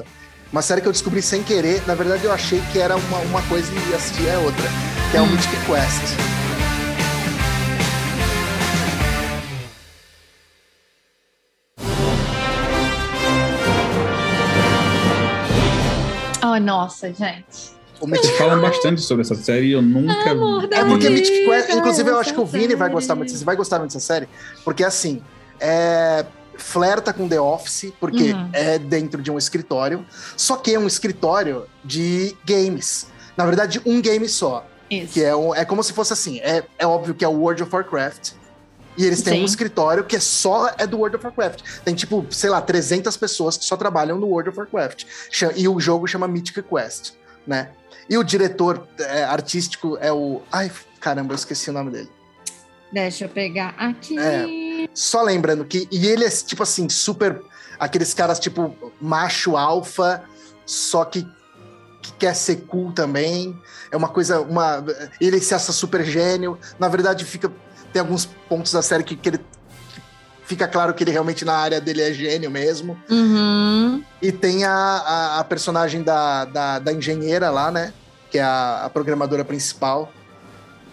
Uma 0.52 0.62
série 0.62 0.80
que 0.80 0.88
eu 0.88 0.92
descobri 0.92 1.22
sem 1.22 1.42
querer. 1.42 1.82
Na 1.86 1.94
verdade, 1.94 2.24
eu 2.24 2.32
achei 2.32 2.60
que 2.72 2.78
era 2.78 2.96
uma, 2.96 3.18
uma 3.18 3.42
coisa 3.42 3.70
e 3.90 3.94
assisti 3.94 4.26
é 4.28 4.36
outra. 4.38 4.64
Que 5.10 5.16
é 5.16 5.20
o 5.20 5.26
Mythic 5.26 5.56
Quest. 5.66 6.31
Oh, 16.56 16.60
nossa, 16.60 17.08
gente. 17.12 17.72
O 18.00 18.06
Mythic 18.06 18.36
falam 18.36 18.60
bastante 18.60 19.00
sobre 19.00 19.22
essa 19.22 19.34
série 19.36 19.66
e 19.68 19.72
eu 19.72 19.80
nunca 19.82 20.30
Amor 20.32 20.66
da 20.66 20.78
É 20.78 20.84
porque 20.84 21.08
Mythic 21.08 21.44
Quest, 21.44 21.70
inclusive 21.70 22.10
eu 22.10 22.18
acho 22.18 22.34
que 22.34 22.40
o 22.40 22.44
Vini 22.44 22.74
vai 22.74 22.90
gostar 22.90 23.14
muito, 23.14 23.30
você 23.30 23.44
vai 23.44 23.54
gostar 23.54 23.78
muito 23.78 23.92
dessa 23.92 24.04
série, 24.04 24.28
porque 24.64 24.82
assim, 24.82 25.22
é, 25.60 26.26
flerta 26.56 27.12
com 27.12 27.28
The 27.28 27.40
Office, 27.40 27.92
porque 28.00 28.32
Uhum. 28.32 28.50
é 28.52 28.76
dentro 28.78 29.22
de 29.22 29.30
um 29.30 29.38
escritório, 29.38 30.04
só 30.36 30.56
que 30.56 30.74
é 30.74 30.78
um 30.78 30.86
escritório 30.88 31.64
de 31.84 32.36
games. 32.44 33.06
Na 33.36 33.46
verdade, 33.46 33.80
um 33.86 34.00
game 34.02 34.28
só, 34.28 34.66
Isso. 34.90 35.12
que 35.14 35.22
é, 35.22 35.34
um- 35.36 35.54
é 35.54 35.64
como 35.64 35.80
se 35.84 35.92
fosse 35.92 36.12
assim, 36.12 36.40
é, 36.40 36.64
é 36.78 36.86
óbvio 36.86 37.14
que 37.14 37.24
é 37.24 37.28
o 37.28 37.32
World 37.32 37.62
of 37.62 37.72
Warcraft, 37.72 38.32
e 38.96 39.04
eles 39.04 39.22
têm 39.22 39.34
Sim. 39.34 39.42
um 39.42 39.44
escritório 39.44 40.04
que 40.04 40.16
é 40.16 40.20
só 40.20 40.70
é 40.76 40.86
do 40.86 40.98
World 40.98 41.16
of 41.16 41.24
Warcraft. 41.24 41.62
Tem 41.84 41.94
tipo, 41.94 42.26
sei 42.30 42.50
lá, 42.50 42.60
300 42.60 43.16
pessoas 43.16 43.56
que 43.56 43.64
só 43.64 43.76
trabalham 43.76 44.18
no 44.18 44.26
World 44.26 44.50
of 44.50 44.58
Warcraft. 44.58 45.04
E 45.56 45.66
o 45.66 45.80
jogo 45.80 46.06
chama 46.06 46.28
Mythic 46.28 46.62
Quest, 46.62 47.12
né? 47.46 47.70
E 48.08 48.18
o 48.18 48.22
diretor 48.22 48.86
é, 48.98 49.24
artístico 49.24 49.96
é 50.00 50.12
o. 50.12 50.42
Ai, 50.50 50.70
caramba, 51.00 51.32
eu 51.32 51.36
esqueci 51.36 51.70
o 51.70 51.72
nome 51.72 51.90
dele. 51.90 52.10
Deixa 52.92 53.24
eu 53.24 53.28
pegar 53.28 53.74
aqui. 53.78 54.18
É. 54.18 54.88
Só 54.92 55.22
lembrando 55.22 55.64
que. 55.64 55.88
E 55.90 56.06
ele 56.06 56.24
é, 56.24 56.28
tipo 56.28 56.62
assim, 56.62 56.88
super. 56.88 57.40
Aqueles 57.78 58.12
caras, 58.12 58.38
tipo, 58.38 58.76
macho 59.00 59.56
alfa, 59.56 60.22
só 60.66 61.04
que, 61.04 61.26
que 62.02 62.12
quer 62.18 62.34
ser 62.34 62.56
cool 62.66 62.92
também. 62.92 63.58
É 63.90 63.96
uma 63.96 64.08
coisa. 64.08 64.40
Uma, 64.40 64.84
ele 65.20 65.40
se 65.40 65.54
acha 65.54 65.72
super 65.72 66.04
gênio. 66.04 66.58
Na 66.78 66.88
verdade, 66.88 67.24
fica. 67.24 67.50
Tem 67.92 68.00
alguns 68.00 68.26
pontos 68.48 68.72
da 68.72 68.82
série 68.82 69.02
que, 69.04 69.16
que 69.16 69.28
ele. 69.28 69.40
Fica 70.44 70.66
claro 70.68 70.92
que 70.92 71.02
ele 71.04 71.10
realmente 71.10 71.44
na 71.44 71.54
área 71.54 71.80
dele 71.80 72.02
é 72.02 72.12
gênio 72.12 72.50
mesmo. 72.50 72.98
Uhum. 73.08 74.02
E 74.20 74.30
tem 74.32 74.64
a, 74.64 74.72
a, 74.72 75.38
a 75.40 75.44
personagem 75.44 76.02
da, 76.02 76.44
da, 76.44 76.78
da 76.78 76.92
engenheira 76.92 77.48
lá, 77.50 77.70
né? 77.70 77.92
Que 78.30 78.38
é 78.38 78.42
a, 78.42 78.82
a 78.84 78.90
programadora 78.90 79.44
principal. 79.44 80.12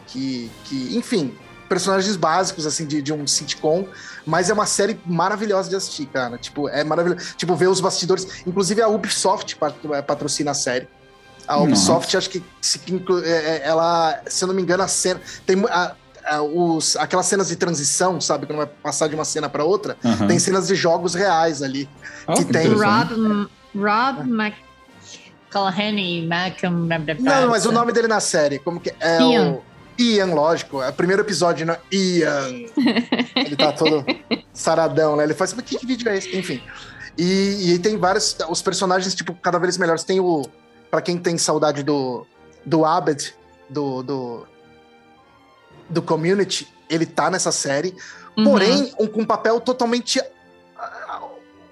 Que, 0.07 0.49
que, 0.65 0.95
enfim, 0.97 1.35
personagens 1.67 2.15
básicos, 2.15 2.65
assim, 2.65 2.85
de, 2.85 3.01
de 3.01 3.11
um 3.13 3.27
sitcom. 3.27 3.85
Mas 4.25 4.49
é 4.49 4.53
uma 4.53 4.65
série 4.65 4.99
maravilhosa 5.05 5.69
de 5.69 5.75
assistir, 5.75 6.05
cara. 6.07 6.37
Tipo, 6.37 6.69
é 6.69 6.83
maravilhoso. 6.83 7.35
Tipo, 7.35 7.55
ver 7.55 7.67
os 7.67 7.79
bastidores. 7.81 8.45
Inclusive, 8.45 8.81
a 8.81 8.87
Ubisoft 8.87 9.57
eh, 9.93 10.01
patrocina 10.01 10.51
a 10.51 10.53
série. 10.53 10.87
A 11.47 11.53
Nossa. 11.55 11.65
Ubisoft, 11.65 12.15
acho 12.17 12.29
que, 12.29 12.43
se, 12.61 12.79
que 12.79 12.93
inclu- 12.93 13.23
é, 13.23 13.29
é, 13.57 13.61
ela, 13.65 14.21
se 14.27 14.43
eu 14.43 14.47
não 14.47 14.55
me 14.55 14.61
engano, 14.61 14.83
a 14.83 14.87
cena. 14.87 15.19
Tem 15.45 15.57
a- 15.65 15.95
os, 16.37 16.95
aquelas 16.95 17.25
cenas 17.25 17.47
de 17.47 17.55
transição, 17.55 18.19
sabe? 18.21 18.45
Quando 18.45 18.57
vai 18.57 18.67
passar 18.67 19.07
de 19.07 19.15
uma 19.15 19.25
cena 19.25 19.49
para 19.49 19.63
outra. 19.63 19.97
Tem 20.27 20.37
cenas 20.39 20.67
de 20.67 20.75
jogos 20.75 21.15
reais 21.15 21.61
ali. 21.61 21.89
Ah, 22.27 22.33
que 22.33 22.45
tem-. 22.45 22.67
Rob, 22.67 23.49
Rob 23.75 24.29
Malcolm... 26.27 26.87
blá, 26.87 26.99
blá, 26.99 27.15
blá. 27.15 27.41
Não, 27.41 27.49
mas 27.49 27.65
o 27.65 27.71
nome 27.71 27.91
dele 27.91 28.07
na 28.07 28.19
série, 28.19 28.59
como 28.59 28.79
que 28.79 28.93
é 28.99 29.19
Ian. 29.19 29.53
o 29.53 29.63
Ian, 29.97 30.33
lógico. 30.33 30.81
É 30.81 30.89
o 30.89 30.93
primeiro 30.93 31.21
episódio, 31.23 31.65
né? 31.65 31.77
Ian. 31.91 32.47
Ele 33.35 33.55
tá 33.55 33.71
todo 33.71 34.05
saradão, 34.53 35.15
né? 35.15 35.23
Ele 35.23 35.33
faz, 35.33 35.53
mas 35.53 35.65
que, 35.65 35.77
que 35.77 35.85
vídeo 35.85 36.07
é 36.09 36.17
esse? 36.17 36.37
Enfim. 36.37 36.61
E, 37.17 37.73
e 37.73 37.79
tem 37.79 37.97
vários 37.97 38.37
os 38.47 38.61
personagens 38.61 39.15
tipo 39.15 39.33
cada 39.33 39.57
vez 39.57 39.77
melhores. 39.77 40.03
Tem 40.03 40.19
o 40.19 40.43
Pra 40.89 41.01
quem 41.01 41.17
tem 41.17 41.37
saudade 41.37 41.83
do 41.83 42.25
do 42.65 42.83
Abed, 42.83 43.33
do 43.69 44.03
do 44.03 44.47
do 45.89 46.01
Community, 46.01 46.67
ele 46.89 47.05
tá 47.05 47.29
nessa 47.29 47.51
série, 47.51 47.95
Uhum. 48.37 48.43
porém 48.45 48.93
um, 48.99 49.07
com 49.07 49.21
um 49.21 49.25
papel 49.25 49.59
totalmente 49.59 50.21
ah, 50.77 51.19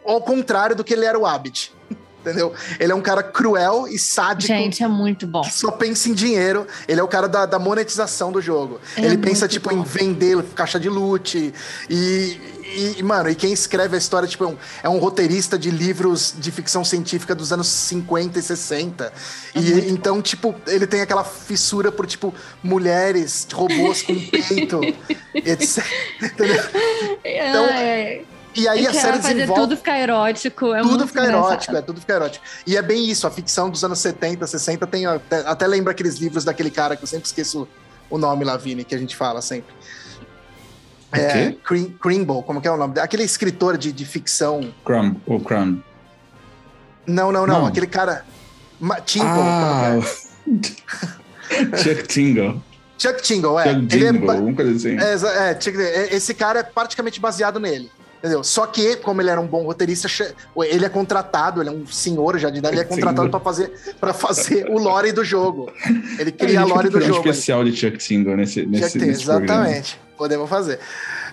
ao 0.06 0.20
contrário 0.22 0.76
do 0.76 0.84
que 0.84 0.94
ele 0.94 1.06
era 1.06 1.18
o 1.18 1.26
Abed. 1.26 1.72
Entendeu? 2.20 2.54
Ele 2.78 2.92
é 2.92 2.96
um 2.96 3.02
cara 3.02 3.24
cruel 3.24 3.88
e 3.88 3.98
sádico 3.98 4.48
Gente, 4.48 4.84
é 4.84 4.88
muito 4.88 5.26
bom. 5.26 5.42
que 5.44 5.54
só 5.54 5.72
pensa 5.72 6.10
em 6.10 6.14
dinheiro. 6.14 6.68
Ele 6.86 7.00
é 7.00 7.04
o 7.04 7.08
cara 7.08 7.26
da, 7.30 7.46
da 7.46 7.58
monetização 7.58 8.34
do 8.34 8.42
jogo. 8.42 8.82
É 8.98 9.02
ele 9.06 9.18
pensa, 9.18 9.48
tipo, 9.48 9.70
bom. 9.70 9.78
em 9.78 9.84
vender 9.84 10.44
caixa 10.54 10.78
de 10.78 10.90
loot. 10.90 11.54
E, 11.90 12.38
e, 12.76 13.04
mano, 13.04 13.30
e 13.30 13.36
quem 13.36 13.54
escreve 13.54 13.96
a 13.96 13.98
história, 13.98 14.28
tipo, 14.28 14.44
é 14.44 14.48
um, 14.48 14.58
é 14.84 14.90
um 14.90 14.98
roteirista 14.98 15.58
de 15.58 15.72
livros 15.72 16.34
de 16.38 16.52
ficção 16.52 16.84
científica 16.84 17.34
dos 17.34 17.54
anos 17.54 17.68
50 17.68 18.38
e 18.38 18.42
60. 18.42 19.06
É 19.06 19.60
e 19.60 19.90
então, 19.90 20.22
tipo, 20.22 20.54
ele 20.68 20.86
tem 20.86 21.02
aquela 21.02 21.24
fissura 21.24 21.92
por, 21.92 22.06
tipo, 22.06 22.34
mulheres, 22.62 23.48
robôs 23.54 24.02
com 24.02 24.14
peito, 24.30 24.82
etc. 25.34 25.86
Entendeu? 26.22 26.64
Então, 27.24 27.66
é, 27.66 28.22
E 28.56 28.68
aí 28.68 28.80
ele 28.80 28.88
a 28.88 28.94
série 28.94 29.18
fazer 29.18 29.34
desenvolve. 29.36 29.62
tudo 29.62 29.78
ficar 29.78 30.00
erótico. 30.00 30.74
É 30.74 30.82
tudo 30.82 31.08
fica 31.08 31.22
engraçado. 31.22 31.48
erótico, 31.48 31.76
é 31.76 31.82
tudo 31.82 32.02
fica 32.02 32.14
erótico. 32.14 32.46
E 32.66 32.76
é 32.76 32.82
bem 32.82 33.10
isso, 33.10 33.28
a 33.28 33.32
ficção 33.32 33.70
dos 33.70 33.84
anos 33.84 34.00
70, 34.00 34.46
60 34.46 34.88
tem 34.88 35.06
até, 35.06 35.38
até 35.48 35.68
lembra 35.68 35.92
aqueles 35.92 36.18
livros 36.18 36.44
daquele 36.44 36.72
cara 36.72 36.96
que 36.96 37.04
eu 37.04 37.08
sempre 37.08 37.28
esqueço 37.28 37.68
o 38.10 38.18
nome 38.18 38.44
lá, 38.44 38.58
Vini, 38.58 38.84
que 38.84 38.96
a 38.96 38.98
gente 38.98 39.16
fala 39.16 39.42
sempre. 39.42 39.74
É? 41.20 41.56
Crim- 41.64 41.96
Crimble, 42.02 42.44
como 42.44 42.62
que 42.62 42.68
é 42.68 42.72
o 42.72 42.78
nome? 42.78 43.00
Aquele 43.00 43.24
escritor 43.24 43.78
de, 43.78 43.92
de 43.92 44.06
ficção. 44.06 44.74
Crumb, 44.86 45.18
ou 45.26 45.40
Crumb. 45.40 45.82
Não, 47.06 47.32
não, 47.32 47.48
não, 47.48 47.60
Não. 47.62 47.66
aquele 47.68 47.88
cara. 47.88 48.26
Tingle, 49.06 49.30
Ah, 49.32 49.98
é? 49.98 50.02
Chuck 51.78 52.08
Tingle. 52.08 52.62
Chuck 52.98 53.22
Tingle, 53.22 53.60
é. 53.60 53.74
Chuck 53.74 53.96
Ele 53.96 54.06
é, 54.08 54.54
coisa 54.54 54.72
assim. 54.76 54.98
é, 54.98 55.52
é, 55.52 55.62
Chuck- 55.62 55.80
é, 55.80 56.16
esse 56.16 56.34
cara 56.34 56.60
é 56.60 56.64
praticamente 56.64 57.20
baseado 57.20 57.60
nele. 57.60 57.90
Entendeu? 58.20 58.44
Só 58.44 58.66
que, 58.66 58.96
como 58.98 59.22
ele 59.22 59.30
era 59.30 59.40
um 59.40 59.46
bom 59.46 59.64
roteirista, 59.64 60.08
ele 60.58 60.84
é 60.86 60.90
contratado, 60.90 61.62
ele 61.62 61.70
é 61.70 61.72
um 61.72 61.86
senhor 61.86 62.38
já 62.40 62.50
de 62.50 62.58
idade, 62.58 62.74
ele 62.76 62.82
é 62.82 62.84
contratado 62.86 63.30
para 63.30 63.40
fazer, 63.40 63.72
pra 64.00 64.12
fazer 64.12 64.66
o 64.72 64.80
lore 64.80 65.12
do 65.12 65.24
jogo. 65.24 65.72
Ele 66.18 66.32
cria 66.32 66.62
a 66.62 66.64
gente 66.64 66.70
lore 66.74 66.90
podia 66.90 66.90
do 66.90 66.92
fazer 67.00 67.12
um 67.12 67.16
jogo. 67.16 67.30
especial 67.30 67.64
de 67.64 67.76
Chuck 67.76 67.98
Tingle 68.00 68.36
nesse, 68.36 68.66
nesse, 68.66 68.98
ter, 68.98 69.06
nesse 69.06 69.24
programa. 69.24 69.68
Podemos 70.18 70.50
fazer. 70.50 70.80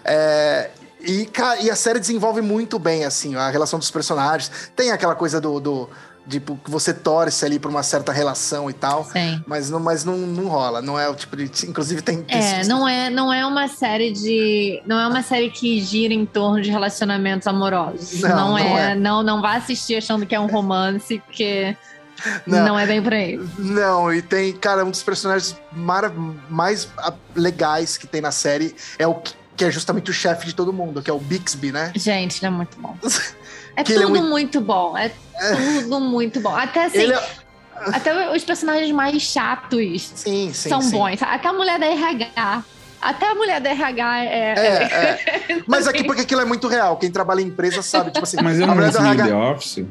É, 0.04 0.70
e, 1.00 1.28
e 1.62 1.70
a 1.70 1.76
série 1.76 2.00
desenvolve 2.00 2.40
muito 2.40 2.78
bem, 2.78 3.04
assim, 3.04 3.34
a 3.34 3.50
relação 3.50 3.78
dos 3.78 3.90
personagens. 3.90 4.70
Tem 4.74 4.90
aquela 4.90 5.14
coisa 5.14 5.40
do. 5.40 5.60
do 5.60 5.90
tipo, 6.28 6.56
que 6.56 6.70
você 6.70 6.94
torce 6.94 7.44
ali 7.44 7.58
por 7.58 7.70
uma 7.70 7.82
certa 7.82 8.10
relação 8.10 8.70
e 8.70 8.72
tal. 8.72 9.04
Sim. 9.04 9.42
Mas, 9.46 9.68
não, 9.68 9.78
mas 9.78 10.04
não, 10.04 10.16
não 10.16 10.48
rola. 10.48 10.80
Não 10.80 10.98
é 10.98 11.08
o 11.08 11.14
tipo 11.14 11.36
de. 11.36 11.44
Inclusive, 11.66 12.00
tem. 12.00 12.22
tem 12.22 12.38
É, 12.38 12.64
não 12.64 12.88
é, 12.88 13.10
não 13.10 13.32
é 13.32 13.44
uma 13.46 13.68
série 13.68 14.12
de. 14.12 14.82
Não 14.86 14.98
é 14.98 15.06
uma 15.06 15.22
série 15.22 15.50
que 15.50 15.80
gira 15.80 16.14
em 16.14 16.24
torno 16.24 16.62
de 16.62 16.70
relacionamentos 16.70 17.46
amorosos. 17.46 18.20
Não, 18.20 18.28
Não, 18.28 18.48
não 18.50 18.58
é, 18.58 18.92
é. 18.92 18.94
Não, 18.94 19.22
não 19.22 19.42
vá 19.42 19.56
assistir 19.56 19.96
achando 19.96 20.24
que 20.24 20.34
é 20.34 20.40
um 20.40 20.46
romance, 20.46 21.18
porque 21.26 21.76
Não. 22.46 22.64
não, 22.66 22.78
é 22.78 22.86
bem 22.86 23.02
por 23.02 23.12
aí. 23.12 23.38
Não, 23.58 24.12
e 24.12 24.22
tem, 24.22 24.52
cara, 24.52 24.84
um 24.84 24.90
dos 24.90 25.02
personagens 25.02 25.56
mara- 25.72 26.12
mais 26.48 26.88
ah, 26.98 27.12
legais 27.34 27.96
que 27.96 28.06
tem 28.06 28.20
na 28.20 28.30
série 28.30 28.74
é 28.98 29.06
o 29.06 29.14
que, 29.56 29.64
é 29.64 29.70
justamente 29.70 30.10
o 30.10 30.14
chefe 30.14 30.46
de 30.46 30.54
todo 30.54 30.72
mundo, 30.72 31.00
que 31.02 31.10
é 31.10 31.12
o 31.12 31.18
Bixby, 31.18 31.70
né? 31.72 31.92
Gente, 31.94 32.38
ele 32.40 32.46
é 32.46 32.50
muito 32.50 32.78
bom. 32.80 32.96
É 33.76 33.82
Que 33.82 33.92
ele 33.92 34.04
é 34.04 34.06
tudo 34.06 34.10
muito- 34.20 34.28
muito 34.30 34.60
bom. 34.60 34.96
É 34.96 35.10
tudo 35.80 35.98
muito 35.98 36.38
bom. 36.40 36.54
Até 36.54 36.84
assim, 36.84 36.98
Ele 36.98 37.12
é... 37.12 37.28
até 37.92 38.30
os 38.32 38.44
personagens 38.44 38.92
mais 38.92 39.20
chatos 39.20 40.12
Sim, 40.14 40.52
sim. 40.54 40.68
são 40.68 40.80
sim. 40.80 40.92
bons. 40.92 41.20
Até 41.20 41.48
a 41.48 41.52
mulher 41.52 41.80
da 41.80 41.86
RH. 41.86 42.62
Até 43.02 43.30
a 43.32 43.34
mulher 43.34 43.60
da 43.60 43.70
RH 43.70 44.24
é. 44.26 44.28
É, 44.28 44.82
é. 45.52 45.62
Mas 45.66 45.88
aqui 45.88 46.04
porque 46.04 46.20
aquilo 46.22 46.40
é 46.40 46.44
muito 46.44 46.68
real. 46.68 46.96
Quem 46.98 47.10
trabalha 47.10 47.40
em 47.40 47.46
empresa 47.48 47.82
sabe, 47.82 48.12
tipo 48.12 48.22
assim, 48.22 48.36
Mas 48.42 48.58
eu 48.58 48.64
a 48.64 48.66
não 48.68 48.74
mulher 48.76 48.92
do 48.92 48.96
consumi 48.98 49.14
RH 49.16 49.26
The 49.26 49.34
Office. 49.34 49.84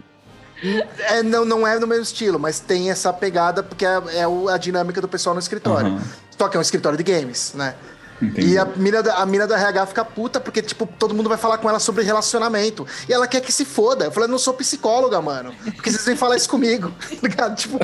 É, 1.00 1.24
não, 1.24 1.44
não 1.46 1.68
é 1.68 1.78
no 1.80 1.88
mesmo 1.88 2.04
estilo, 2.04 2.40
mas 2.40 2.60
tem 2.60 2.90
essa 2.90 3.12
pegada 3.12 3.62
porque 3.64 3.86
é, 3.86 4.02
é 4.16 4.28
o- 4.28 4.48
a 4.50 4.58
dinâmica 4.58 5.02
do 5.02 5.08
pessoal 5.08 5.34
no 5.34 5.40
escritório. 5.40 5.88
Aham, 5.94 6.02
Só 6.38 6.48
que 6.48 6.58
é 6.58 6.60
um 6.60 6.62
escritório 6.62 6.98
de 6.98 7.04
games, 7.04 7.52
né? 7.54 7.76
entendi. 8.22 8.54
E 8.54 8.58
a 8.58 8.64
mina, 8.66 9.04
da, 9.04 9.16
a 9.16 9.26
mina 9.26 9.46
da 9.46 9.58
RH 9.58 9.86
fica 9.88 10.06
puta 10.06 10.40
porque, 10.40 10.62
tipo, 10.62 10.88
todo 10.98 11.14
mundo 11.14 11.28
vai 11.28 11.38
falar 11.38 11.58
com 11.58 11.68
ela 11.70 11.80
sobre 11.80 12.04
relacionamento. 12.04 12.88
E 13.10 13.12
ela 13.14 13.28
quer 13.28 13.42
que 13.42 13.52
se 13.52 13.66
foda. 13.66 14.06
Eu 14.06 14.12
falei, 14.12 14.28
eu 14.28 14.32
não 14.32 14.38
sou 14.40 14.54
psicóloga, 14.54 15.20
mano. 15.22 15.54
Porque 15.76 15.92
vocês 15.92 16.06
vêm 16.06 16.16
falar 16.16 16.38
isso 16.38 16.48
comigo. 16.50 16.94
Tá 17.04 17.18
ligado? 17.28 17.56
Tipo, 17.58 17.78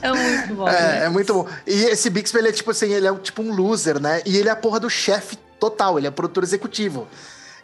É 0.00 0.12
muito 0.12 0.54
bom. 0.54 0.68
é, 0.68 0.72
né? 0.72 1.04
é 1.04 1.08
muito 1.08 1.34
bom. 1.34 1.48
E 1.66 1.84
esse 1.84 2.10
Bixby, 2.10 2.38
ele 2.38 2.48
é 2.48 2.52
tipo 2.52 2.70
assim, 2.70 2.92
ele 2.92 3.06
é 3.06 3.12
um- 3.12 3.18
tipo 3.18 3.42
um 3.42 3.52
loser, 3.54 4.00
né? 4.00 4.22
E 4.24 4.36
ele 4.36 4.48
é 4.48 4.52
a 4.52 4.56
porra 4.56 4.78
do 4.80 4.88
chefe 4.90 5.36
total, 5.58 5.98
ele 5.98 6.06
é 6.06 6.10
produtor 6.10 6.42
executivo. 6.42 7.06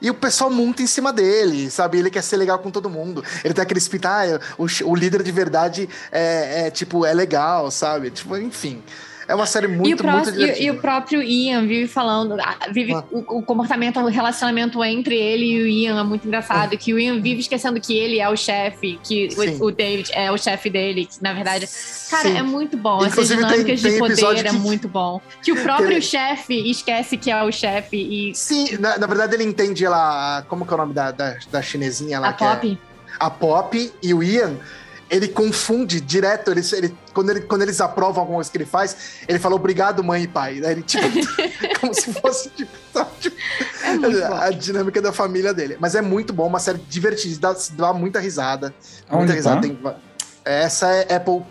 E 0.01 0.11
o 0.11 0.15
pessoal 0.15 0.51
monta 0.51 0.83
em 0.83 0.87
cima 0.87 1.13
dele, 1.13 1.71
sabe? 1.71 1.99
Ele 1.99 2.11
quer 2.11 2.23
ser 2.23 2.37
legal 2.37 2.59
com 2.61 2.71
todo 2.71 2.89
mundo. 2.89 3.25
Ele 3.45 3.53
tem 3.53 3.63
aquele 3.63 3.79
espírito, 3.79 4.07
ah, 4.07 4.41
o, 4.57 4.67
o 4.85 4.95
líder 4.95 5.23
de 5.23 5.33
verdade 5.33 5.89
é, 6.13 6.67
é, 6.67 6.71
tipo, 6.71 7.05
é 7.05 7.13
legal, 7.13 7.71
sabe? 7.71 8.11
Tipo, 8.11 8.37
enfim. 8.37 8.83
É 9.29 9.35
uma 9.35 9.45
série 9.45 9.69
muito, 9.69 9.87
e, 9.91 9.93
o 9.93 9.97
pró- 9.99 10.13
muito 10.13 10.31
e- 10.31 10.33
divertida. 10.33 10.65
e 10.67 10.71
o 10.71 10.81
próprio 10.81 11.23
Ian 11.23 11.67
vive 11.67 11.87
falando, 11.87 12.35
ah, 12.41 12.57
vive 12.73 12.95
Ah. 12.95 13.05
o, 13.13 13.39
o 13.39 13.43
comportamento, 13.43 14.01
o 14.01 14.07
relacionamento 14.07 14.83
entre 14.83 15.17
ele 15.17 15.45
e 15.45 15.63
o 15.63 15.67
Ian 15.67 16.01
é 16.01 16.03
muito 16.03 16.27
engraçado, 16.27 16.79
que 16.79 16.95
o 16.95 16.99
Ian 16.99 17.21
vive 17.21 17.41
esquecendo 17.41 17.79
que 17.79 17.95
ele 17.95 18.19
é 18.21 18.29
o 18.29 18.35
chefe, 18.37 18.99
que 19.05 19.31
Sim. 19.31 19.59
o, 19.61 19.71
David 19.71 20.11
é 20.15 20.33
o 20.33 20.39
chefe 20.39 20.71
dele, 20.71 21.05
que 21.05 21.23
na 21.23 21.35
verdade, 21.35 21.69
cara, 22.11 22.23
Sim. 22.29 22.39
é 22.39 22.43
muito 22.43 22.75
bom. 22.79 23.01
Essas 23.01 23.13
Inclusive, 23.13 23.41
tem- 23.41 23.49
dinâmicas 23.51 23.83
tem 23.83 23.93
de 23.93 23.99
poder 23.99 24.47
é 24.47 24.51
que- 24.51 24.57
muito 24.57 24.89
bom. 24.89 25.21
Que 25.43 25.53
o 25.53 25.57
próprio 25.63 25.91
ele- 25.93 26.01
chefe 26.01 26.71
esquece 26.71 27.19
que 27.19 27.31
é 27.31 27.43
o 27.43 27.53
chefe 27.53 27.97
e 27.99 28.35
Sim, 28.35 28.79
na, 28.79 28.97
na 28.97 29.07
verdade 29.07 29.35
ele 29.35 29.45
entende 29.45 29.85
ela. 29.85 30.43
Como 30.49 30.65
que 30.65 30.73
é 30.73 30.75
o 30.75 30.79
nome 30.79 30.95
da, 30.95 31.11
da, 31.11 31.37
da 31.53 31.61
chinesinha 31.61 32.19
lá? 32.19 32.31
a 32.31 32.33
que 32.33 32.45
é- 32.45 32.49
Pop. 32.49 32.79
a 33.21 33.29
Pop 33.31 33.93
e 34.03 34.15
o 34.15 34.23
Ian, 34.23 34.57
ele 35.11 35.29
confunde 35.29 36.01
direto. 36.01 36.51
Ele, 36.51 36.61
ele, 36.73 36.95
quando, 37.15 37.31
ele, 37.31 37.41
quando 37.43 37.63
eles 37.63 37.81
aprovam 37.81 38.21
alguma 38.21 38.37
coisa 38.39 38.51
que 38.51 38.57
ele 38.59 38.67
faz, 38.67 38.97
ele 39.27 39.39
fala 39.39 39.55
obrigado, 39.55 40.03
mãe 40.05 40.23
e 40.25 40.29
pai. 40.29 40.61
Daí 40.61 40.73
ele, 40.73 40.83
tipo, 40.83 41.05
como 41.81 41.95
se 41.95 42.13
fosse 42.13 42.51
tipo, 42.51 42.71
tipo, 43.21 43.37
É 43.85 43.97
bom. 43.97 44.35
a 44.37 44.51
dinâmica 44.51 45.01
da 45.01 45.13
família 45.13 45.53
dele. 45.55 45.77
Mas 45.81 45.95
é 45.95 46.01
muito 46.03 46.33
bom, 46.33 46.47
uma 46.47 46.59
série 46.59 46.79
divertida, 46.89 47.39
dá, 47.53 47.57
dá 47.73 47.93
muita 47.93 48.21
risada. 48.21 48.75
Muita 49.11 49.17
Aonde 49.17 49.33
risada. 49.33 49.57
tá? 49.57 49.63
Tem- 49.63 49.79
essa 50.45 50.89
é 50.95 51.15
Apple, 51.17 51.43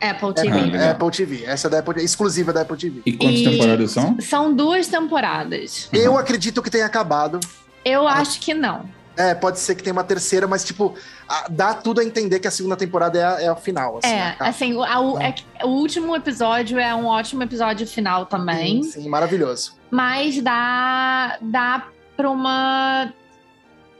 Apple 0.00 0.34
TV. 0.34 0.76
Ah, 0.76 0.82
é. 0.82 0.90
Apple 0.90 1.10
TV. 1.10 1.44
Essa 1.44 1.66
é 1.66 1.70
da 1.70 1.78
Apple, 1.78 2.02
exclusiva 2.04 2.52
da 2.52 2.60
Apple 2.62 2.76
TV. 2.76 3.00
E 3.06 3.12
quantas 3.14 3.40
E- 3.40 3.44
temporadas 3.50 3.90
são? 3.90 4.16
São 4.20 4.54
duas 4.54 4.86
temporadas. 4.88 5.88
Eu 5.92 6.18
acredito 6.18 6.60
que 6.62 6.68
tenha 6.70 6.84
acabado. 6.84 7.40
Eu 7.84 8.06
acho 8.08 8.40
que 8.40 8.52
não. 8.52 8.84
É, 9.16 9.32
pode 9.34 9.60
ser 9.60 9.74
que 9.76 9.82
tenha 9.82 9.92
uma 9.92 10.02
terceira, 10.02 10.46
mas, 10.48 10.64
tipo, 10.64 10.94
a- 11.28 11.46
dá 11.48 11.72
tudo 11.72 12.00
a 12.00 12.04
entender 12.04 12.40
que 12.40 12.48
a 12.48 12.50
segunda 12.50 12.74
temporada 12.76 13.18
é 13.18 13.24
a, 13.24 13.40
é 13.42 13.48
a 13.48 13.54
final. 13.54 13.98
Assim, 14.02 14.12
é, 14.12 14.28
acaba. 14.30 14.50
assim, 14.50 14.74
o, 14.74 14.82
a- 14.82 15.00
o- 15.00 15.20
é 15.20 15.30
que 15.32 15.44
o 15.62 15.68
último 15.68 16.16
episódio 16.16 16.78
é 16.80 16.92
um 16.94 17.06
ótimo 17.06 17.42
episódio 17.42 17.86
final 17.86 18.26
também. 18.26 18.82
Sim, 18.82 19.02
sim, 19.02 19.08
maravilhoso. 19.08 19.76
Mas 19.90 20.40
dá, 20.42 21.38
dá 21.40 21.86
pra 22.16 22.28
uma 22.28 23.12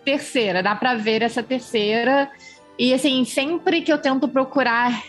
terceira, 0.05 0.63
dá 0.63 0.75
pra 0.75 0.95
ver 0.95 1.23
essa 1.23 1.43
terceira. 1.43 2.29
E 2.79 2.93
assim, 2.93 3.25
sempre 3.25 3.83
que 3.83 3.93
eu 3.93 3.99
tento 3.99 4.27
procurar 4.29 5.01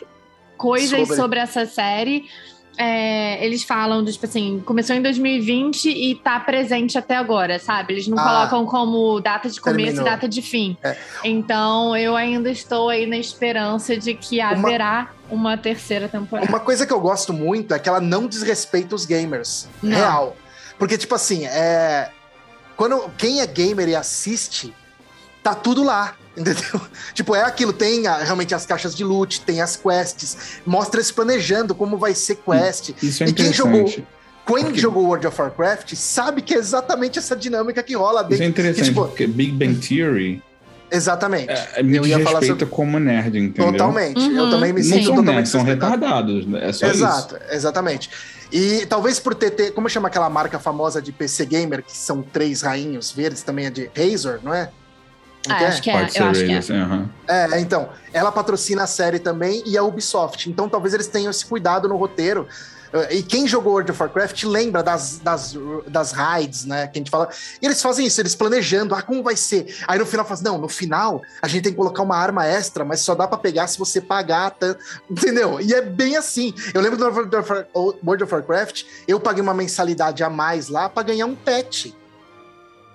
coisas 0.58 1.00
Sobre. 1.00 1.16
sobre, 1.16 1.40
essa 1.40 1.66
série, 1.66 2.26
é, 2.78 3.44
eles 3.46 3.64
falam, 3.64 4.04
do, 4.04 4.12
tipo 4.12 4.26
assim, 4.26 4.62
começou 4.66 4.96
em 4.96 5.02
2020 5.02 5.86
e 5.90 6.16
tá 6.16 6.40
presente 6.40 6.98
até 6.98 7.16
agora, 7.16 7.60
sabe? 7.60 7.94
Eles 7.94 8.08
não 8.08 8.18
Ah. 8.20 8.24
colocam 8.24 8.66
como 8.66 9.20
data 9.20 9.50
de 9.50 9.60
começo 9.62 9.86
Terminou. 9.86 10.08
e 10.08 10.10
data 10.10 10.28
de 10.28 10.42
fim. 10.42 10.78
É. 10.84 10.96
Então 11.24 11.96
eu 11.96 12.16
ainda 12.16 12.50
estou 12.50 12.90
aí 12.90 13.06
na 13.06 13.18
esperança 13.18 13.96
de 13.98 14.14
que 14.14 14.42
haverá 14.42 15.12
uma 15.30 15.58
terceira 15.58 16.08
temporada. 16.08 16.48
Uma 16.50 16.60
coisa 16.60 16.86
que 16.86 16.94
eu 16.94 17.00
gosto 17.00 17.34
muito 17.34 17.74
é 17.74 17.80
que 17.80 17.90
ela 17.90 18.00
não 18.02 18.28
desrespeita 18.28 18.94
os 18.96 19.06
gamers. 19.06 19.68
Não. 19.82 19.98
Real. 19.98 20.38
Porque, 20.78 20.98
tipo 20.98 21.16
assim, 21.16 21.46
é. 21.46 22.10
Quando 22.76 23.10
quem 23.18 23.40
é 23.40 23.48
gamer 23.48 23.88
e 23.88 23.96
assiste, 23.96 24.74
tá 25.42 25.56
tudo 25.56 25.84
lá. 25.84 26.16
Entendeu? 26.42 26.82
Tipo, 27.14 27.34
é 27.36 27.42
aquilo, 27.42 27.72
tem 27.72 28.06
a- 28.08 28.18
realmente 28.24 28.54
as 28.54 28.66
caixas 28.66 28.94
de 28.96 29.04
loot, 29.04 29.42
tem 29.42 29.62
as 29.62 29.76
quests, 29.78 30.38
mostra 30.66 31.00
eles 31.00 31.12
planejando 31.12 31.74
como 31.74 31.98
vai 31.98 32.14
ser 32.14 32.36
quest. 32.36 32.92
Isso 33.02 33.24
é 33.24 33.28
E 33.28 33.34
quem 33.34 33.46
interessante. 33.48 34.06
Quem 34.46 34.64
Porque- 34.66 34.80
jogou 34.80 35.06
World 35.06 35.26
of 35.26 35.42
Warcraft 35.42 35.96
sabe 35.96 36.42
que 36.42 36.54
é 36.54 36.58
exatamente 36.58 37.18
essa 37.18 37.36
dinâmica 37.36 37.82
que 37.82 37.96
rola 37.96 38.22
Isso 38.22 38.26
é 38.34 38.38
dentro. 38.38 38.46
interessante, 38.62 38.86
tipo- 38.90 39.06
porque 39.08 39.26
Big 39.26 39.52
Bang 39.54 39.76
Theory 39.76 40.44
Exatamente. 40.92 41.50
é, 41.52 41.82
me 41.82 41.98
Eu 41.98 42.06
ia 42.06 42.20
falar 42.20 42.40
desrespeita 42.42 42.66
como 42.72 43.00
nerd, 43.00 43.38
entendeu? 43.40 43.72
Totalmente. 43.72 44.20
Eu 44.20 44.44
Uhum. 44.44 44.50
também 44.52 44.72
me 44.72 44.82
Não 44.82 44.88
sinto 44.88 45.06
são 45.06 45.16
totalmente 45.16 45.36
nerds, 45.36 45.52
são 45.52 45.64
retardados. 45.64 46.46
né? 46.46 46.70
É 46.70 46.72
só 46.72 46.86
Exato, 46.86 47.38
exatamente. 47.50 48.10
E 48.52 48.86
talvez 48.86 49.20
por 49.20 49.34
ter, 49.34 49.50
ter- 49.50 49.72
como 49.74 49.90
chama 49.90 50.10
aquela 50.10 50.30
marca 50.30 50.60
famosa 50.60 51.02
de 51.02 51.12
PC 51.12 51.44
Gamer, 51.48 51.82
que 51.82 51.98
são 51.98 52.22
três 52.22 52.62
rainhos 52.62 53.12
verdes, 53.12 53.42
também 53.42 53.66
é 53.66 53.70
de 53.72 53.90
Razer, 53.98 54.40
não 54.44 54.54
é? 54.54 54.70
Ah, 55.54 55.64
é? 55.64 55.68
acho 55.68 55.82
que 55.82 55.90
é, 55.90 56.00
Pode 56.00 56.14
ser 56.14 56.22
eu 56.22 56.28
acho 56.28 56.46
que 56.46 56.52
é. 56.52 56.58
Assim. 56.58 56.74
É, 57.28 57.60
então, 57.60 57.90
ela 58.14 58.32
patrocina 58.32 58.84
a 58.84 58.88
série 58.88 59.20
também 59.20 59.62
e 59.66 59.78
a 59.78 59.84
Ubisoft. 59.84 60.50
Então 60.50 60.68
talvez 60.70 60.94
eles 60.94 61.08
tenham 61.08 61.30
esse 61.32 61.46
cuidado 61.46 61.88
no 61.88 61.96
roteiro. 61.98 62.48
Eh, 62.94 63.16
E 63.18 63.24
quem 63.24 63.48
jogou 63.48 63.74
World 63.74 63.92
of 63.92 64.02
Warcraft 64.02 64.44
lembra 64.44 64.82
das, 64.84 65.18
das, 65.20 65.56
das 65.88 66.12
raids, 66.12 66.66
né? 66.66 66.88
Que 66.88 66.98
a 66.98 67.02
gente 67.02 67.10
fala. 67.12 67.28
E 67.62 67.66
eles 67.66 67.82
fazem 67.82 68.06
isso, 68.06 68.22
eles 68.22 68.36
planejando, 68.36 68.94
ah, 68.96 69.02
como 69.02 69.22
vai 69.24 69.36
ser? 69.36 69.76
Aí 69.88 69.98
no 70.00 70.06
final 70.06 70.24
faz, 70.26 70.40
não, 70.42 70.58
no 70.58 70.70
final 70.70 71.22
a 71.42 71.48
gente 71.48 71.64
tem 71.64 71.72
que 71.74 71.78
colocar 71.78 72.04
uma 72.04 72.16
arma 72.16 72.46
extra, 72.46 72.86
mas 72.86 73.02
só 73.02 73.16
dá 73.16 73.28
pra 73.28 73.38
pegar 73.38 73.68
se 73.68 73.78
você 73.80 74.00
pagar, 74.00 74.52
tá? 74.52 74.76
entendeu? 75.10 75.60
E 75.60 75.74
é 75.74 75.82
bem 75.82 76.16
assim. 76.16 76.54
Eu 76.74 76.80
lembro 76.82 76.98
do 76.98 77.06
World 77.06 77.36
of 77.36 77.52
War- 77.52 77.68
World 78.06 78.24
of 78.24 78.34
Warcraft, 78.34 78.84
eu 79.08 79.20
paguei 79.20 79.42
uma 79.42 79.54
mensalidade 79.54 80.24
a 80.24 80.30
mais 80.30 80.70
lá 80.70 80.88
pra 80.88 81.04
ganhar 81.04 81.26
um 81.26 81.36
pet. 81.36 81.94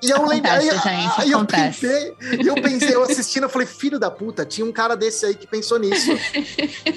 E 0.03 0.11
eu 0.11 0.27
lembro. 0.27 0.51
Aí, 0.51 0.71
gente, 0.71 1.21
aí 1.21 1.31
eu 1.31 1.45
pensei, 1.45 2.15
eu 2.47 2.55
pensei, 2.55 2.95
eu 2.95 3.03
assistindo, 3.03 3.45
eu 3.45 3.49
falei, 3.49 3.67
filho 3.67 3.99
da 3.99 4.11
puta, 4.11 4.45
tinha 4.45 4.67
um 4.67 4.73
cara 4.73 4.97
desse 4.97 5.27
aí 5.27 5.35
que 5.35 5.47
pensou 5.47 5.79
nisso. 5.79 6.11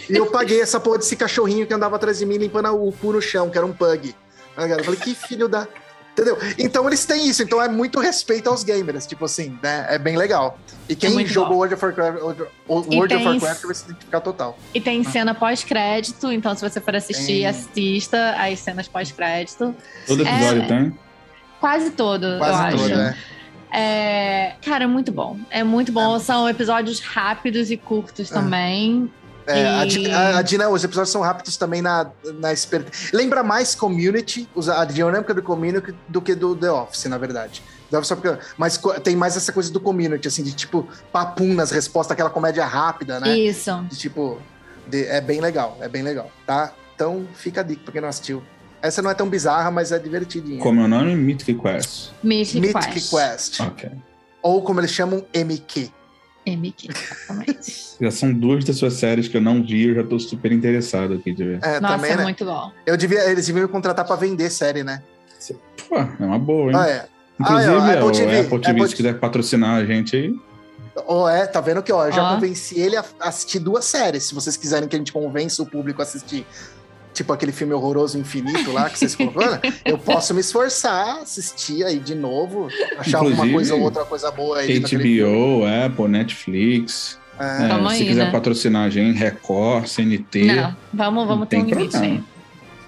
e 0.10 0.16
eu 0.16 0.28
paguei 0.28 0.62
essa 0.62 0.80
porra 0.80 0.98
desse 1.00 1.16
cachorrinho 1.16 1.68
que 1.68 1.74
andava 1.74 1.96
atrás 1.96 2.20
de 2.20 2.26
mim 2.26 2.38
limpando 2.38 2.70
o 2.74 2.92
cu 2.92 3.12
no 3.14 3.22
chão, 3.22 3.50
que 3.50 3.58
era 3.58 3.66
um 3.66 3.74
pug. 3.74 4.16
Eu 4.58 4.84
falei, 4.84 5.00
que 5.00 5.16
filho 5.16 5.48
da. 5.48 5.68
Entendeu? 6.14 6.38
Então 6.60 6.86
eles 6.88 7.04
têm 7.06 7.28
isso, 7.28 7.42
então 7.42 7.60
é 7.60 7.68
muito 7.68 8.00
respeito 8.00 8.48
aos 8.48 8.64
gamers, 8.64 9.08
tipo 9.08 9.26
assim, 9.26 9.58
né? 9.64 9.88
É 9.90 9.98
bem 9.98 10.16
legal. 10.16 10.60
E 10.88 10.96
quem 10.96 11.10
muito 11.10 11.28
jogou 11.32 11.54
bom. 11.54 11.58
World 11.58 11.74
of 11.74 11.84
Warcraft, 11.84 12.22
World 12.70 13.16
of 13.16 13.26
Warcraft 13.26 13.64
vai 13.64 13.74
se 13.74 13.84
identificar 13.86 14.22
total. 14.22 14.56
E 14.76 14.80
tem 14.80 15.04
cena 15.04 15.34
pós-crédito, 15.34 16.32
então 16.32 16.54
se 16.56 16.62
você 16.62 16.80
for 16.80 16.96
assistir, 16.96 17.26
Tem. 17.26 17.48
assista 17.48 18.36
as 18.38 18.60
cenas 18.60 18.88
pós-crédito. 18.88 19.74
Todo 20.06 20.22
episódio 20.22 20.62
É. 20.62 20.68
tem? 20.68 21.00
Quase 21.64 21.92
todo, 21.92 22.26
eu 22.26 22.38
Quase 22.40 22.62
acho. 22.76 22.78
todo, 22.78 22.96
né? 22.98 23.18
É, 23.72 24.56
cara, 24.66 24.84
é 24.84 24.88
muito 24.88 25.14
bom. 25.14 25.40
É 25.50 25.64
muito 25.64 25.94
bom. 25.94 26.20
São 26.20 26.48
episódios 26.50 27.00
rápidos 27.00 27.72
e 27.72 27.78
curtos 27.78 28.30
É. 28.30 28.34
também. 28.34 29.10
É, 29.48 29.66
a, 29.68 29.86
E- 29.86 30.12
a, 30.12 30.38
a 30.40 30.42
Dina, 30.42 30.68
os 30.68 30.84
episódios 30.84 31.10
são 31.10 31.22
rápidos 31.22 31.56
também 31.56 31.82
na, 31.82 32.12
na 32.36 32.52
esper... 32.52 32.86
Lembra 33.14 33.44
mais 33.44 33.74
Community, 33.76 34.46
a 34.76 34.84
dinâmica 34.84 35.34
do 35.34 35.42
Community, 35.42 35.96
do 36.10 36.22
que 36.22 36.36
do 36.36 36.54
The 36.54 36.70
Office, 36.70 37.06
na 37.06 37.18
verdade. 37.18 37.64
The 37.90 37.98
Office 37.98 38.10
só 38.10 38.16
porque- 38.18 38.38
mas 38.58 38.78
tem 39.02 39.16
mais 39.16 39.38
essa 39.38 39.54
coisa 39.54 39.72
do 39.72 39.80
Community, 39.80 40.28
assim, 40.28 40.44
de 40.44 40.52
tipo, 40.52 40.86
papum 41.14 41.54
nas 41.54 41.72
respostas, 41.72 42.12
aquela 42.12 42.30
comédia 42.30 42.66
rápida, 42.66 43.22
né? 43.22 43.38
Isso. 43.38 43.72
De, 43.90 43.98
tipo, 43.98 44.38
de- 44.86 45.06
é 45.08 45.22
bem 45.22 45.40
legal, 45.40 45.78
é 45.80 45.88
bem 45.88 46.04
legal, 46.04 46.30
tá? 46.46 46.74
Então 46.94 47.26
fica 47.34 47.62
a 47.62 47.64
dica 47.64 47.82
pra 47.86 47.92
quem 47.94 48.02
não 48.02 48.10
assistiu. 48.10 48.44
Essa 48.84 49.02
não 49.02 49.10
é 49.10 49.14
tão 49.14 49.30
bizarra, 49.30 49.72
mas 49.72 49.94
é 49.94 49.98
divertidinha. 49.98 50.60
Como 50.60 50.82
é 50.82 50.84
o 50.84 50.88
nome? 50.90 51.16
Mythic 51.16 51.54
Quest. 51.58 52.10
Mythic, 52.22 52.60
Mythic 52.60 52.94
Quest. 52.94 53.10
Quest. 53.12 53.60
Ok. 53.62 53.90
Ou 54.42 54.62
como 54.62 54.82
eles 54.82 54.92
chamam, 54.92 55.26
MQ. 55.34 55.90
MQ, 56.46 56.90
exatamente. 56.90 57.96
Já 58.02 58.12
são 58.12 58.34
duas 58.34 58.66
das 58.66 58.76
suas 58.76 58.96
séries 58.96 59.30
que 59.30 59.38
eu 59.38 59.42
não 59.42 59.64
vi, 59.64 59.88
eu 59.88 59.96
já 59.96 60.04
tô 60.04 60.20
super 60.20 60.52
interessado 60.52 61.14
aqui 61.14 61.32
de 61.34 61.42
ver. 61.46 61.60
É, 61.64 61.80
Nossa, 61.80 61.96
também, 61.96 62.12
é 62.12 62.18
né? 62.18 62.24
muito 62.24 62.44
bom. 62.44 62.70
Eu 62.86 62.98
devia, 62.98 63.24
eles 63.32 63.48
deviam 63.48 63.66
me 63.66 63.72
contratar 63.72 64.06
pra 64.06 64.18
vender 64.18 64.50
série, 64.50 64.84
né? 64.84 65.02
Pô, 65.88 65.96
é 65.98 66.26
uma 66.26 66.38
boa, 66.38 66.70
hein? 66.72 66.78
Ah, 66.78 66.90
é. 66.90 67.06
Inclusive, 67.40 67.72
Ah, 67.72 67.92
é, 67.92 67.96
é, 67.96 67.98
Apple 67.98 68.04
o 68.08 68.12
TV, 68.12 68.40
Apple 68.40 68.60
TV, 68.60 68.72
Apple 68.72 68.88
se 68.90 68.96
quiser 68.96 69.20
patrocinar 69.20 69.78
a 69.78 69.86
gente 69.86 70.18
aí. 70.18 70.36
Ou 71.08 71.30
é, 71.30 71.48
tá 71.48 71.62
vendo 71.62 71.82
que 71.82 71.92
ó, 71.94 72.06
eu 72.08 72.12
já 72.12 72.24
Ó. 72.24 72.36
convenci 72.36 72.78
ele 72.78 72.98
a 72.98 73.06
assistir 73.22 73.60
duas 73.60 73.86
séries. 73.86 74.26
Se 74.26 74.36
vocês 74.36 74.58
quiserem 74.58 74.90
que 74.90 74.96
a 74.96 75.00
gente 75.00 75.14
convença 75.14 75.64
o 75.64 75.66
público 75.66 76.02
a 76.02 76.04
assistir, 76.04 76.46
tipo 77.14 77.32
aquele 77.32 77.52
filme 77.52 77.74
horroroso 77.74 78.18
Infinito 78.18 78.72
lá 78.72 78.90
que 78.90 78.98
vocês 79.00 79.16
colocaram, 79.16 79.60
eu 79.86 79.98
posso 79.98 80.34
me 80.34 80.42
esforçar, 80.42 81.20
assistir 81.20 81.84
aí 81.86 82.00
de 82.00 82.16
novo, 82.16 82.68
achar 82.98 83.20
alguma 83.20 83.34
Inclusive, 83.36 83.54
coisa 83.54 83.76
ou 83.76 83.82
outra 83.82 84.06
coisa 84.06 84.32
boa 84.32 84.60
aí. 84.60 84.80
HBO, 84.80 85.64
Apple, 85.86 86.08
Netflix. 86.08 87.20
É, 87.40 87.44
É, 87.66 87.68
se 87.68 87.74
aí, 88.04 88.08
quiser 88.08 88.26
né? 88.26 88.32
patrocinar 88.32 88.86
a 88.86 88.90
gente, 88.90 89.18
Record, 89.18 89.88
CNT. 89.88 90.44
Não, 90.46 90.76
vamos, 90.94 91.28
vamos 91.28 91.48
ter 91.48 91.58
um 91.58 91.66
limite 91.66 91.92
problema. 91.92 92.24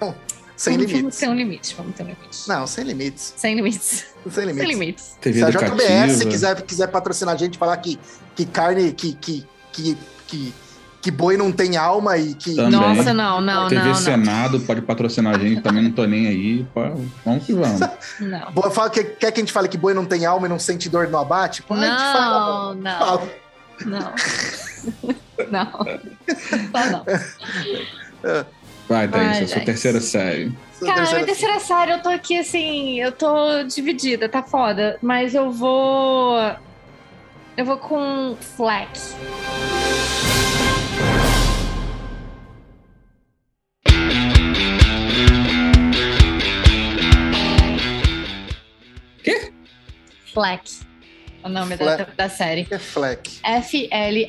aí. 0.00 0.14
sem 0.56 0.76
vamos, 0.76 0.86
Vamos 0.86 0.92
limites. 1.02 1.18
ter 1.18 1.28
um 1.28 1.34
limite, 1.34 1.74
vamos 1.76 1.94
ter 1.96 2.02
um 2.02 2.06
limite. 2.06 2.48
Não, 2.48 2.66
sem 2.66 2.84
limites. 2.84 3.34
Sem 3.36 3.54
limites. 3.56 4.06
Sem 4.24 4.32
Sem 4.32 4.44
limites. 4.46 4.68
limites. 4.68 5.16
TV 5.20 5.38
Se 5.40 5.44
a. 5.44 5.50
JBS 5.50 6.24
quiser, 6.24 6.62
quiser 6.62 6.86
patrocinar 6.88 7.34
a 7.34 7.38
gente, 7.38 7.58
falar 7.58 7.76
que, 7.78 7.98
que 8.34 8.46
carne, 8.46 8.92
que, 8.92 9.12
que, 9.14 9.44
que, 9.72 9.96
que, 10.26 10.54
que 11.06 11.10
boi 11.12 11.36
não 11.36 11.52
tem 11.52 11.76
alma 11.76 12.18
e 12.18 12.34
que. 12.34 12.56
Também. 12.56 12.72
Nossa, 12.72 13.14
não, 13.14 13.40
não, 13.40 13.68
TV 13.68 13.80
não, 13.80 13.88
não. 13.90 13.94
Senado 13.94 14.58
pode 14.58 14.82
patrocinar 14.82 15.36
a 15.36 15.38
gente, 15.38 15.60
também 15.60 15.84
não 15.84 15.92
tô 15.92 16.04
nem 16.04 16.26
aí. 16.26 16.66
Vamos 17.24 17.46
que 17.46 17.52
vamos. 17.52 17.78
Não. 18.18 18.50
Boa, 18.50 18.72
fala 18.72 18.90
que, 18.90 19.04
quer 19.04 19.30
que 19.30 19.40
a 19.40 19.42
gente 19.42 19.52
fale 19.52 19.68
que 19.68 19.78
boi 19.78 19.94
não 19.94 20.04
tem 20.04 20.26
alma 20.26 20.46
e 20.46 20.50
não 20.50 20.58
sente 20.58 20.88
dor 20.88 21.06
no 21.06 21.16
abate? 21.18 21.62
Pô, 21.62 21.74
a 21.74 21.76
gente 21.76 21.96
fala, 21.96 22.74
Não, 22.74 22.74
não, 22.74 22.98
fala. 22.98 23.22
não. 23.84 24.00
Não. 25.48 25.72
Só 26.72 26.90
não. 26.90 27.04
Vai, 28.88 29.06
Thaís, 29.06 29.36
Ai, 29.36 29.44
a 29.44 29.48
sua 29.48 29.60
terceira 29.60 30.00
série. 30.00 30.52
Cara, 30.80 31.02
minha 31.12 31.24
terceira 31.24 31.60
série, 31.60 31.92
eu 31.92 32.02
tô 32.02 32.08
aqui 32.08 32.38
assim, 32.38 33.00
eu 33.00 33.12
tô 33.12 33.62
dividida, 33.62 34.28
tá 34.28 34.42
foda. 34.42 34.98
Mas 35.00 35.36
eu 35.36 35.52
vou. 35.52 36.36
Eu 37.56 37.64
vou 37.64 37.76
com 37.76 38.36
Fleck. 38.56 38.90
Fleck. 50.36 50.70
O 51.42 51.48
nome 51.48 51.76
da, 51.76 51.84
Fleck. 51.96 52.16
da 52.16 52.28
série. 52.28 52.66
É 52.70 52.78
Fleck. 52.78 53.38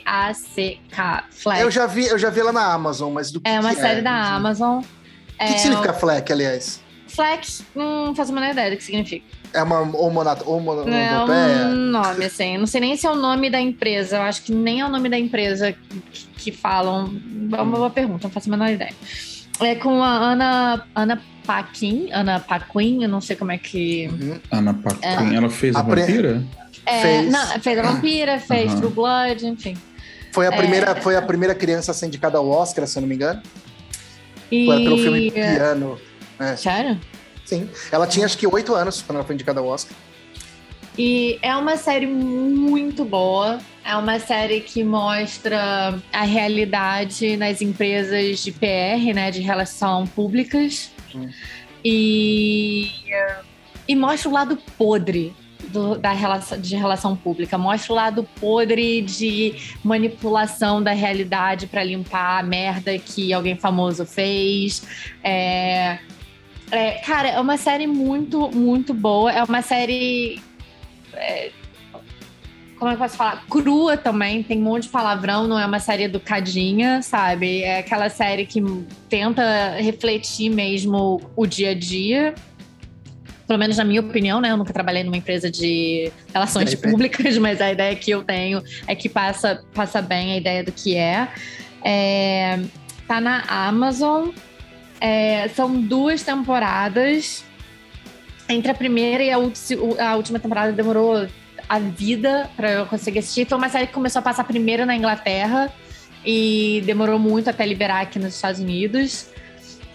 F-L-A-C-K. 0.08 1.24
Fleck. 1.32 1.62
Eu 1.62 1.70
já 1.70 1.86
vi, 1.86 2.06
eu 2.08 2.18
já 2.18 2.30
vi 2.30 2.40
ela 2.40 2.54
na 2.54 2.72
Amazon, 2.74 3.12
mas 3.12 3.30
do 3.30 3.42
que 3.42 3.50
É 3.50 3.60
uma 3.60 3.76
que 3.76 3.82
série 3.82 4.02
da 4.02 4.12
Não 4.14 4.24
sei. 4.26 4.34
Amazon. 4.36 4.78
O 4.80 4.84
que, 5.46 5.54
que 5.54 5.60
significa 5.60 5.94
Fleck, 5.94 6.32
aliás? 6.32 6.80
Fleck, 7.10 7.62
não 7.76 8.14
faço 8.16 8.32
a 8.32 8.36
menor 8.36 8.52
ideia 8.52 8.72
do 8.72 8.78
que 8.78 8.84
significa. 8.84 9.26
É 9.54 9.62
uma 9.64 9.80
homonat- 9.82 10.44
homo- 10.46 10.72
É 10.72 10.76
homonopeia? 11.18 11.66
um 11.68 11.76
nome, 11.76 12.26
assim. 12.26 12.58
Não 12.58 12.68
sei 12.68 12.80
nem 12.82 12.96
se 12.96 13.06
é 13.06 13.10
o 13.10 13.16
nome 13.16 13.50
da 13.50 13.60
empresa. 13.60 14.18
Eu 14.18 14.22
acho 14.24 14.44
que 14.44 14.52
nem 14.54 14.80
é 14.82 14.86
o 14.86 14.90
nome 14.90 15.10
da 15.10 15.18
empresa 15.20 15.74
que, 15.74 16.28
que 16.38 16.52
falam. 16.52 17.14
É 17.54 17.62
uma 17.62 17.78
boa 17.78 17.90
pergunta, 17.90 18.28
não 18.28 18.32
faço 18.32 18.50
a 18.50 18.52
menor 18.52 18.70
ideia. 18.70 18.94
É 19.60 19.76
com 19.76 20.02
a 20.04 20.08
Ana, 20.10 20.86
Ana 20.96 21.22
Paquin, 21.46 22.10
Ana 22.12 22.40
Paquin, 22.40 23.04
eu 23.04 23.10
não 23.10 23.22
sei 23.22 23.36
como 23.36 23.52
é 23.52 23.58
que. 23.58 24.08
Uhum. 24.08 24.40
Ana 24.52 24.74
Paquin, 24.74 25.36
ela 25.36 25.50
fez 25.50 25.76
a, 25.76 25.80
A 25.80 25.84
pre- 25.84 26.02
vampira? 26.02 26.44
É, 26.86 27.02
Fez. 27.02 27.32
Não, 27.32 27.60
fez 27.60 27.80
a 27.80 27.82
Vampira, 27.82 28.40
fez 28.40 28.72
Aham. 28.72 28.80
True 28.80 28.92
Blood, 28.94 29.46
enfim. 29.46 29.76
Foi 30.32 30.46
a, 30.48 30.52
É. 30.52 30.56
primeira, 30.58 30.96
foi 30.96 31.16
a 31.16 31.22
primeira 31.22 31.54
criança 31.56 31.92
a 31.92 31.94
ser 31.94 32.06
indicada 32.08 32.38
ao 32.38 32.48
Oscar, 32.48 32.86
se 32.88 32.98
eu 32.98 33.02
não 33.02 33.10
me 33.10 33.16
engano. 33.16 33.42
E... 34.52 34.66
Foi 34.66 34.84
pelo 34.84 34.98
filme 34.98 35.32
Piano. 35.32 36.00
Sério? 36.56 37.00
Sim. 37.44 37.70
Ela 37.92 38.06
tinha 38.08 38.26
acho 38.26 38.38
que 38.38 38.46
oito 38.48 38.74
anos 38.76 39.02
quando 39.02 39.18
ela 39.18 39.26
foi 39.26 39.36
indicada 39.36 39.60
ao 39.60 39.68
Oscar. 39.68 39.94
E 40.98 41.38
é 41.42 41.56
uma 41.56 41.76
série 41.78 42.08
muito 42.08 43.04
boa. 43.04 43.60
É 43.88 43.96
uma 43.96 44.20
série 44.20 44.60
que 44.60 44.84
mostra 44.84 45.98
a 46.12 46.24
realidade 46.24 47.38
nas 47.38 47.62
empresas 47.62 48.44
de 48.44 48.52
PR, 48.52 49.14
né, 49.16 49.32
de 49.32 49.40
relação 49.40 50.06
públicas. 50.06 50.92
E, 51.86 52.92
e 53.88 53.96
mostra 53.96 54.28
o 54.30 54.34
lado 54.34 54.58
podre 54.78 55.34
do- 55.70 55.98
da 55.98 56.12
relação, 56.12 56.60
de 56.60 56.76
relação 56.76 57.16
pública. 57.16 57.58
Mostra 57.58 57.94
o 57.94 57.96
lado 57.96 58.28
podre 58.42 59.02
de 59.02 59.54
manipulação 59.84 60.84
da 60.84 60.92
realidade 60.92 61.66
para 61.66 61.82
limpar 61.82 62.40
a 62.40 62.44
merda 62.44 62.98
que 63.00 63.32
alguém 63.32 63.56
famoso 63.56 64.06
fez. 64.06 64.84
É, 65.24 66.00
é, 66.72 66.92
cara, 67.06 67.30
é 67.30 67.40
uma 67.40 67.56
série 67.56 67.88
muito, 67.88 68.50
muito 68.54 68.94
boa. 68.94 69.32
É 69.32 69.42
uma 69.44 69.62
série 69.62 70.42
como 72.78 72.92
é 72.92 72.96
que 72.96 73.02
eu 73.02 73.06
posso 73.06 73.18
falar? 73.18 73.44
Crua 73.50 73.98
também, 73.98 74.44
tem 74.44 74.60
um 74.60 74.64
monte 74.64 74.84
de 74.84 74.90
palavrão, 74.90 75.48
não 75.48 75.60
é 75.60 75.66
uma 75.66 75.80
série 75.80 76.04
educadinha, 76.04 77.02
sabe? 77.02 77.64
É 77.64 77.80
aquela 77.80 78.10
série 78.10 78.46
que 78.46 78.62
tenta 79.10 79.76
refletir 79.80 80.50
mesmo 80.50 81.22
o 81.36 81.46
dia 81.46 81.72
a 81.72 81.74
dia. 81.74 82.36
Pelo 83.48 83.58
menos 83.58 83.78
na 83.78 83.84
minha 83.84 84.02
opinião, 84.02 84.40
né? 84.40 84.52
Eu 84.52 84.58
nunca 84.58 84.74
trabalhei 84.74 85.04
numa 85.04 85.18
empresa 85.18 85.50
de 85.50 86.12
relações 86.32 86.76
públicas, 86.76 87.38
mas 87.40 87.62
a 87.62 87.72
ideia 87.72 87.96
que 87.96 88.12
eu 88.12 88.24
tenho 88.24 88.62
é 88.86 88.94
que 88.94 89.10
passa, 89.10 89.64
passa 89.74 90.02
bem 90.02 90.34
a 90.34 90.38
ideia 90.38 90.64
do 90.64 90.72
que 90.72 90.96
é. 90.96 91.28
é 91.84 92.60
tá 93.08 93.20
na 93.20 93.42
Amazon. 93.48 94.30
É, 95.02 95.48
são 95.50 95.82
duas 95.82 96.22
temporadas. 96.22 97.44
Entre 98.50 98.70
a 98.70 98.76
primeira 98.76 99.24
e 99.24 99.32
a, 99.32 99.38
a 99.38 100.16
última 100.16 100.40
temporada 100.40 100.72
demorou 100.72 101.28
a 101.68 101.80
vida 101.80 102.50
pra 102.56 102.72
eu 102.72 102.86
conseguir 102.86 103.20
assistir. 103.20 103.48
Foi 103.48 103.58
uma 103.58 103.70
série 103.70 103.88
que 103.88 103.94
começou 103.94 104.20
a 104.20 104.24
passar 104.24 104.44
primeiro 104.44 104.86
na 104.86 104.96
Inglaterra 104.96 105.74
e 106.26 106.82
demorou 106.86 107.20
muito 107.20 107.50
até 107.50 107.66
liberar 107.66 108.02
aqui 108.02 108.20
nos 108.20 108.36
Estados 108.36 108.60
Unidos. 108.60 109.30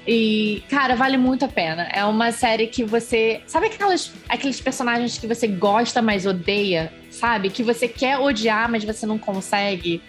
E, 0.07 0.63
cara, 0.69 0.97
vale 0.97 1.17
muito 1.17 1.45
a 1.45 1.49
pena. 1.49 1.89
É 1.93 2.05
uma 2.05 2.33
série 2.33 2.67
que 2.67 2.83
você. 2.83 3.41
Sabe 3.47 3.67
aquelas, 3.67 4.13
aqueles 4.29 4.61
personagens 4.61 5.17
que 5.17 5.27
você 5.27 5.47
gosta, 5.47 6.03
mas 6.03 6.27
odeia? 6.27 6.93
Sabe? 7.11 7.51
Que 7.51 7.63
você 7.63 7.87
quer 7.87 8.19
odiar, 8.19 8.69
mas 8.69 8.83
você 8.83 9.07
não 9.07 9.19
consegue? 9.19 10.03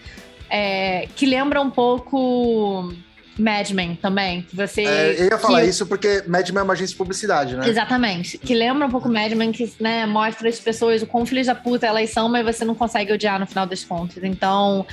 É, 0.50 1.08
que 1.16 1.26
lembra 1.26 1.62
um 1.62 1.70
pouco 1.70 2.92
Mad 3.38 3.70
Men 3.72 3.96
também. 3.96 4.46
Você. 4.54 4.82
É, 4.84 5.16
eu 5.22 5.26
ia 5.26 5.38
falar 5.38 5.62
que- 5.62 5.68
isso 5.68 5.86
porque 5.86 6.24
Mad 6.28 6.48
Men 6.50 6.60
é 6.60 6.64
uma 6.64 6.74
agência 6.74 6.94
de 6.94 6.98
publicidade, 6.98 7.56
né? 7.56 7.68
Exatamente. 7.68 8.38
Que 8.38 8.54
lembra 8.54 8.88
um 8.88 8.92
pouco 8.92 9.10
Mad 9.10 9.32
Men, 9.34 9.52
que 9.52 9.72
né, 9.80 10.06
mostra 10.06 10.48
as 10.48 10.60
pessoas 10.60 11.02
o 11.02 11.08
quão 11.08 11.26
filhos 11.26 11.48
da 11.48 11.56
puta 11.56 11.86
elas 11.88 12.10
são, 12.10 12.30
mas 12.30 12.46
você 12.46 12.64
não 12.64 12.76
consegue 12.76 13.12
odiar 13.12 13.40
no 13.40 13.48
final 13.48 13.66
das 13.66 13.84
contas. 13.84 14.24
Então, 14.24 14.86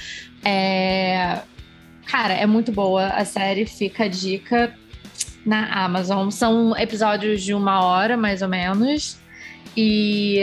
é... 0.45 1.39
Cara, 2.07 2.35
é 2.35 2.47
muito 2.47 2.73
boa 2.73 3.07
a 3.09 3.25
série, 3.25 3.67
fica 3.67 4.05
a 4.05 4.09
dica 4.09 4.75
na 5.47 5.85
Amazon. 5.85 6.31
São 6.31 6.77
episódios 6.77 7.43
de 7.43 7.55
uma 7.55 7.85
hora, 7.85 8.17
mais 8.17 8.43
ou 8.43 8.49
menos. 8.49 9.19
E 9.77 10.41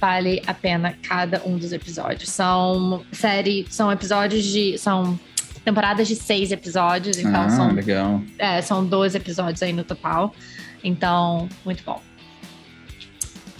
vale 0.00 0.42
a 0.46 0.54
pena 0.54 0.96
cada 1.06 1.42
um 1.44 1.56
dos 1.56 1.72
episódios. 1.72 2.30
São 2.30 3.04
série, 3.12 3.66
são 3.70 3.92
episódios 3.92 4.44
de. 4.44 4.78
São 4.78 5.18
temporadas 5.64 6.08
de 6.08 6.16
seis 6.16 6.50
episódios, 6.52 7.18
então 7.18 7.42
ah, 7.42 7.50
são 7.50 7.72
legal. 7.72 8.22
é, 8.38 8.62
são 8.62 8.84
12 8.84 9.16
episódios 9.16 9.62
aí 9.62 9.72
no 9.72 9.84
total. 9.84 10.34
Então, 10.82 11.48
muito 11.64 11.82
bom. 11.84 12.00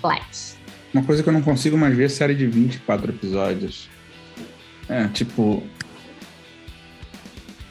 Black. 0.01 0.25
Uma 0.93 1.05
coisa 1.05 1.23
que 1.23 1.29
eu 1.29 1.33
não 1.33 1.43
consigo 1.43 1.77
mais 1.77 1.95
ver 1.97 2.05
é 2.05 2.09
série 2.09 2.35
de 2.35 2.47
24 2.47 3.13
episódios. 3.13 3.89
É, 4.89 5.07
tipo. 5.09 5.63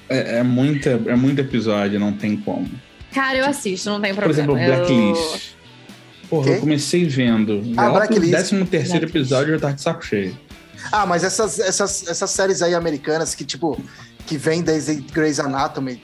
É, 0.07 0.38
é, 0.38 0.43
muita, 0.43 0.89
é 0.89 1.15
muito 1.15 1.39
episódio, 1.39 1.99
não 1.99 2.13
tem 2.13 2.38
como. 2.38 2.69
Cara, 3.11 3.38
eu 3.38 3.45
assisto, 3.45 3.89
não 3.89 3.99
tem 3.99 4.13
Por 4.13 4.23
problema. 4.23 4.53
exemplo, 4.53 4.75
Blacklist. 4.75 5.51
Porra, 6.30 6.45
Quê? 6.45 6.51
eu 6.51 6.59
comecei 6.59 7.05
vendo. 7.05 7.61
Ah, 7.75 7.89
Blacklist. 7.89 8.32
13 8.32 8.65
terceiro 8.65 8.99
Blacklist. 9.01 9.15
episódio 9.15 9.51
eu 9.51 9.55
já 9.55 9.61
tava 9.61 9.73
de 9.73 9.82
saco 9.82 10.05
cheio. 10.05 10.38
Ah, 10.91 11.05
mas 11.05 11.23
essas, 11.23 11.59
essas, 11.59 12.07
essas 12.07 12.30
séries 12.30 12.61
aí 12.61 12.73
americanas 12.73 13.36
que, 13.36 13.43
tipo, 13.43 13.77
que 14.30 14.38
vem 14.38 14.61
desde 14.61 14.93
Grey's 14.95 15.39
Anatomy. 15.39 15.99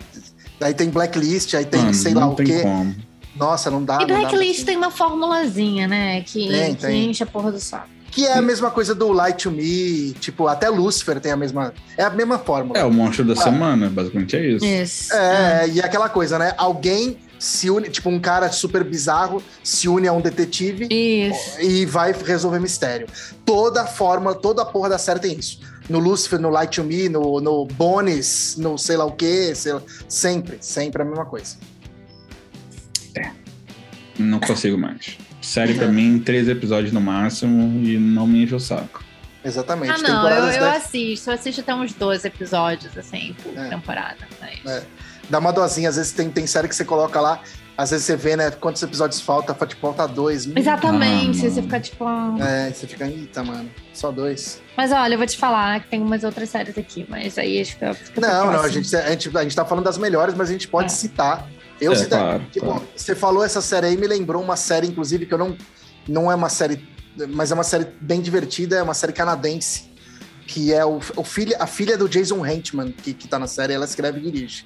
Aí 0.59 0.73
tem 0.73 0.89
Blacklist, 0.89 1.53
aí 1.53 1.63
tem 1.65 1.79
Mano, 1.81 1.93
sei 1.93 2.11
não 2.13 2.21
lá 2.21 2.27
o 2.29 2.35
tem 2.35 2.45
quê. 2.47 2.61
como. 2.61 2.95
Nossa, 3.35 3.69
não 3.69 3.83
dá. 3.83 3.97
E 3.97 3.99
não 3.99 4.07
dá 4.07 4.15
Blacklist 4.21 4.57
pra- 4.61 4.65
tem 4.65 4.77
uma 4.77 4.89
formulazinha, 4.89 5.87
né? 5.87 6.21
Que, 6.21 6.47
Tem, 6.47 6.73
que 6.75 6.81
tem. 6.81 7.09
enche 7.11 7.21
a 7.21 7.27
porra 7.27 7.51
do 7.51 7.59
saco. 7.59 7.87
Que 8.09 8.25
é 8.25 8.33
a 8.37 8.41
mesma 8.41 8.71
coisa 8.71 8.95
do 8.95 9.11
Light 9.11 9.43
to 9.43 9.51
Me, 9.51 10.13
tipo, 10.21 10.47
até 10.47 10.69
Lucifer 10.69 11.19
tem 11.19 11.33
a 11.33 11.35
mesma. 11.37 11.73
É 11.97 12.03
a 12.03 12.09
mesma 12.09 12.39
fórmula. 12.39 12.79
É, 12.79 12.83
o 12.85 12.91
monstro 12.91 13.25
da 13.25 13.33
Ah. 13.33 13.43
semana, 13.43 13.89
basicamente 13.89 14.35
é 14.37 14.47
isso. 14.47 14.65
Isso. 14.65 15.13
É, 15.13 15.67
e 15.69 15.81
aquela 15.81 16.07
coisa, 16.09 16.39
né? 16.39 16.53
Alguém 16.57 17.17
se 17.37 17.69
une, 17.69 17.89
tipo, 17.89 18.09
um 18.09 18.19
cara 18.19 18.49
super 18.51 18.83
bizarro 18.85 19.43
se 19.61 19.89
une 19.89 20.07
a 20.07 20.13
um 20.13 20.21
detetive 20.21 20.87
Isso. 20.89 21.59
e 21.61 21.85
vai 21.85 22.13
resolver 22.13 22.59
mistério. 22.59 23.05
Toda 23.45 23.81
a 23.81 23.85
forma, 23.85 24.33
toda 24.33 24.61
a 24.61 24.65
porra 24.65 24.87
da 24.89 24.97
série 24.97 25.19
tem 25.19 25.37
isso. 25.37 25.59
No 25.89 25.99
Lucifer, 25.99 26.39
no 26.39 26.49
Light 26.49 26.75
to 26.75 26.83
Me, 26.83 27.07
no, 27.09 27.39
no 27.39 27.65
Bones, 27.65 28.55
no 28.57 28.77
sei 28.77 28.97
lá 28.97 29.05
o 29.05 29.11
quê, 29.11 29.53
sei 29.53 29.73
lá- 29.73 29.81
sempre, 30.09 30.57
sempre 30.59 31.01
a 31.01 31.05
mesma 31.05 31.25
coisa. 31.25 31.57
Não 34.17 34.39
consigo 34.39 34.77
mais. 34.77 35.17
Série 35.41 35.73
pra 35.73 35.87
mim, 35.87 36.19
três 36.19 36.47
episódios 36.47 36.91
no 36.93 37.01
máximo 37.01 37.85
e 37.85 37.97
não 37.97 38.25
me 38.25 38.43
enche 38.43 38.55
o 38.55 38.59
saco. 38.59 39.03
Exatamente. 39.43 39.91
Ah, 39.91 39.97
não, 39.99 40.29
eu, 40.29 40.35
eu 40.37 40.45
dez- 40.45 40.63
assisto. 40.63 41.29
Eu 41.29 41.33
assisto 41.35 41.61
até 41.61 41.75
uns 41.75 41.93
12 41.93 42.25
episódios, 42.25 42.97
assim, 42.97 43.35
por 43.43 43.55
É. 43.57 43.69
temporada. 43.69 44.17
Mas... 44.41 44.65
É. 44.65 44.83
Dá 45.29 45.37
uma 45.39 45.51
dosinha, 45.51 45.89
às 45.89 45.97
vezes 45.97 46.11
tem, 46.13 46.29
tem 46.29 46.47
série 46.47 46.67
que 46.67 46.75
você 46.75 46.85
coloca 46.85 47.19
lá, 47.19 47.41
às 47.77 47.91
vezes 47.91 48.05
você 48.05 48.15
vê, 48.15 48.35
né, 48.35 48.51
quantos 48.51 48.81
episódios 48.81 49.19
falta, 49.21 49.53
tipo, 49.65 49.81
falta 49.81 50.07
dois. 50.07 50.47
Exatamente, 50.55 51.45
Ah, 51.45 51.49
você 51.49 51.61
fica 51.61 51.79
tipo. 51.79 52.05
ah. 52.05 52.35
É, 52.39 52.71
você 52.71 52.87
fica, 52.87 53.05
eita, 53.07 53.43
mano, 53.43 53.69
só 53.93 54.11
dois. 54.11 54.61
Mas 54.77 54.91
olha, 54.91 55.13
eu 55.13 55.17
vou 55.17 55.27
te 55.27 55.37
falar 55.37 55.79
que 55.81 55.89
tem 55.89 56.01
umas 56.01 56.23
outras 56.23 56.49
séries 56.49 56.77
aqui, 56.77 57.05
mas 57.09 57.37
aí 57.37 57.63
fica. 57.65 57.93
fica 57.93 58.21
Não, 58.21 58.51
não, 58.51 58.61
a 58.61 58.69
gente, 58.69 58.95
a, 58.95 59.09
gente, 59.11 59.37
a 59.37 59.43
gente 59.43 59.55
tá 59.55 59.65
falando 59.65 59.85
das 59.85 59.97
melhores, 59.97 60.33
mas 60.35 60.49
a 60.49 60.51
gente 60.51 60.67
pode 60.67 60.87
É. 60.91 60.95
citar. 60.95 61.49
Eu 61.81 61.91
É, 61.91 61.95
citar. 61.95 62.19
claro, 62.19 62.45
tipo, 62.51 62.65
claro. 62.65 62.87
Você 62.95 63.13
falou 63.15 63.43
essa 63.43 63.61
série 63.61 63.87
aí, 63.87 63.97
me 63.97 64.07
lembrou 64.07 64.41
uma 64.41 64.55
série, 64.55 64.87
inclusive, 64.87 65.25
que 65.25 65.33
eu 65.33 65.37
não. 65.37 65.57
Não 66.07 66.31
é 66.31 66.35
uma 66.35 66.49
série. 66.49 66.87
Mas 67.29 67.51
é 67.51 67.53
uma 67.53 67.63
série 67.63 67.85
bem 67.99 68.21
divertida, 68.21 68.77
é 68.77 68.83
uma 68.83 68.93
série 68.93 69.11
canadense. 69.13 69.93
Que 70.47 70.71
é 70.71 70.85
o, 70.85 70.99
o 71.15 71.23
filho, 71.23 71.55
a 71.59 71.65
filha 71.65 71.97
do 71.97 72.07
Jason 72.07 72.39
Reitman, 72.39 72.91
que, 72.91 73.13
que 73.13 73.27
tá 73.27 73.39
na 73.39 73.47
série, 73.47 73.73
ela 73.73 73.85
escreve 73.85 74.19
e 74.19 74.31
dirige. 74.31 74.65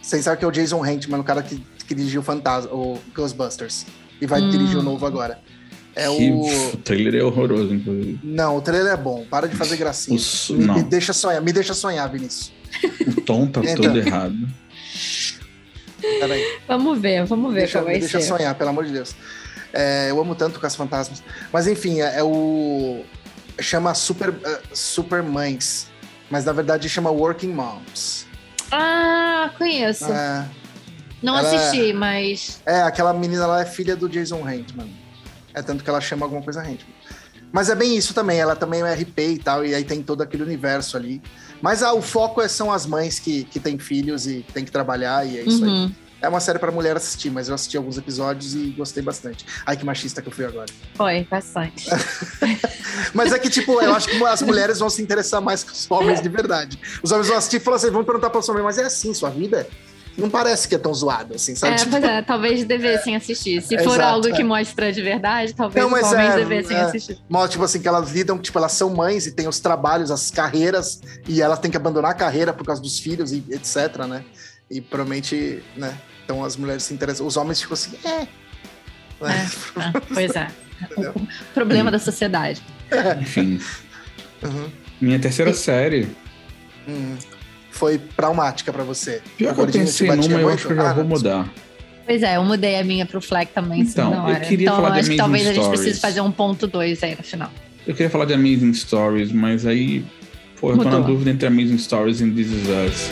Vocês 0.00 0.24
sabem 0.24 0.38
que 0.38 0.44
é 0.44 0.48
o 0.48 0.50
Jason 0.50 0.80
Reitman, 0.80 1.20
o 1.20 1.24
cara 1.24 1.42
que, 1.42 1.62
que 1.88 1.94
dirigiu 1.94 2.20
o 2.20 2.24
Fantasma, 2.24 2.70
o 2.72 3.00
Ghostbusters. 3.14 3.86
E 4.20 4.26
vai 4.26 4.40
Hum. 4.40 4.50
dirigir 4.50 4.76
o 4.78 4.82
novo 4.82 5.04
agora. 5.06 5.40
É 5.96 6.06
Que 6.16 6.30
o. 6.30 6.42
o 6.74 6.76
trailer 6.76 7.16
é 7.20 7.24
horroroso, 7.24 7.74
inclusive. 7.74 8.20
Não, 8.22 8.56
o 8.56 8.60
trailer 8.60 8.92
é 8.92 8.96
bom. 8.96 9.24
Para 9.28 9.48
de 9.48 9.56
fazer 9.56 9.76
gracinha. 9.76 10.16
Me, 10.50 10.74
me 10.74 10.82
deixa 10.84 11.12
sonhar, 11.12 11.42
me 11.42 11.52
deixa 11.52 11.74
sonhar, 11.74 12.08
Vinícius. 12.08 12.52
o 13.16 13.20
tom 13.22 13.46
tá 13.48 13.60
Então. 13.64 13.76
todo 13.82 13.98
errado. 13.98 14.36
Peraí. 16.20 16.44
Vamos 16.68 16.98
ver, 17.00 17.24
vamos 17.26 17.52
ver 17.52 17.60
deixa, 17.60 17.78
qual 17.78 17.84
vai 17.86 17.94
me 17.94 18.00
deixa 18.00 18.20
ser. 18.20 18.26
sonhar, 18.28 18.54
pelo 18.54 18.70
amor 18.70 18.84
de 18.84 18.92
Deus. 18.92 19.14
É, 19.72 20.10
eu 20.10 20.20
amo 20.20 20.34
tanto 20.34 20.60
com 20.60 20.66
as 20.66 20.76
fantasmas. 20.76 21.22
Mas 21.52 21.66
enfim, 21.66 22.00
é, 22.00 22.18
é 22.18 22.22
o. 22.22 23.02
Chama 23.60 23.92
Super, 23.94 24.32
eh, 24.44 24.60
Super 24.72 25.22
Mães. 25.22 25.88
Mas 26.30 26.44
na 26.44 26.52
verdade 26.52 26.88
chama 26.88 27.10
Working 27.10 27.52
Moms. 27.52 28.26
Ah, 28.70 29.50
conheço. 29.58 30.04
É, 30.12 30.44
Não 31.22 31.36
ela- 31.38 31.48
assisti, 31.48 31.92
mas. 31.92 32.60
é, 32.64 32.82
aquela 32.82 33.12
menina 33.12 33.46
lá 33.46 33.62
é 33.62 33.64
filha 33.64 33.96
do 33.96 34.08
Jason 34.08 34.42
Reitman. 34.42 34.90
É 35.54 35.62
tanto 35.62 35.82
que 35.82 35.90
ela 35.90 36.00
chama 36.00 36.24
alguma 36.26 36.42
coisa 36.42 36.60
Handmaid. 36.60 36.86
Mas 37.50 37.70
é 37.70 37.74
bem 37.74 37.96
isso 37.96 38.12
também, 38.12 38.38
ela 38.38 38.54
também 38.54 38.82
é 38.82 38.92
RP 38.94 39.18
e 39.20 39.38
tal, 39.38 39.64
e 39.64 39.74
aí 39.74 39.82
tem 39.82 40.02
todo 40.02 40.22
aquele 40.22 40.42
universo 40.42 40.96
ali. 40.96 41.20
Mas 41.62 41.82
ah, 41.82 41.94
o 41.94 42.02
foco 42.02 42.40
é- 42.42 42.48
são 42.48 42.70
as 42.70 42.84
mães 42.86 43.18
que, 43.18 43.44
que 43.44 43.58
têm 43.58 43.78
filhos 43.78 44.26
e 44.26 44.44
tem 44.52 44.64
que 44.64 44.70
trabalhar, 44.70 45.26
e 45.26 45.38
é 45.38 45.42
isso 45.42 45.64
aí. 45.64 45.70
Uhum. 45.70 45.92
É 46.20 46.28
uma 46.28 46.40
série 46.40 46.58
pra 46.58 46.70
mulher 46.72 46.96
assistir, 46.96 47.30
mas 47.30 47.48
eu 47.48 47.54
assisti 47.54 47.76
alguns 47.76 47.96
episódios 47.96 48.54
e 48.54 48.70
gostei 48.76 49.00
bastante. 49.02 49.46
Ai, 49.64 49.76
que 49.76 49.84
machista 49.86 50.20
que 50.20 50.26
eu 50.28 50.32
fui 50.32 50.44
agora. 50.44 50.66
Foi, 50.94 51.24
bastante. 51.30 51.88
Mas 53.14 53.32
é 53.32 53.38
que, 53.38 53.48
tipo, 53.48 53.80
eu 53.80 53.94
acho 53.94 54.08
que 54.08 54.22
as 54.24 54.42
mulheres 54.42 54.78
vão 54.80 54.90
se 54.90 55.00
interessar 55.00 55.40
mais 55.40 55.62
com 55.64 55.70
os 55.70 55.88
homens 55.90 56.20
de 56.20 56.28
verdade. 56.28 56.78
Os 57.02 57.12
homens 57.12 57.28
vão 57.28 57.36
assistir 57.38 57.56
e 57.56 57.60
falar 57.60 57.76
assim, 57.76 57.90
vão 57.90 58.02
perguntar 58.04 58.30
pra 58.30 58.42
sua 58.42 58.52
mãe, 58.54 58.62
mas 58.62 58.78
é 58.78 58.84
assim, 58.84 59.14
sua 59.14 59.30
vida? 59.30 59.66
Não 60.18 60.28
parece 60.28 60.66
que 60.66 60.74
é 60.74 60.78
tão 60.78 60.92
zoado, 60.92 61.36
assim, 61.36 61.54
sabe? 61.54 61.74
É, 61.74 61.76
Tipo, 61.76 61.92
pois 61.92 62.02
é, 62.02 62.22
talvez 62.22 62.64
devessem 62.64 63.14
assistir. 63.14 63.62
Se 63.62 63.78
for 63.78 63.94
Exato, 63.94 64.02
algo 64.02 64.28
é. 64.28 64.32
que 64.32 64.42
mostra 64.42 64.92
de 64.92 65.00
verdade, 65.00 65.54
talvez 65.54 65.86
Não, 65.86 65.92
os 65.94 66.00
mas 66.00 66.12
homens 66.12 66.34
é, 66.34 66.36
devessem 66.36 66.76
é. 66.76 66.80
assistir. 66.80 67.18
Mostra, 67.28 67.50
tipo 67.50 67.64
assim, 67.64 67.80
que 67.80 67.86
elas 67.86 68.10
lidam, 68.10 68.36
tipo, 68.36 68.58
elas 68.58 68.72
são 68.72 68.90
mães 68.90 69.28
e 69.28 69.32
têm 69.32 69.46
os 69.46 69.60
trabalhos, 69.60 70.10
as 70.10 70.28
carreiras, 70.28 71.00
e 71.28 71.40
elas 71.40 71.60
têm 71.60 71.70
que 71.70 71.76
abandonar 71.76 72.10
a 72.10 72.14
carreira 72.14 72.52
por 72.52 72.66
causa 72.66 72.82
dos 72.82 72.98
filhos 72.98 73.30
e 73.30 73.44
etc, 73.50 74.06
né? 74.08 74.24
E 74.68 74.80
provavelmente, 74.80 75.62
né? 75.76 75.96
Então 76.24 76.44
as 76.44 76.56
mulheres 76.56 76.82
se 76.82 76.92
interessam. 76.92 77.24
Os 77.24 77.36
homens 77.36 77.62
ficam 77.62 77.74
assim, 77.74 77.96
é. 78.04 78.26
Né? 79.24 79.50
É, 79.76 80.00
pois 80.12 80.34
é. 80.34 80.48
Entendeu? 80.82 81.12
O 81.14 81.28
problema 81.54 81.92
da 81.92 81.98
sociedade. 82.00 82.60
Enfim. 83.20 83.60
Uhum. 84.42 84.68
Minha 85.00 85.18
terceira 85.20 85.54
série. 85.54 86.08
Hum. 86.88 87.16
Foi 87.78 87.96
traumática 88.16 88.72
pra 88.72 88.82
você. 88.82 89.22
Pior 89.36 89.54
que 89.54 89.60
eu 89.60 89.66
pensei 89.68 90.08
numa, 90.08 90.24
eu 90.24 90.28
muito? 90.40 90.48
acho 90.48 90.66
que 90.66 90.72
eu 90.72 90.76
já 90.76 90.90
Ah, 90.90 90.94
vou 90.94 91.04
não, 91.04 91.10
mudar. 91.10 91.48
Pois 92.04 92.22
é, 92.24 92.36
eu 92.36 92.42
mudei 92.44 92.76
a 92.76 92.82
minha 92.82 93.06
pro 93.06 93.20
Fleck 93.20 93.52
também, 93.52 93.82
Então, 93.82 94.08
então, 94.10 94.28
eu 94.30 94.40
queria 94.40 94.64
então 94.66 94.76
falar 94.76 94.90
de 94.90 94.98
acho 95.00 95.10
que 95.10 95.20
Amazing 95.20 95.22
talvez 95.22 95.46
a 95.46 95.52
gente 95.52 95.62
Stories. 95.62 95.80
precise 95.80 96.00
fazer 96.00 96.20
um 96.20 96.32
ponto 96.32 96.66
dois 96.66 97.02
aí 97.04 97.14
no 97.14 97.22
final. 97.22 97.50
Eu 97.86 97.94
queria 97.94 98.10
falar 98.10 98.24
de 98.24 98.34
Amazing 98.34 98.74
Stories, 98.74 99.30
mas 99.30 99.64
aí. 99.64 100.04
Pô, 100.60 100.72
eu 100.72 100.78
tô 100.78 100.84
na 100.90 100.98
dúvida 100.98 101.30
entre 101.30 101.46
Amazing 101.46 101.78
Stories 101.78 102.20
e 102.20 102.28
This 102.30 102.48
Is 102.48 102.66
Us. 102.68 103.10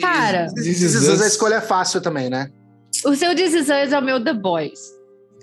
Cara. 0.00 0.46
This 0.54 0.64
This 0.64 0.82
Is 0.82 0.94
Is 0.94 1.08
Us, 1.08 1.20
a 1.22 1.26
escolha 1.26 1.56
é 1.56 1.60
fácil 1.60 2.00
também, 2.00 2.28
né? 2.28 2.50
O 3.04 3.14
seu 3.14 3.34
This 3.34 3.54
Is 3.54 3.62
Us 3.68 3.92
é 3.92 3.98
o 3.98 4.02
meu 4.02 4.22
The 4.22 4.32
Boys. 4.34 4.78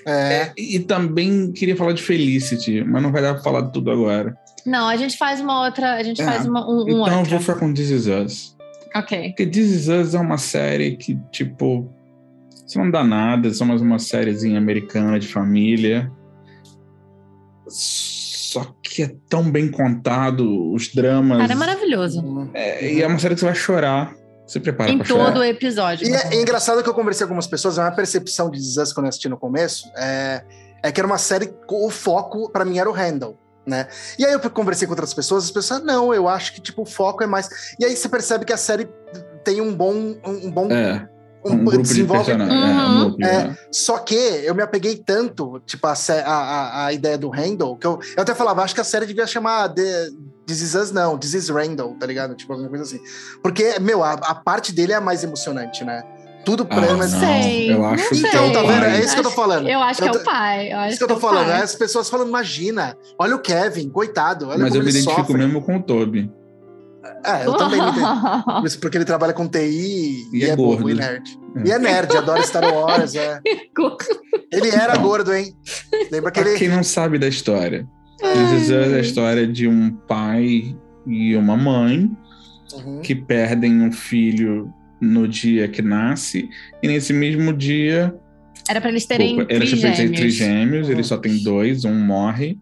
É. 0.06 0.52
E 0.58 0.80
também 0.80 1.52
queria 1.52 1.76
falar 1.76 1.94
de 1.94 2.02
Felicity, 2.02 2.84
mas 2.84 3.02
não 3.02 3.12
vai 3.12 3.22
dar 3.22 3.36
pra 3.36 3.44
falar 3.44 3.62
de 3.62 3.72
tudo 3.72 3.90
agora. 3.92 4.36
Não, 4.66 4.88
a 4.88 4.96
gente 4.98 5.18
faz 5.18 5.40
uma 5.42 5.66
outra. 5.66 5.94
A 5.94 6.04
gente 6.04 6.22
É, 6.22 6.26
faz 6.26 6.46
uma, 6.46 6.66
um, 6.70 6.80
um 6.80 6.90
então 6.90 7.08
eu 7.08 7.16
outro. 7.18 7.30
vou 7.32 7.40
ficar 7.40 7.56
com 7.56 7.74
This 7.74 7.90
Is 7.90 8.08
Us. 8.08 8.58
Ok. 8.96 9.30
Porque 9.30 9.48
This 9.48 9.72
Is 9.72 9.88
Us 9.88 10.14
é 10.14 10.20
uma 10.20 10.38
série 10.38 10.98
que, 10.98 11.18
tipo, 11.32 11.90
isso 12.68 12.78
não 12.80 12.90
dá 12.92 13.04
nada, 13.04 13.48
é 13.48 13.54
só 13.54 13.66
mais 13.66 13.82
uma 13.82 13.98
sériezinha 14.00 14.58
americana 14.58 15.20
de 15.20 15.28
família. 15.28 16.12
Só 17.68 18.76
que 18.84 19.04
é 19.04 19.16
tão 19.30 19.50
bem 19.50 19.70
contado, 19.72 20.72
os 20.74 20.90
dramas. 20.94 21.40
Cara, 21.40 21.54
é 21.54 21.56
maravilhoso. 21.56 22.50
É, 22.54 22.94
e 22.94 23.02
é 23.02 23.08
uma 23.08 23.18
série 23.20 23.34
que 23.36 23.40
você 23.40 23.46
vai 23.48 23.56
chorar. 23.56 24.14
Se 24.46 24.60
prepara 24.60 24.92
Em 24.92 25.00
todo 25.00 25.40
o 25.40 25.44
episódio. 25.44 26.08
E 26.08 26.14
é, 26.14 26.36
é 26.36 26.42
engraçado 26.42 26.84
que 26.84 26.90
eu 26.90 26.94
conversei 26.94 27.26
com 27.26 27.32
algumas 27.32 27.48
pessoas, 27.48 27.80
a 27.80 27.84
minha 27.84 27.96
percepção 27.96 28.50
de 28.50 28.60
Us 28.60 28.92
quando 28.92 29.06
eu 29.06 29.10
assisti 29.10 29.30
no 29.30 29.38
começo 29.38 29.90
é, 29.98 30.44
é 30.84 30.92
que 30.92 31.00
era 31.00 31.08
uma 31.08 31.18
série, 31.18 31.48
com- 31.66 31.86
o 31.86 31.90
foco 31.90 32.50
pra 32.52 32.66
mim 32.66 32.78
era 32.78 32.90
o 32.90 32.94
Handle. 32.94 33.38
Né? 33.66 33.88
E 34.20 34.26
aí 34.26 34.34
eu 34.34 34.40
conversei 34.50 34.86
com 34.86 34.92
outras 34.92 35.14
pessoas, 35.14 35.46
as 35.46 35.52
pessoas, 35.52 35.82
não, 35.82 36.14
eu 36.14 36.28
acho 36.28 36.54
que 36.54 36.60
tipo, 36.60 36.82
o 36.82 36.86
foco 36.86 37.24
é 37.24 37.28
mais. 37.28 37.48
E 37.80 37.86
aí 37.86 37.96
você 37.96 38.10
percebe 38.10 38.44
que 38.44 38.52
a 38.52 38.58
série 38.58 38.90
tem 39.46 39.62
um 39.62 39.74
bom. 39.74 39.94
Um, 39.94 40.48
um 40.48 40.52
bom 40.52 40.70
É, 40.70 41.08
um- 41.46 41.54
um 41.54 41.58
grupo 41.66 41.78
de 41.84 41.90
desenvolve 41.90 42.26
personagens. 42.26 42.64
Uhum. 42.64 43.16
É, 43.22 43.26
um 43.26 43.28
É. 43.28 43.44
né? 43.48 43.58
Só 43.72 43.98
que 44.00 44.16
eu 44.16 44.54
me 44.56 44.62
apeguei 44.64 44.96
tanto, 44.98 45.62
tipo, 45.66 45.86
a, 45.88 45.94
a, 46.26 46.86
a, 46.86 46.94
ideia 46.94 47.18
do 47.18 47.30
Randall, 47.30 47.76
que 47.78 47.88
eu, 47.88 48.00
eu 48.16 48.22
até 48.24 48.34
falava, 48.34 48.62
acho 48.64 48.74
que 48.76 48.82
a 48.82 48.84
série 48.84 49.06
devia 49.06 49.28
chamar 49.28 49.70
The, 49.70 50.10
This 50.46 50.62
Is 50.62 50.76
Us, 50.76 50.92
não, 50.92 51.18
This 51.18 51.34
Is 51.34 51.50
Randall, 51.50 51.96
tá 52.00 52.06
ligado? 52.06 52.36
Tipo, 52.36 52.54
alguma 52.54 52.70
coisa 52.70 52.84
assim. 52.84 53.00
Porque, 53.42 53.80
meu, 53.80 54.04
a, 54.04 54.14
a 54.14 54.36
parte 54.36 54.74
dele 54.74 54.94
é 54.94 54.96
a 54.96 55.02
mais 55.02 55.24
emocionante, 55.24 55.84
né? 55.84 56.04
Tudo 56.46 56.66
pra 56.66 56.78
Ah, 56.82 56.86
ele, 56.88 56.94
mas. 56.96 57.12
sei, 57.12 57.74
Eu 57.74 57.86
acho 57.86 58.14
Então, 58.14 58.52
tá 58.52 58.62
vendo? 58.64 58.84
É 58.84 59.00
isso 59.00 59.14
que 59.14 59.20
eu 59.22 59.24
tô 59.24 59.32
falando. 59.32 59.66
Eu 59.70 59.80
acho 59.80 60.02
que 60.02 60.08
é 60.10 60.12
o 60.12 60.24
pai. 60.26 60.74
Eu 60.74 60.78
acho 60.80 60.90
Isso 60.90 60.98
que 60.98 61.04
eu 61.06 61.08
tô 61.08 61.16
é 61.16 61.20
falando, 61.20 61.48
pai. 61.48 61.62
As 61.62 61.74
pessoas 61.74 62.10
falando, 62.10 62.28
imagina, 62.28 62.98
olha 63.18 63.34
o 63.38 63.40
Kevin, 63.40 63.88
coitado, 63.90 64.50
olha 64.50 64.58
Mas 64.60 64.68
como 64.70 64.82
eu 64.82 64.84
me 64.84 64.90
ele 64.92 64.98
identifico 65.00 65.26
sofre. 65.28 65.38
mesmo 65.38 65.62
com 65.62 65.78
o 65.78 65.82
Toby. 65.82 66.30
É, 67.26 67.46
eu 67.46 67.54
também 67.56 67.82
me 67.82 67.88
identifico. 67.90 68.66
Isso 68.66 68.80
Porque 68.80 68.98
ele 68.98 69.06
trabalha 69.06 69.34
com 69.34 69.48
TI 69.48 69.60
e, 70.32 70.38
E 70.40 70.44
é 70.46 70.50
é 70.50 70.56
bobo 70.56 70.84
gordo. 70.84 70.90
e 70.92 70.94
nerd. 70.94 71.40
É. 71.58 71.68
E 71.68 71.72
é 71.72 71.80
nerd, 71.80 72.16
adora 72.16 72.42
Star 72.44 72.64
Wars, 72.74 73.16
é. 73.16 73.40
Ele 74.52 74.70
era 74.70 74.94
Então. 74.94 75.04
gordo, 75.04 75.34
hein? 75.34 75.54
Lembra 76.12 76.32
que 76.32 76.40
Pra 76.40 76.50
ele. 76.50 76.60
quem 76.60 76.70
não 76.70 76.84
sabe 76.84 77.18
da 77.20 77.28
história, 77.28 77.88
This 78.20 78.62
Is 78.64 78.70
Us 78.70 78.94
é 78.94 78.96
a 78.96 79.00
história 79.00 79.48
de 79.48 79.68
um 79.68 79.92
pai 79.92 80.76
e 81.06 81.36
uma 81.36 81.58
mãe 81.58 82.10
Uhum. 82.74 83.02
que 83.02 83.14
perdem 83.14 83.82
um 83.84 83.92
filho 83.92 84.74
no 85.00 85.28
dia 85.28 85.68
que 85.68 85.82
nasce, 85.82 86.50
e 86.82 86.88
nesse 86.88 87.12
mesmo 87.14 87.54
dia, 87.54 88.16
Era 88.68 88.80
pra 88.82 88.90
eles 88.90 89.06
terem 89.06 89.42
Opa, 89.42 89.54
eles 89.54 89.70
têm 89.80 90.12
trigêmeos. 90.12 90.90
eles 90.90 91.06
só 91.08 91.18
têm 91.18 91.44
dois, 91.44 91.84
um 91.86 91.94
morre, 91.94 92.58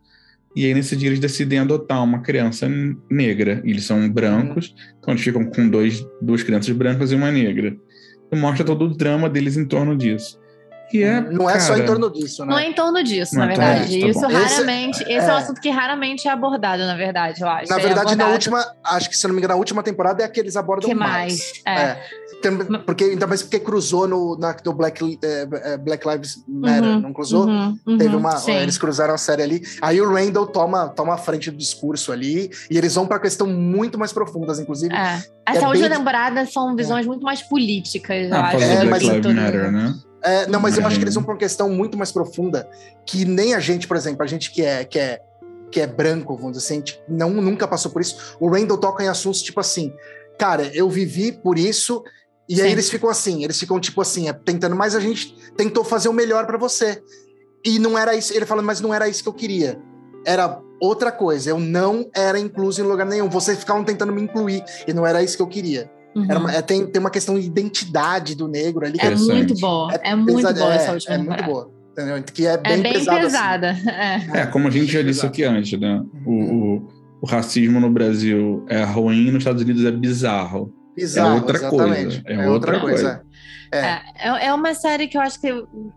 e 0.56 0.66
aí 0.66 0.74
nesse 0.74 0.96
dia 0.96 1.08
eles 1.10 1.20
decidem 1.20 1.60
adotar 1.60 2.04
uma 2.04 2.20
criança 2.22 2.68
negra. 3.10 3.62
E 3.66 3.72
eles 3.72 3.86
são 3.86 4.10
brancos, 4.10 4.74
então 5.00 5.14
eles 5.14 5.24
ficam 5.24 5.46
com 5.46 5.70
dois, 5.70 6.06
duas 6.22 6.44
crianças 6.44 6.76
brancas 6.76 7.12
e 7.12 7.16
uma 7.16 7.32
negra. 7.32 7.76
E 8.32 8.36
mostra 8.36 8.66
todo 8.66 8.86
o 8.86 8.96
drama 8.96 9.30
deles 9.30 9.58
em 9.58 9.66
torno 9.66 9.96
disso. 9.98 10.40
E 10.94 11.04
é, 11.04 11.22
Não 11.22 11.50
é 11.50 11.58
só 11.58 11.78
em 11.78 11.86
torno 11.86 12.12
disso, 12.12 12.44
né? 12.46 12.52
Não 12.52 12.60
é 12.60 12.66
em 12.68 12.74
torno 12.74 13.02
disso, 13.02 13.34
Não 13.36 13.46
na 13.46 13.54
é 13.54 13.56
verdade. 13.56 13.88
disso, 13.98 14.20
tá 14.20 14.28
isso. 14.28 14.38
Esse- 14.38 14.54
raramente. 14.56 15.02
Esse 15.04 15.12
é 15.14 15.34
um 15.34 15.38
é. 15.38 15.40
assunto 15.40 15.62
que 15.62 15.70
raramente 15.70 16.28
é 16.28 16.32
abordado, 16.32 16.86
na 16.86 16.96
verdade, 16.98 17.40
eu 17.42 17.48
acho. 17.48 17.70
Na 17.72 17.78
É 17.78 17.80
verdade, 17.80 18.08
na 18.18 18.26
abordado- 18.26 18.32
última, 18.34 18.66
acho 18.84 19.10
que 19.10 19.16
se 19.16 19.26
não 19.26 19.34
me 19.34 19.40
engano, 19.40 19.54
na 19.54 19.58
última 19.58 19.82
temporada 19.84 20.22
é 20.22 20.26
a 20.26 20.30
que 20.30 20.38
eles 20.38 20.58
abordam 20.58 20.90
que 20.90 20.94
mais. 20.94 21.62
mais? 21.66 21.80
É. 21.80 21.98
Porque, 22.86 23.04
ainda 23.06 23.28
mais 23.28 23.42
porque 23.44 23.60
cruzou 23.60 24.08
no, 24.08 24.38
na, 24.38 24.56
no 24.66 24.74
Black, 24.74 25.20
eh, 25.24 25.48
eh, 25.52 25.78
Black 25.78 26.08
Lives 26.08 26.44
Matter, 26.48 26.84
Uhum, 26.90 27.00
não 27.02 27.14
cruzou? 27.14 27.46
Uhum, 27.46 27.78
uhum, 27.86 27.98
Teve 27.98 28.16
uma. 28.16 28.38
sim. 28.38 28.52
Eles 28.54 28.78
cruzaram 28.78 29.14
a 29.14 29.18
série 29.18 29.44
ali. 29.44 29.62
Aí 29.82 30.02
o 30.02 30.10
Randall 30.12 30.48
toma, 30.48 30.90
toma 30.90 31.14
a 31.14 31.18
frente 31.18 31.52
do 31.52 31.58
discurso 31.58 32.12
ali. 32.12 32.50
E 32.70 32.78
eles 32.78 32.96
vão 32.96 33.06
pra 33.06 33.20
questão 33.20 33.48
muito 33.48 33.98
mais 34.00 34.12
profundas, 34.12 34.60
inclusive. 34.60 34.94
É. 34.94 35.24
Essa 35.48 35.66
É 35.66 35.68
última 35.68 35.90
bem- 35.90 35.98
temporada 35.98 36.46
são 36.46 36.76
visões 36.76 37.06
muito 37.06 37.24
mais 37.24 37.42
políticas, 37.42 38.30
eu 38.30 38.36
Ah, 38.36 38.48
acho. 38.50 38.58
É, 38.64 38.84
do 38.84 38.90
mas- 38.90 39.04
Black 39.04 39.06
Lives. 39.28 39.36
Matter, 39.36 39.72
né? 39.72 39.96
É, 40.24 40.48
não, 40.48 40.60
mas 40.60 40.78
eu 40.78 40.82
acho 40.86 40.92
que 40.92 40.96
Uhum. 40.98 41.04
eles 41.04 41.16
vão 41.16 41.24
pra 41.24 41.34
uma 41.34 41.40
questão 41.40 41.68
muito 41.70 41.98
mais 41.98 42.12
profunda 42.12 42.70
que 43.08 43.26
nem 43.26 43.56
a 43.56 43.60
gente, 43.60 43.88
por 43.88 43.98
exemplo, 43.98 44.22
a 44.24 44.28
gente 44.28 44.52
que 44.52 44.62
é, 44.64 44.84
que 44.86 45.00
é, 45.00 45.20
que 45.72 45.80
é 45.82 45.88
branco, 45.88 46.36
vamos 46.36 46.58
dizer 46.58 46.66
assim, 46.66 46.74
a 46.76 46.78
gente 46.78 47.02
não, 47.10 47.30
nunca 47.32 47.68
passou 47.68 47.92
por 47.92 48.02
isso. 48.02 48.36
O 48.40 48.50
Randall 48.52 48.78
toca 48.78 49.04
em 49.04 49.08
assuntos 49.08 49.42
tipo 49.42 49.60
assim, 49.60 49.92
cara, 50.38 50.70
eu 50.76 50.88
vivi 50.90 51.32
por 51.32 51.58
isso. 51.58 52.04
E 52.52 52.62
aí 52.62 52.68
Sim. 52.68 52.74
eles 52.74 52.90
ficam 52.90 53.10
assim, 53.10 53.44
eles 53.44 53.60
ficam 53.60 53.80
tipo 53.80 54.02
assim, 54.02 54.28
é, 54.28 54.34
tentando, 54.34 54.76
mas 54.76 54.96
a 54.96 55.00
gente 55.00 55.36
tentou 55.56 55.84
fazer 55.84 56.10
o 56.10 56.14
melhor 56.14 56.46
pra 56.46 56.58
você. 56.58 57.02
E 57.66 57.80
não 57.80 57.98
era 57.98 58.16
isso, 58.16 58.34
ele 58.34 58.46
falando, 58.46 58.66
mas 58.66 58.82
não 58.82 58.94
era 58.94 59.08
isso 59.08 59.24
que 59.24 59.30
eu 59.30 59.34
queria. 59.34 59.80
Era 60.26 60.60
outra 60.80 61.12
coisa, 61.12 61.50
eu 61.50 61.60
não 61.60 62.10
era 62.16 62.38
incluso 62.40 62.82
em 62.82 62.84
lugar 62.86 63.06
nenhum. 63.06 63.30
Vocês 63.30 63.58
ficavam 63.60 63.84
tentando 63.84 64.12
me 64.12 64.22
incluir 64.22 64.64
e 64.88 64.94
não 64.94 65.06
era 65.06 65.24
isso 65.24 65.38
que 65.38 65.42
eu 65.44 65.48
queria. 65.48 65.90
Uhum. 66.16 66.26
Era 66.30 66.40
uma- 66.40 66.52
é, 66.54 66.62
tem, 66.62 66.86
tem 66.86 67.00
uma 67.00 67.10
questão 67.10 67.40
de 67.40 67.46
identidade 67.46 68.36
do 68.36 68.48
negro 68.48 68.86
ali. 68.86 68.98
que 68.98 69.06
É 69.06 69.16
muito 69.16 69.56
boa. 69.56 69.94
É, 70.04 70.14
muito 70.16 70.36
pesada- 70.36 70.60
boa 70.60 70.74
é, 70.74 70.76
essa 70.76 70.92
última 70.92 71.16
É 71.16 71.18
muito 71.20 71.44
boa. 71.44 71.72
Entendeu? 71.92 72.24
Que 72.24 72.48
é 72.48 72.58
bem, 72.58 72.74
É 72.74 72.78
bem 72.78 72.94
pesada. 72.94 73.20
assim. 73.20 73.26
pesada. 73.28 73.78
É. 74.38 74.42
É, 74.42 74.46
como 74.48 74.68
a 74.68 74.72
gente 74.72 74.92
já 74.92 75.02
disse 75.02 75.26
aqui 75.26 75.44
antes, 75.44 75.80
né? 75.80 76.02
O, 76.26 76.32
o, 76.34 76.88
o 77.22 77.26
racismo 77.26 77.80
no 77.80 77.90
Brasil 77.90 78.66
é 78.68 78.84
ruim, 78.84 79.26
nos 79.32 79.40
Estados 79.40 79.62
Unidos 79.62 79.86
é 79.86 79.92
bizarro. 79.92 80.74
Bizarro, 80.96 81.30
É 81.30 81.34
outra 81.36 81.58
exatamente. 81.58 82.24
coisa, 82.24 82.42
é 82.42 82.50
outra 82.50 82.80
coisa. 82.80 83.26
É. 83.28 83.32
É, 83.74 84.02
é 84.18 84.46
é 84.48 84.54
uma 84.54 84.74
série 84.74 85.08
que 85.08 85.18
eu 85.18 85.22
acho 85.22 85.40
que 85.40 85.50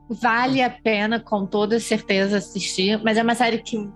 vale 0.08 0.62
a 0.62 0.70
pena, 0.70 1.18
com 1.18 1.44
toda 1.44 1.80
certeza, 1.80 2.36
assistir, 2.38 3.00
mas 3.02 3.18
é 3.18 3.22
uma 3.22 3.34
série 3.34 3.58
que 3.58 3.90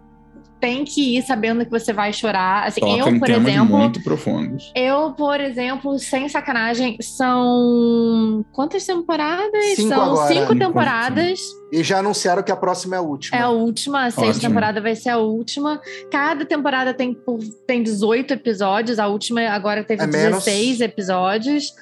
tem 0.60 0.84
que 0.84 1.16
ir 1.16 1.22
sabendo 1.22 1.64
que 1.64 1.70
você 1.70 1.92
vai 1.92 2.12
chorar. 2.12 2.66
Assim, 2.66 2.80
Toca 2.80 3.10
eu, 3.10 3.18
por 3.18 3.30
exemplo, 3.30 3.78
muito 3.78 4.02
profundos. 4.02 4.72
eu, 4.74 5.12
por 5.12 5.40
exemplo, 5.40 5.98
sem 5.98 6.28
sacanagem, 6.28 6.96
são 7.00 8.44
quantas 8.52 8.84
temporadas? 8.84 9.64
Cinco 9.76 9.88
são 9.88 10.02
agora. 10.02 10.28
cinco 10.28 10.48
Cinco, 10.52 10.58
temporadas. 10.58 11.40
E 11.72 11.82
já 11.82 11.98
anunciaram 11.98 12.42
que 12.42 12.50
a 12.50 12.56
próxima 12.56 12.96
é 12.96 12.98
a 12.98 13.02
última. 13.02 13.36
É 13.36 13.42
a 13.42 13.50
última, 13.50 14.04
a 14.06 14.10
sexta 14.10 14.30
Ótimo. 14.30 14.48
temporada 14.48 14.80
vai 14.80 14.94
ser 14.94 15.10
a 15.10 15.18
última. 15.18 15.80
Cada 16.10 16.44
temporada 16.44 16.94
tem, 16.94 17.16
tem 17.66 17.82
18 17.82 18.32
episódios, 18.34 18.98
a 18.98 19.06
última 19.06 19.42
agora 19.48 19.84
teve 19.84 20.02
É 20.02 20.06
menos. 20.06 20.44
16 20.44 20.80
episódios. 20.80 21.72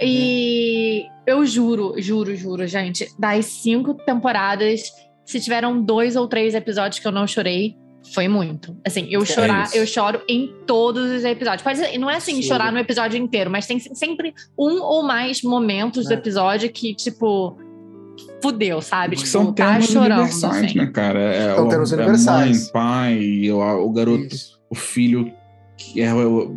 E 0.00 1.06
eu 1.26 1.44
juro, 1.46 1.94
juro, 1.98 2.34
juro, 2.34 2.66
gente, 2.66 3.06
das 3.18 3.44
cinco 3.46 3.94
temporadas, 3.94 4.82
se 5.24 5.38
tiveram 5.40 5.80
dois 5.80 6.16
ou 6.16 6.26
três 6.26 6.54
episódios 6.54 6.98
que 6.98 7.06
eu 7.06 7.12
não 7.12 7.26
chorei, 7.26 7.76
foi 8.14 8.26
muito. 8.28 8.76
Assim, 8.86 9.06
eu 9.10 9.22
É 9.22 9.24
chorar, 9.26 9.64
isso. 9.66 9.76
eu 9.76 9.86
choro 9.86 10.20
em 10.28 10.52
todos 10.66 11.10
os 11.10 11.24
episódios. 11.24 11.62
Pode 11.62 11.78
ser, 11.78 11.96
não 11.98 12.10
é 12.10 12.16
assim, 12.16 12.36
Sim. 12.36 12.42
chorar 12.42 12.72
no 12.72 12.78
episódio 12.78 13.18
inteiro, 13.18 13.50
mas 13.50 13.66
tem 13.66 13.78
sempre 13.78 14.34
um 14.58 14.82
ou 14.82 15.02
mais 15.02 15.42
momentos 15.42 16.06
do 16.06 16.12
É. 16.12 16.16
episódio 16.16 16.70
que, 16.70 16.94
tipo, 16.94 17.56
fudeu, 18.42 18.80
sabe? 18.82 19.16
Porque 19.16 19.24
Tipo, 19.28 19.44
são 19.44 19.52
tá 19.52 19.80
chorando, 19.80 20.12
universais, 20.20 20.64
assim. 20.66 20.78
né, 20.78 20.86
cara? 20.88 21.20
É, 21.20 21.54
São 21.54 21.68
o, 21.68 21.72
é 21.72 21.76
universais. 21.78 22.62
mãe, 22.64 22.72
pai, 22.72 23.50
o, 23.50 23.84
o 23.86 23.90
garoto, 23.92 24.34
Isso. 24.34 24.60
o 24.68 24.74
filho 24.74 25.32
que 25.78 26.00
é 26.02 26.12
o- 26.12 26.54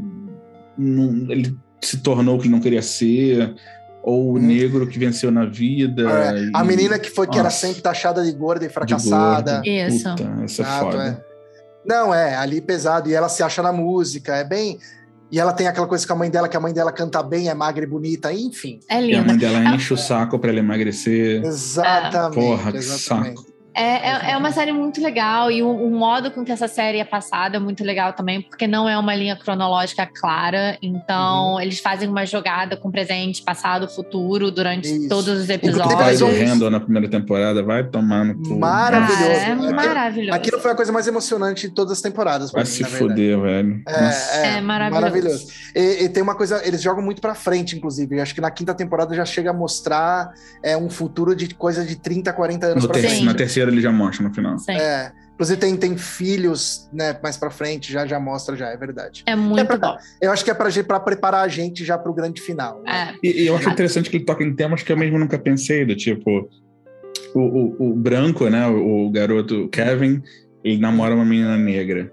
não- 0.78 1.32
ele 1.32 1.56
se 1.82 1.98
tornou 2.02 2.38
o 2.38 2.42
que 2.42 2.50
não 2.50 2.60
queria 2.60 2.82
ser, 2.82 3.54
ou 4.04 4.34
o 4.34 4.38
Hum. 4.38 4.40
negro 4.40 4.88
que 4.88 5.00
venceu 5.00 5.32
na 5.32 5.46
vida. 5.46 6.04
É, 6.04 6.50
a 6.54 6.64
e- 6.64 6.68
menina 6.68 7.00
que 7.00 7.10
foi 7.10 7.28
que 7.28 7.36
era 7.36 7.46
Nossa. 7.46 7.68
sempre 7.68 7.82
taxada 7.82 8.24
de 8.24 8.32
gorda 8.34 8.66
e 8.66 8.68
de 8.68 8.74
fracassada. 8.74 9.54
gordo. 9.56 9.68
Isso. 9.68 10.10
Puta, 10.10 10.44
essa 10.44 10.62
é 10.62 10.66
foda. 10.80 11.04
é. 11.32 11.35
Não, 11.86 12.14
é, 12.14 12.36
ali 12.36 12.62
pesado. 12.62 13.10
E 13.10 13.14
ela 13.14 13.30
se 13.30 13.44
acha 13.44 13.62
na 13.62 13.72
música, 13.72 14.36
é 14.36 14.44
bem. 14.44 14.80
E 15.32 15.40
ela 15.40 15.52
tem 15.54 15.68
aquela 15.68 15.88
coisa 15.88 16.06
com 16.06 16.14
a 16.14 16.16
mãe 16.16 16.30
dela, 16.30 16.48
que 16.48 16.56
a 16.56 16.60
mãe 16.60 16.72
dela 16.74 16.92
canta 16.92 17.22
bem, 17.24 17.50
é 17.50 17.54
magra 17.54 17.84
e 17.84 17.88
bonita, 17.88 18.32
enfim. 18.32 18.80
É 18.90 19.02
E 19.04 19.16
a 19.16 19.22
mãe 19.24 19.32
linda. 19.36 19.38
dela 19.38 19.76
enche 19.76 19.94
o 19.94 19.98
saco 19.98 20.38
pra 20.40 20.50
ela 20.52 20.60
emagrecer. 20.60 21.44
Exatamente. 21.44 22.36
Porra, 22.36 22.72
que 22.72 22.78
exatamente. 22.78 23.36
saco. 23.38 23.55
É, 23.76 24.30
é, 24.30 24.32
é 24.32 24.38
uma 24.38 24.52
série 24.52 24.72
muito 24.72 25.02
legal 25.02 25.52
e 25.52 25.62
o, 25.62 25.70
o 25.70 25.92
modo 25.92 26.32
com 26.32 26.46
que 26.46 26.52
essa 26.52 26.68
série 26.68 27.00
é 27.00 27.04
passada 27.06 27.58
é 27.58 27.60
muito 27.60 27.84
legal 27.84 28.14
também, 28.14 28.42
porque 28.42 28.66
não 28.68 28.88
é 28.88 28.98
uma 28.98 29.14
linha 29.14 29.36
cronológica 29.36 30.06
clara. 30.08 30.78
Então, 30.82 31.60
eles 31.60 31.80
fazem 31.80 32.08
uma 32.08 32.26
jogada 32.26 32.78
com 32.78 32.90
presente, 32.90 33.42
passado, 33.44 33.88
futuro 33.90 34.50
durante 34.52 34.88
Isso. 34.88 35.10
todos 35.10 35.28
os 35.42 35.50
episódios. 35.50 35.94
pai 35.94 36.04
mais 36.06 36.20
do 36.20 36.26
um- 36.28 36.46
Randall 36.46 36.70
na 36.72 36.80
primeira 36.80 37.10
temporada 37.10 37.62
vai 37.64 37.84
tomar 37.84 38.24
no 38.26 38.36
cu. 38.42 38.58
Maravilhoso. 38.58 39.24
Ah, 39.24 39.34
é 39.34 39.52
Aquilo- 39.52 39.76
maravilhoso. 39.76 40.36
Aquilo 40.38 40.60
foi 40.60 40.72
a 40.72 40.76
coisa 40.76 40.92
mais 40.92 41.08
emocionante 41.08 41.68
de 41.68 41.74
todas 41.74 41.92
as 41.94 42.02
temporadas. 42.02 42.52
Vai 42.52 42.64
mim, 42.64 42.70
se 42.70 42.84
fuder, 42.86 43.40
velho. 43.42 43.82
Nossa. 43.86 44.36
É, 44.38 44.58
É 44.58 44.62
maravilhoso. 44.62 45.48
E, 45.76 46.04
e 46.06 46.10
tem 46.10 46.24
uma 46.24 46.36
coisa, 46.36 46.66
eles 46.66 46.82
jogam 46.82 47.04
muito 47.04 47.22
pra 47.22 47.36
frente, 47.36 47.76
inclusive. 47.76 48.16
Eu 48.18 48.22
acho 48.24 48.34
que 48.34 48.40
na 48.42 48.50
quinta 48.52 48.74
temporada 48.74 49.14
já 49.14 49.26
chega 49.26 49.50
a 49.50 49.54
mostrar 49.54 50.34
é, 50.64 50.78
um 50.78 50.90
futuro 50.90 51.36
de 51.36 51.54
coisa 51.54 51.84
de 51.86 51.96
30, 51.98 52.32
40 52.32 52.68
anos 52.68 52.84
No 52.84 52.90
pra 52.90 53.02
ter- 53.02 53.08
frente. 53.10 53.26
Na 53.26 53.34
terceira 53.34 53.65
ele 53.72 53.82
já 53.82 53.92
mostra 53.92 54.28
no 54.28 54.34
final. 54.34 54.58
Sim. 54.60 54.74
É. 54.74 55.12
Inclusive 55.34 55.60
tem, 55.60 55.76
tem 55.76 55.98
filhos, 55.98 56.90
né, 56.94 57.18
mais 57.22 57.36
pra 57.36 57.52
frente, 57.52 57.92
já, 57.92 58.06
já 58.08 58.18
mostra, 58.20 58.56
já, 58.56 58.70
é 58.70 58.78
verdade. 58.78 59.22
É 59.26 59.36
muito 59.36 59.60
É 59.60 59.78
pra- 59.78 59.78
bom. 59.78 59.98
Eu 60.22 60.32
acho 60.32 60.46
que 60.46 60.50
é 60.50 60.54
pra, 60.54 60.70
pra 60.84 61.00
preparar 61.00 61.44
a 61.44 61.48
gente 61.50 61.84
já 61.84 61.98
pro 61.98 62.14
grande 62.14 62.42
final. 62.42 62.82
né? 62.84 63.12
É. 63.22 63.28
E, 63.28 63.44
e 63.44 63.48
eu 63.48 63.56
acho 63.58 63.70
interessante 63.70 64.10
que 64.10 64.16
ele 64.16 64.24
toca 64.24 64.44
em 64.46 64.56
temas 64.56 64.82
que 64.82 64.92
eu 64.92 64.96
mesmo 64.98 65.20
nunca 65.20 65.38
pensei, 65.38 65.84
do 65.86 65.94
tipo, 65.94 66.50
o, 67.34 67.40
o, 67.40 67.92
o 67.92 67.96
branco, 67.96 68.50
né, 68.50 68.66
o, 68.68 69.08
o 69.08 69.12
garoto 69.12 69.68
Kevin, 69.70 70.22
ele 70.64 70.78
namora 70.80 71.14
uma 71.14 71.26
menina 71.26 71.58
negra. 71.58 72.12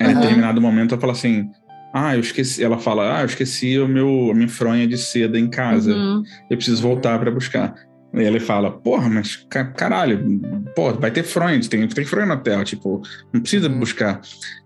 Aí, 0.00 0.10
em 0.10 0.14
determinado 0.14 0.60
momento, 0.60 0.92
ela 0.92 1.00
fala 1.00 1.12
assim, 1.12 1.48
ah, 1.94 2.14
eu 2.16 2.20
esqueci, 2.20 2.64
ela 2.64 2.78
fala, 2.78 3.16
ah, 3.16 3.22
eu 3.22 3.26
esqueci 3.26 3.78
o 3.78 3.86
meu, 3.86 4.28
a 4.32 4.34
minha 4.34 4.48
fronha 4.48 4.86
de 4.88 4.98
seda 4.98 5.38
em 5.38 5.48
casa, 5.48 5.94
Uhum. 5.94 6.22
eu 6.50 6.56
preciso 6.56 6.82
voltar 6.82 7.16
pra 7.20 7.30
buscar. 7.30 7.74
E 8.16 8.22
ele 8.22 8.40
fala, 8.40 8.70
porra, 8.70 9.08
mas 9.10 9.36
ca- 9.50 9.66
caralho, 9.72 10.40
pô, 10.74 10.92
vai 10.94 11.10
ter 11.10 11.22
fronha, 11.22 11.60
tem, 11.68 11.86
tem 11.86 12.04
fronha 12.04 12.26
na 12.26 12.36
Terra, 12.38 12.64
tipo, 12.64 13.02
não 13.32 13.40
precisa 13.40 13.68
Uhum. 13.68 13.78
buscar. 13.78 14.20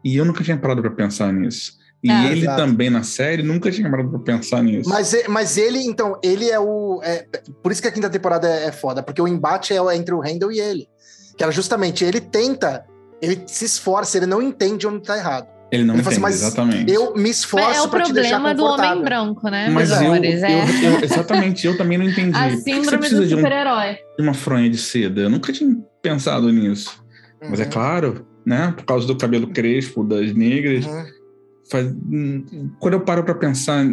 E 0.04 0.16
eu 0.16 0.24
nunca 0.24 0.44
tinha 0.44 0.56
parado 0.56 0.80
pra 0.80 0.90
pensar 0.92 1.32
nisso. 1.32 1.78
E 2.02 2.10
É, 2.10 2.32
ele 2.32 2.42
exato. 2.42 2.62
também 2.62 2.88
na 2.88 3.02
série 3.02 3.42
nunca 3.42 3.70
tinha 3.70 3.90
parado 3.90 4.08
pra 4.08 4.18
pensar 4.20 4.62
nisso. 4.62 4.88
Mas, 4.88 5.14
mas 5.28 5.58
ele, 5.58 5.80
então, 5.80 6.18
ele 6.22 6.48
é 6.48 6.58
o. 6.58 7.00
é- 7.02 7.26
por 7.62 7.70
isso 7.72 7.82
que 7.82 7.88
a 7.88 7.92
quinta 7.92 8.08
temporada 8.08 8.48
é, 8.48 8.66
é 8.68 8.72
foda, 8.72 9.02
porque 9.02 9.20
o 9.20 9.28
embate 9.28 9.74
é 9.74 9.96
entre 9.96 10.14
o 10.14 10.20
Randall 10.20 10.50
e 10.52 10.60
ele. 10.60 10.88
Que 11.36 11.42
era 11.42 11.52
justamente, 11.52 12.04
ele 12.04 12.20
tenta, 12.20 12.86
ele 13.20 13.42
se 13.46 13.64
esforça, 13.66 14.16
ele 14.16 14.26
não 14.26 14.40
entende 14.40 14.86
onde 14.86 15.02
tá 15.04 15.16
errado. 15.18 15.46
Ele 15.72 15.84
não 15.84 15.94
Ele 15.94 16.02
fala 16.02 16.16
entende, 16.16 16.26
assim, 16.26 16.40
mas 16.40 16.42
exatamente. 16.42 16.92
Eu 16.92 17.14
me 17.14 17.30
esforço 17.30 17.70
é 17.70 17.82
o 17.82 17.88
pra 17.88 18.02
te 18.02 18.12
deixar 18.12 18.40
problema 18.40 18.54
do 18.54 18.64
homem 18.64 18.76
confortável. 18.76 19.04
branco, 19.04 19.50
né, 19.50 19.70
Mas 19.70 19.90
eu, 19.90 19.96
amores? 19.98 20.42
É 20.42 20.52
eu- 20.52 20.90
eu- 20.92 21.00
exatamente, 21.04 21.66
eu 21.66 21.76
também 21.76 21.96
não 21.98 22.06
entendi. 22.06 22.36
a 22.36 22.56
síndrome 22.56 23.08
do 23.08 23.26
de, 23.26 23.34
um- 23.34 23.38
super-herói. 23.38 23.98
de 24.16 24.22
uma 24.22 24.34
fronha 24.34 24.68
de 24.68 24.78
seda? 24.78 25.20
Eu 25.22 25.30
nunca 25.30 25.52
tinha 25.52 25.76
pensado 26.02 26.50
nisso. 26.52 27.02
Mas 27.48 27.60
é 27.60 27.64
Uhum, 27.64 27.70
claro, 27.70 28.26
né? 28.44 28.74
Por 28.76 28.84
causa 28.84 29.06
do 29.06 29.16
cabelo 29.16 29.46
crespo 29.48 30.02
das 30.04 30.32
negras. 30.34 30.84
uhum. 30.86 31.04
faz- 31.70 31.94
quando 32.80 32.94
eu 32.94 33.00
paro 33.02 33.22
pra 33.22 33.32
pensar, 33.34 33.86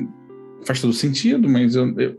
faz 0.65 0.81
todo 0.81 0.91
sentido, 0.93 1.47
mas 1.47 1.75
eu, 1.75 1.93
eu, 1.99 2.17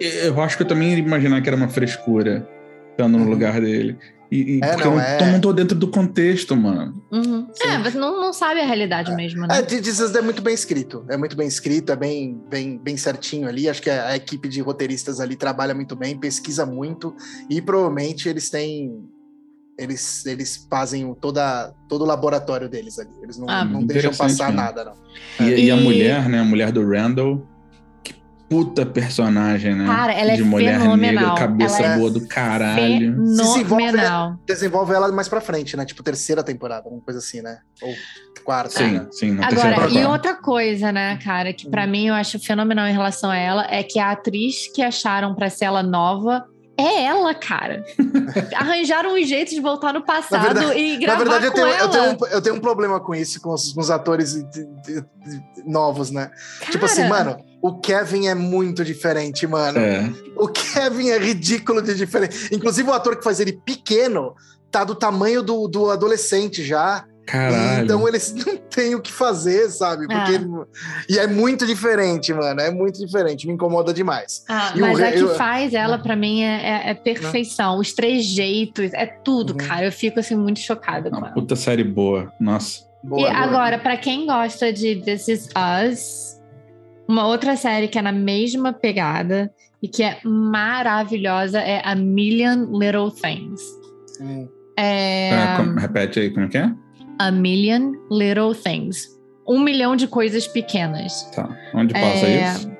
eu 0.00 0.40
acho 0.42 0.56
que 0.56 0.64
eu 0.64 0.66
também 0.66 0.90
ia 0.94 0.98
imaginar 0.98 1.40
que 1.40 1.48
era 1.48 1.56
uma 1.56 1.68
frescura 1.68 2.44
estando 2.90 3.16
no 3.16 3.22
Uhum. 3.24 3.30
lugar 3.30 3.60
dele. 3.60 3.96
E, 4.30 4.56
e 4.56 4.60
É, 4.62 4.68
porque 4.72 4.84
não, 4.88 4.94
eu 4.94 5.00
é. 5.00 5.32
não, 5.32 5.40
tô 5.40 5.52
dentro 5.52 5.78
do 5.78 5.88
contexto, 5.88 6.56
mano. 6.56 7.00
Uhum. 7.12 7.46
É, 7.62 7.78
você 7.78 7.96
não, 7.96 8.20
não 8.20 8.32
sabe 8.32 8.60
a 8.60 8.66
realidade 8.66 9.14
mesmo, 9.14 9.46
né? 9.46 9.58
É, 9.58 9.62
This 9.62 10.00
Is 10.00 10.14
é 10.14 10.20
muito 10.20 10.42
bem 10.42 10.54
escrito. 10.54 11.04
É 11.08 11.16
muito 11.16 11.36
bem 11.36 11.46
escrito, 11.46 11.92
é 11.92 11.96
bem, 11.96 12.40
bem, 12.50 12.78
bem 12.78 12.96
certinho 12.96 13.48
ali. 13.48 13.68
Acho 13.68 13.80
que 13.82 13.90
a, 13.90 14.08
a 14.08 14.16
equipe 14.16 14.48
de 14.48 14.60
roteiristas 14.60 15.20
ali 15.20 15.36
trabalha 15.36 15.74
muito 15.74 15.94
bem, 15.94 16.18
pesquisa 16.18 16.66
muito 16.66 17.14
e 17.48 17.60
provavelmente 17.62 18.28
eles 18.28 18.50
têm. 18.50 19.08
Eles, 19.78 20.24
eles 20.24 20.66
fazem 20.70 21.04
o- 21.04 21.14
toda, 21.14 21.70
todo 21.86 22.00
o 22.02 22.06
laboratório 22.06 22.66
deles 22.68 22.98
ali. 22.98 23.10
Eles 23.22 23.36
não, 23.36 23.46
Ah, 23.48 23.62
não 23.64 23.84
deixam 23.84 24.10
passar 24.10 24.46
mesmo. 24.46 24.56
nada, 24.62 24.84
não. 24.86 25.46
E, 25.46 25.66
e 25.66 25.70
a 25.70 25.76
mulher, 25.76 26.28
né? 26.30 26.40
A 26.40 26.44
mulher 26.44 26.72
do 26.72 26.82
Randall. 26.88 27.46
Puta 28.48 28.86
personagem, 28.86 29.74
né? 29.74 29.86
Cara, 29.86 30.12
ela 30.12 30.32
é 30.32 30.36
De 30.36 30.44
mulher 30.44 30.80
fenomenal. 30.80 31.24
negra, 31.24 31.34
cabeça 31.34 31.82
Ela 31.82 31.94
é 31.94 31.98
boa 31.98 32.10
do 32.10 32.28
caralho. 32.28 33.16
Fenomenal. 33.36 34.38
Desenvolve 34.46 34.94
ela 34.94 35.10
mais 35.10 35.28
pra 35.28 35.40
frente, 35.40 35.76
né? 35.76 35.84
Tipo, 35.84 36.02
terceira 36.02 36.44
temporada, 36.44 36.88
uma 36.88 37.00
coisa 37.00 37.18
assim, 37.18 37.42
né? 37.42 37.58
Ou 37.82 37.92
quarta. 38.46 38.78
Sim, 38.78 38.92
né? 38.92 39.06
sim. 39.10 39.38
Agora, 39.42 39.88
e 39.90 40.04
outra 40.04 40.34
coisa, 40.34 40.92
né, 40.92 41.18
cara, 41.22 41.52
que 41.52 41.68
pra 41.68 41.86
mim 41.86 42.06
eu 42.06 42.14
acho 42.14 42.38
fenomenal 42.38 42.86
em 42.86 42.92
relação 42.92 43.28
a 43.28 43.36
ela 43.36 43.66
é 43.68 43.82
que 43.82 43.98
a 43.98 44.12
atriz 44.12 44.68
que 44.72 44.80
acharam 44.80 45.34
pra 45.34 45.50
ser 45.50 45.64
ela 45.64 45.82
nova 45.82 46.46
é 46.78 47.04
ela, 47.04 47.34
cara. 47.34 47.84
Arranjaram 48.54 49.14
um 49.14 49.24
jeito 49.24 49.50
de 49.50 49.60
voltar 49.60 49.92
no 49.92 50.04
passado 50.04 50.42
verdade- 50.54 50.78
e 50.78 50.92
Na 50.94 51.00
gravar 51.14 51.18
verdade, 51.18 51.44
eu 51.46 51.50
com 51.52 51.56
tenho, 51.56 51.68
eu, 51.68 51.74
ela. 51.74 51.88
tenho 51.88 52.04
um, 52.04 52.26
eu 52.32 52.42
tenho 52.42 52.54
um 52.56 52.60
problema 52.60 53.00
com 53.00 53.14
isso, 53.14 53.40
com 53.40 53.52
os, 53.52 53.72
com 53.72 53.80
os 53.80 53.90
atores 53.90 54.34
de- 54.34 54.42
de- 54.44 55.00
de- 55.00 55.64
novos, 55.66 56.10
né? 56.10 56.30
Tipo 56.70 56.84
assim, 56.84 57.08
Cara, 57.08 57.24
mano, 57.24 57.44
o 57.62 57.78
Kevin 57.80 58.28
é 58.28 58.34
muito 58.34 58.84
diferente, 58.84 59.46
mano. 59.46 59.78
É. 59.78 60.10
O 60.36 60.48
Kevin 60.48 61.08
é 61.10 61.18
ridículo 61.18 61.80
de 61.82 61.94
diferente. 61.94 62.54
Inclusive, 62.54 62.88
o 62.88 62.92
ator 62.92 63.16
que 63.16 63.24
faz 63.24 63.40
ele 63.40 63.52
pequeno 63.64 64.34
tá 64.70 64.84
do 64.84 64.94
tamanho 64.94 65.42
do, 65.42 65.66
do 65.68 65.90
adolescente 65.90 66.62
já. 66.62 67.04
Caralho. 67.26 67.84
Então 67.84 68.06
eles 68.08 68.32
não 68.46 68.56
têm 68.56 68.94
o 68.94 69.00
que 69.00 69.12
fazer, 69.12 69.68
sabe? 69.70 70.06
Porque. 70.06 70.40
E 71.12 71.18
é 71.18 71.26
muito 71.26 71.66
diferente, 71.66 72.32
mano. 72.32 72.60
É 72.60 72.70
muito 72.70 73.04
diferente. 73.04 73.46
Me 73.46 73.52
incomoda 73.54 73.92
demais. 73.92 74.44
Ah, 74.48 74.72
E 74.74 74.78
o 74.78 74.80
mas 74.82 74.98
re- 74.98 75.04
a 75.08 75.12
que 75.12 75.18
eu- 75.18 75.34
faz 75.34 75.74
ela, 75.74 75.98
pra 75.98 76.14
mim, 76.14 76.42
é, 76.42 76.86
é- 76.86 76.90
é 76.90 76.94
perfeição. 76.94 77.78
Os 77.78 77.92
trejeitos, 77.92 78.92
é 78.94 79.06
tudo, 79.06 79.50
Uhum. 79.50 79.56
cara. 79.68 79.86
Eu 79.86 79.92
fico, 79.92 80.20
assim, 80.20 80.36
muito 80.36 80.60
chocada 80.60 81.10
com 81.10 81.16
ela. 81.18 81.30
puta 81.34 81.56
série 81.56 81.84
boa. 81.84 82.32
Nossa. 82.40 82.86
Boa, 83.02 83.20
e 83.28 83.32
boa. 83.32 83.44
agora, 83.44 83.78
pra 83.78 83.96
quem 83.96 84.26
gosta 84.26 84.72
de 84.72 84.96
This 84.96 85.28
Is 85.28 85.48
Us, 85.56 86.40
uma 87.08 87.26
outra 87.26 87.56
série 87.56 87.88
que 87.88 87.98
é 87.98 88.02
na 88.02 88.12
mesma 88.12 88.72
pegada 88.72 89.52
e 89.82 89.86
que 89.88 90.02
é 90.02 90.18
maravilhosa 90.24 91.60
é 91.60 91.80
A 91.84 91.94
Million 91.94 92.66
Little 92.78 93.10
Things. 93.10 93.60
Hum. 94.20 94.48
É 94.78 95.30
Ah, 95.32 95.56
como- 95.58 95.78
repete 95.78 96.20
aí 96.20 96.30
como 96.30 96.46
é 96.46 96.48
que 96.48 96.58
é? 96.58 96.70
A 97.18 97.30
Million 97.30 97.92
Little 98.10 98.54
Things. 98.54 99.08
Um 99.48 99.60
milhão 99.60 99.94
de 99.96 100.06
coisas 100.08 100.46
pequenas. 100.46 101.22
Tá. 101.34 101.48
Onde 101.74 101.92
passa 101.94 102.26
É, 102.26 102.52
isso? 102.52 102.70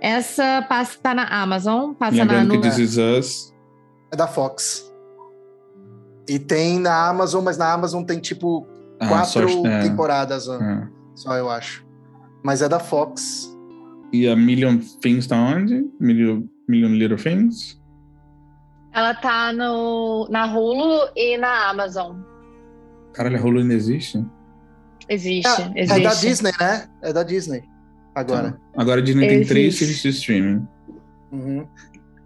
Essa 0.00 0.62
passa, 0.68 0.98
tá 1.02 1.14
na 1.14 1.24
Amazon, 1.26 1.92
passa 1.94 2.16
na 2.16 2.22
Lembrando 2.24 2.60
que 2.60 2.68
This 2.68 2.78
Is 2.78 2.96
Us. 2.98 3.54
É 4.12 4.16
da 4.16 4.26
Fox. 4.26 4.90
E 6.28 6.38
tem 6.38 6.78
na 6.78 7.08
Amazon, 7.08 7.44
mas 7.44 7.56
na 7.58 7.72
Amazon 7.72 8.02
tem 8.04 8.18
tipo 8.18 8.66
Ah, 9.00 9.08
quatro 9.08 9.48
só- 9.48 9.66
é, 9.66 9.82
temporadas 9.82 10.48
é. 10.48 10.88
só, 11.14 11.34
eu 11.36 11.50
acho. 11.50 11.84
Mas 12.42 12.62
é 12.62 12.68
da 12.68 12.78
Fox. 12.78 13.50
E 14.12 14.28
a 14.28 14.36
Million 14.36 14.78
Things 15.00 15.26
tá 15.26 15.36
onde? 15.36 15.84
Million, 16.00 16.42
Million 16.68 16.90
Little 16.90 17.16
Things? 17.18 17.80
Ela 18.92 19.12
tá 19.14 19.52
no, 19.52 20.28
na 20.30 20.46
Hulu 20.46 21.08
e 21.16 21.36
na 21.36 21.68
Amazon. 21.70 22.16
Caralho, 23.14 23.38
a 23.38 23.40
Hulu 23.40 23.60
ainda 23.60 23.74
existe? 23.74 24.24
Existe, 25.08 25.46
É, 25.48 25.80
existe. 25.82 26.00
é 26.00 26.02
da 26.02 26.14
Disney, 26.14 26.52
né? 26.60 26.88
É 27.02 27.12
da 27.12 27.22
Disney. 27.22 27.62
Agora. 28.14 28.52
Tá. 28.52 28.58
Agora 28.82 29.00
a 29.00 29.04
Disney 29.04 29.28
tem 29.28 29.44
três 29.44 29.74
Existe. 29.74 29.78
serviços 29.84 30.02
de 30.02 30.18
streaming. 30.20 30.68
Uhum. 31.32 31.66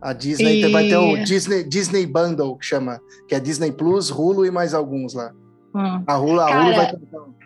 A 0.00 0.12
Disney 0.12 0.62
E- 0.62 0.72
vai 0.72 0.88
ter 0.88 0.96
o 0.96 1.16
Disney, 1.24 1.64
Disney 1.64 2.06
Bundle, 2.06 2.56
que 2.56 2.64
chama, 2.66 3.00
que 3.26 3.34
é 3.34 3.40
Disney 3.40 3.72
Plus, 3.72 4.10
Hulu 4.10 4.46
e 4.46 4.50
mais 4.50 4.74
alguns 4.74 5.14
lá. 5.14 5.32
Hum. 5.74 6.02
A 6.06 6.16
Hulu, 6.18 6.40
a 6.40 6.46
Cara- 6.48 6.64
Hulu 6.64 6.74
vai 6.76 6.86
ter 6.92 6.98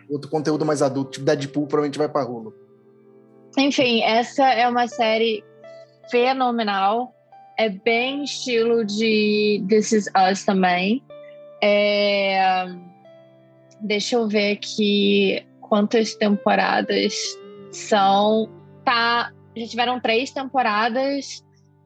outro 0.09 0.29
conteúdo 0.29 0.65
mais 0.65 0.81
adulto, 0.81 1.11
tipo 1.11 1.25
Deadpool, 1.25 1.65
provavelmente 1.67 1.97
vai 1.97 2.07
pra 2.09 2.23
Hulu. 2.25 2.53
Enfim, 3.57 4.01
essa 4.03 4.43
é 4.45 4.67
uma 4.67 4.87
série 4.87 5.43
fenomenal. 6.11 7.13
É 7.57 7.69
bem 7.69 8.23
estilo 8.23 8.83
de 8.85 9.63
This 9.69 9.91
Is 9.91 10.05
Us 10.31 10.43
também. 10.43 11.03
É... 11.61 12.65
deixa 13.83 14.15
eu 14.15 14.27
ver 14.27 14.53
aqui 14.53 15.45
quantas 15.61 16.15
temporadas 16.15 17.13
são. 17.71 18.49
Tá, 18.83 19.31
já 19.55 19.67
tiveram 19.67 19.99
três 19.99 20.31
temporadas. 20.31 21.43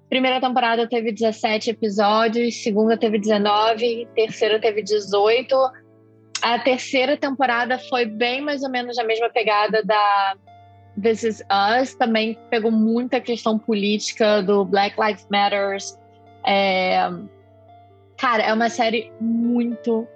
Primeira 0.09 0.39
temporada 0.39 0.87
teve 0.87 1.11
17 1.11 1.71
episódios, 1.71 2.63
segunda 2.63 2.95
teve 2.95 3.19
19, 3.19 4.07
terceira 4.15 4.59
teve 4.59 4.81
18. 4.81 5.55
A 6.41 6.59
terceira 6.59 7.17
temporada 7.17 7.77
foi 7.77 8.05
bem 8.05 8.39
mais 8.41 8.63
ou 8.63 8.69
menos 8.69 8.97
a 8.97 9.03
mesma 9.03 9.29
pegada 9.29 9.83
da 9.83 10.35
This 11.01 11.23
Is 11.23 11.43
Us, 11.81 11.93
também 11.95 12.37
pegou 12.49 12.71
muita 12.71 13.19
questão 13.19 13.59
política 13.59 14.41
do 14.41 14.63
Black 14.63 14.95
Lives 14.99 15.27
Matters. 15.29 15.97
É... 16.45 17.09
Cara, 18.17 18.43
é 18.43 18.53
uma 18.53 18.69
série 18.69 19.11
muito 19.19 20.07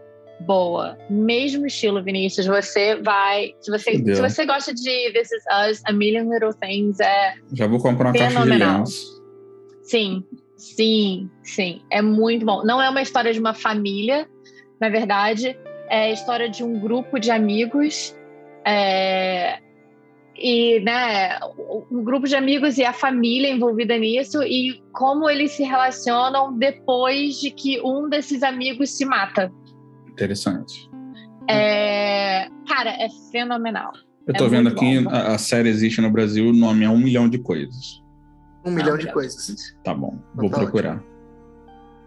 boa. 0.46 0.98
Mesmo 1.10 1.66
estilo, 1.66 2.04
Vinícius, 2.04 2.46
você 2.46 2.96
vai. 2.96 3.54
Se 3.60 3.72
você, 3.72 3.92
se 3.98 4.22
você 4.22 4.46
gosta 4.46 4.74
de 4.74 5.12
This 5.14 5.32
Is 5.32 5.44
Us, 5.70 5.82
A 5.86 5.94
Million 5.94 6.32
Little 6.32 6.54
Things 6.54 7.00
é. 7.00 7.34
Já 7.54 7.68
vou 7.68 7.80
comprar 7.80 8.10
uma 8.10 8.14
caixa 8.14 8.39
de. 8.44 8.92
Sim, 9.84 10.24
sim, 10.56 11.30
sim. 11.44 11.82
É 11.89 12.02
muito 12.02 12.46
bom. 12.46 12.64
Não 12.64 12.82
é 12.82 12.89
uma 12.89 13.02
história 13.02 13.34
de 13.34 13.39
uma 13.39 13.54
família, 13.54 14.28
na 14.80 14.89
verdade, 14.89 15.58
é 15.89 16.04
a 16.04 16.12
história 16.12 16.50
de 16.50 16.64
um 16.64 16.80
grupo 16.80 17.20
de 17.20 17.32
amigos. 17.32 18.16
É, 18.66 19.60
e 20.42 20.80
né, 20.80 21.39
um 21.92 22.04
grupo 22.04 22.28
de 22.28 22.36
amigos 22.36 22.78
e 22.78 22.84
a 22.84 22.92
família 22.94 23.50
envolvida 23.50 23.98
nisso 23.98 24.42
e 24.42 24.82
como 24.92 25.30
eles 25.30 25.52
se 25.52 25.64
relacionam 25.64 26.58
depois 26.58 27.39
de 27.39 27.52
que 27.52 27.80
um 27.82 28.10
desses 28.10 28.42
amigos 28.42 28.89
se 28.98 29.06
mata. 29.06 29.52
Interessante. 30.12 30.89
É, 31.49 32.47
cara, 32.68 32.91
é 32.91 33.07
fenomenal. 33.32 33.91
Eu 34.28 34.34
tô 34.34 34.45
é 34.45 34.49
vendo 34.49 34.70
aqui, 34.70 34.99
bom. 34.99 35.09
a, 35.09 35.34
a, 35.34 35.38
série 35.38 35.70
existe 35.70 35.99
no 35.99 36.09
Brasil, 36.12 36.49
o 36.49 36.53
nome 36.53 36.86
é 36.86 36.89
Um 36.89 36.97
Milhão 36.97 37.28
de 37.28 37.39
Coisas. 37.39 38.01
Um 38.64 38.72
milhão 38.72 38.95
de 38.95 39.12
coisas. 39.12 39.76
Tá 39.84 39.93
bom, 39.93 40.20
vou 40.36 40.49
Tá 40.49 40.59
procurar. 40.59 41.03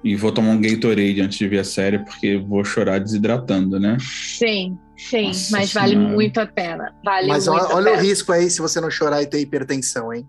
E 0.04 0.14
vou 0.14 0.30
tomar 0.30 0.50
um 0.50 0.60
Gatorade 0.60 1.20
antes 1.20 1.38
de 1.38 1.48
ver 1.48 1.58
a 1.60 1.64
série, 1.64 1.98
porque 1.98 2.36
vou 2.36 2.62
chorar 2.64 3.00
desidratando, 3.00 3.80
né? 3.80 3.96
Sim, 4.00 4.78
sim, 4.96 5.28
Nossa 5.28 5.56
mas 5.56 5.72
vale 5.72 5.94
Senhora. 5.94 6.14
muito 6.14 6.38
a 6.38 6.46
pena. 6.46 6.94
Vale 7.02 7.26
Mas 7.26 7.48
muito 7.48 7.62
olha, 7.64 7.72
a 7.72 7.76
olha 7.76 7.92
o 7.94 7.96
risco 7.96 8.30
aí 8.30 8.48
se 8.50 8.60
você 8.60 8.80
não 8.80 8.90
chorar 8.90 9.22
e 9.22 9.26
ter 9.26 9.40
hipertensão, 9.40 10.12
hein? 10.12 10.28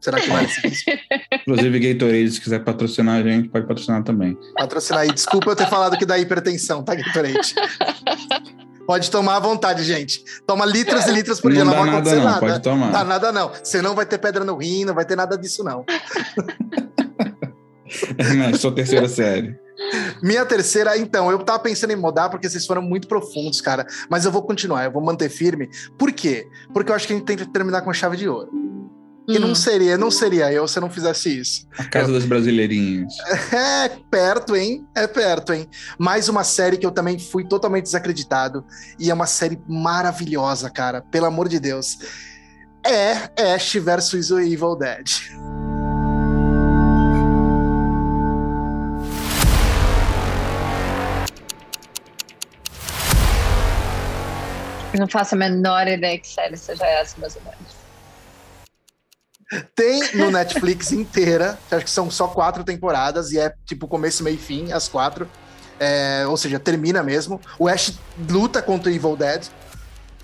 Será 0.00 0.18
que 0.20 0.28
vale 0.28 0.46
esse 0.46 0.60
risco? 0.60 0.90
Inclusive, 1.46 1.78
Gatorade, 1.78 2.30
se 2.30 2.40
quiser 2.40 2.64
patrocinar 2.64 3.20
a 3.20 3.22
gente, 3.22 3.48
pode 3.48 3.66
patrocinar 3.66 4.02
também. 4.02 4.36
Patrocinar 4.56 5.02
aí. 5.02 5.12
Desculpa 5.12 5.50
eu 5.50 5.56
ter 5.56 5.68
falado 5.68 5.98
que 5.98 6.06
dá 6.06 6.18
hipertensão, 6.18 6.82
tá, 6.82 6.94
Gatorade? 6.94 7.54
Pode 8.86 9.10
tomar 9.10 9.36
à 9.36 9.40
vontade, 9.40 9.84
gente. 9.84 10.24
Toma 10.46 10.64
litros 10.64 11.06
e 11.06 11.12
litros 11.12 11.40
por 11.40 11.52
dia, 11.52 11.64
não 11.64 11.72
não, 11.72 11.78
dá 11.78 11.78
vai 11.78 11.86
nada, 11.86 11.98
acontecer 11.98 12.16
não, 12.16 12.24
nada. 12.24 12.40
pode 12.40 12.60
tomar. 12.60 12.90
Dá 12.90 13.04
nada, 13.04 13.32
não. 13.32 13.52
Você 13.62 13.82
não 13.82 13.94
vai 13.94 14.06
ter 14.06 14.18
pedra 14.18 14.44
no 14.44 14.56
rim, 14.56 14.84
não 14.84 14.94
vai 14.94 15.04
ter 15.04 15.16
nada 15.16 15.36
disso, 15.36 15.62
não. 15.62 15.84
Não, 18.36 18.56
sou 18.56 18.70
terceira 18.70 19.08
série. 19.08 19.58
Minha 20.22 20.46
terceira, 20.46 20.96
então, 20.96 21.30
eu 21.30 21.38
tava 21.40 21.58
pensando 21.58 21.90
em 21.90 21.96
mudar 21.96 22.28
porque 22.28 22.48
vocês 22.48 22.64
foram 22.64 22.82
muito 22.82 23.08
profundos, 23.08 23.60
cara. 23.60 23.84
Mas 24.08 24.24
eu 24.24 24.30
vou 24.30 24.42
continuar, 24.42 24.84
eu 24.84 24.92
vou 24.92 25.02
manter 25.02 25.28
firme. 25.28 25.68
Por 25.98 26.12
quê? 26.12 26.46
Porque 26.72 26.92
eu 26.92 26.94
acho 26.94 27.06
que 27.06 27.12
a 27.12 27.16
gente 27.16 27.26
tem 27.26 27.36
que 27.36 27.46
terminar 27.46 27.82
com 27.82 27.92
chave 27.92 28.16
de 28.16 28.28
ouro. 28.28 28.69
E 29.30 29.36
Hum. 29.38 29.40
não 29.40 29.54
seria, 29.54 29.96
não 29.96 30.10
seria 30.10 30.52
eu 30.52 30.66
se 30.66 30.78
eu 30.78 30.80
não 30.80 30.90
fizesse 30.90 31.38
isso. 31.40 31.66
A 31.78 31.84
Casa 31.84 32.12
das 32.12 32.24
Brasileirinhas. 32.24 33.12
É 33.52 33.88
perto, 34.10 34.56
hein? 34.56 34.84
É 34.94 35.06
perto, 35.06 35.52
hein? 35.52 35.68
Mais 35.98 36.28
uma 36.28 36.42
série 36.44 36.76
que 36.76 36.84
eu 36.86 36.90
também 36.90 37.18
fui 37.18 37.44
totalmente 37.44 37.84
desacreditado. 37.84 38.64
E 38.98 39.10
é 39.10 39.14
uma 39.14 39.26
série 39.26 39.60
maravilhosa, 39.68 40.68
cara. 40.70 41.00
Pelo 41.02 41.26
amor 41.26 41.48
de 41.48 41.60
Deus. 41.60 41.98
É 42.84 43.30
Ash 43.54 43.74
versus 43.74 44.30
o 44.30 44.40
Evil 44.40 44.74
Dead. 44.76 45.08
Eu 54.92 54.98
não 54.98 55.08
faço 55.08 55.34
a 55.34 55.38
menor 55.38 55.86
ideia 55.86 56.18
que 56.18 56.26
série 56.26 56.56
seja 56.56 56.84
essa, 56.84 57.18
mais 57.20 57.36
ou 57.36 57.42
menos. 57.42 57.79
Tem 59.74 60.14
no 60.16 60.30
Netflix 60.30 60.92
inteira, 60.92 61.58
acho 61.70 61.84
que 61.84 61.90
são 61.90 62.08
só 62.10 62.28
quatro 62.28 62.62
temporadas, 62.62 63.32
e 63.32 63.38
é 63.38 63.52
tipo 63.66 63.88
começo, 63.88 64.22
meio 64.22 64.36
e 64.36 64.38
fim, 64.38 64.72
as 64.72 64.88
quatro. 64.88 65.28
É, 65.78 66.24
ou 66.28 66.36
seja, 66.36 66.60
termina 66.60 67.02
mesmo. 67.02 67.40
O 67.58 67.66
Ash 67.66 67.94
luta 68.28 68.62
contra 68.62 68.90
o 68.90 68.94
Evil 68.94 69.16
Dead. 69.16 69.46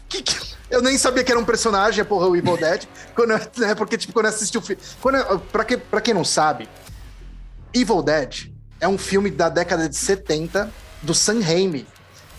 Que, 0.09 0.23
que- 0.23 0.55
eu 0.71 0.81
nem 0.81 0.97
sabia 0.97 1.25
que 1.25 1.33
era 1.33 1.41
um 1.41 1.45
personagem, 1.45 2.05
porra, 2.05 2.29
o 2.29 2.37
Evil 2.37 2.57
Dead. 2.57 2.85
Quando, 3.17 3.33
eu- 3.33 3.41
né, 3.67 3.75
porque, 3.75 3.97
tipo, 3.97 4.13
quando 4.13 4.27
eu 4.27 4.31
assisti 4.33 4.59
o 4.59 4.61
filme. 4.61 4.81
Pra, 5.51 5.65
que, 5.65 5.77
pra 5.77 6.01
quem 6.01 6.15
não 6.15 6.25
sabe, 6.25 6.69
Evil 7.75 8.03
Dead 8.03 8.53
é 8.81 8.87
um 8.87 8.99
filme 8.99 9.31
da 9.31 9.49
década 9.49 9.89
de 9.89 9.97
70 9.97 10.71
do 11.03 11.15
Sam 11.15 11.41
Raimi, 11.41 11.87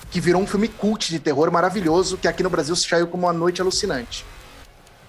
que 0.09 0.21
virou 0.21 0.41
um 0.41 0.47
filme 0.47 0.67
cult 0.69 1.09
de 1.09 1.19
terror 1.19 1.51
maravilhoso, 1.51 2.17
que 2.17 2.27
aqui 2.27 2.43
no 2.43 2.49
Brasil 2.49 2.75
se 2.75 2.87
saiu 2.87 3.07
como 3.07 3.27
A 3.27 3.33
Noite 3.33 3.61
Alucinante 3.61 4.23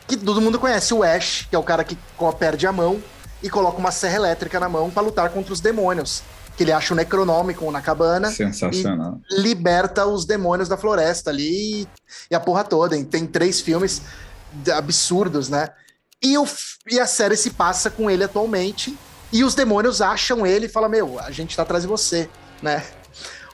que 0.09 0.17
todo 0.17 0.41
mundo 0.41 0.59
conhece, 0.59 0.95
o 0.95 1.03
Ash, 1.03 1.47
que 1.49 1.55
é 1.55 1.59
o 1.59 1.63
cara 1.63 1.85
que 1.85 1.97
perde 2.39 2.67
a 2.67 2.73
mão 2.73 3.01
e 3.43 3.51
coloca 3.51 3.79
uma 3.79 3.91
serra 3.91 4.17
elétrica 4.17 4.59
na 4.59 4.69
mão 4.69 4.91
pra 4.91 5.03
lutar 5.03 5.29
contra 5.31 5.53
os 5.53 5.61
demônios. 5.61 6.23
Que 6.57 6.65
ele 6.65 6.73
acha 6.73 6.93
o 6.93 6.97
Necronômico 6.97 7.71
na 7.71 7.81
cabana, 7.81 8.33
Sensacional. 8.33 9.21
liberta 9.31 10.07
os 10.07 10.25
demônios 10.25 10.69
da 10.69 10.77
floresta 10.77 11.31
ali 11.31 11.87
e, 12.29 12.35
a 12.35 12.41
porra 12.41 12.65
toda. 12.65 12.97
E 12.97 13.05
tem 13.05 13.27
três 13.27 13.61
filmes 13.61 14.03
absurdos, 14.75 15.49
né? 15.49 15.69
E, 16.21 16.37
o 16.37 16.45
e 16.91 16.99
a 16.99 17.07
série 17.07 17.37
se 17.37 17.51
passa 17.51 17.91
com 17.91 18.11
ele 18.11 18.25
atualmente. 18.25 18.99
E 19.33 19.45
os 19.45 19.55
demônios 19.55 20.01
acham 20.01 20.45
ele 20.45 20.67
e 20.67 20.69
falam: 20.69 20.89
Meu, 20.89 21.21
a 21.21 21.31
gente 21.31 21.55
tá 21.55 21.63
atrás 21.63 21.85
de 21.85 21.89
você, 21.89 22.29
né? 22.61 22.83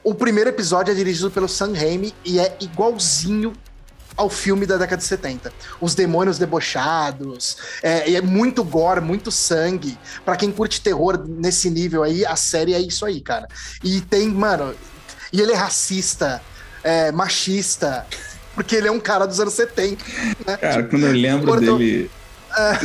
O 0.03 0.15
primeiro 0.15 0.49
episódio 0.49 0.93
é 0.93 0.95
dirigido 0.95 1.31
pelo 1.31 1.49
Sam 1.49 1.75
Raimi 1.75 2.15
e 2.25 2.39
é 2.39 2.57
igualzinho 2.61 3.53
ao 4.17 4.31
filme 4.31 4.67
da 4.67 4.77
década 4.77 4.99
de 4.99 5.05
70. 5.05 5.53
Os 5.81 5.95
demônios 5.95 6.39
debochados, 6.39 7.57
é, 7.83 8.11
e 8.11 8.17
é 8.17 8.21
muito 8.21 8.63
gore, 8.63 9.01
muito 9.01 9.31
sangue. 9.31 9.99
Pra 10.25 10.37
quem 10.37 10.51
curte 10.51 10.81
terror 10.81 11.23
nesse 11.27 11.71
nível 11.71 12.03
aí, 12.03 12.25
a 12.25 12.37
série 12.37 12.75
é 12.75 12.81
isso 12.81 13.05
aí, 13.05 13.21
cara. 13.21 13.49
E 13.83 14.01
tem, 14.01 14.29
mano, 14.29 14.75
e 15.33 15.41
ele 15.41 15.53
é 15.53 15.57
racista, 15.57 16.41
é, 16.83 17.11
machista, 17.11 18.07
porque 18.55 18.77
ele 18.77 18.89
é 18.89 18.93
um 18.93 19.01
cara 19.01 19.27
dos 19.27 19.41
anos 19.41 19.55
70. 19.55 20.05
Né? 20.47 20.57
Cara, 20.57 20.85
quando 20.85 21.07
eu 21.07 21.13
lembro 21.13 21.61
dele 21.61 22.11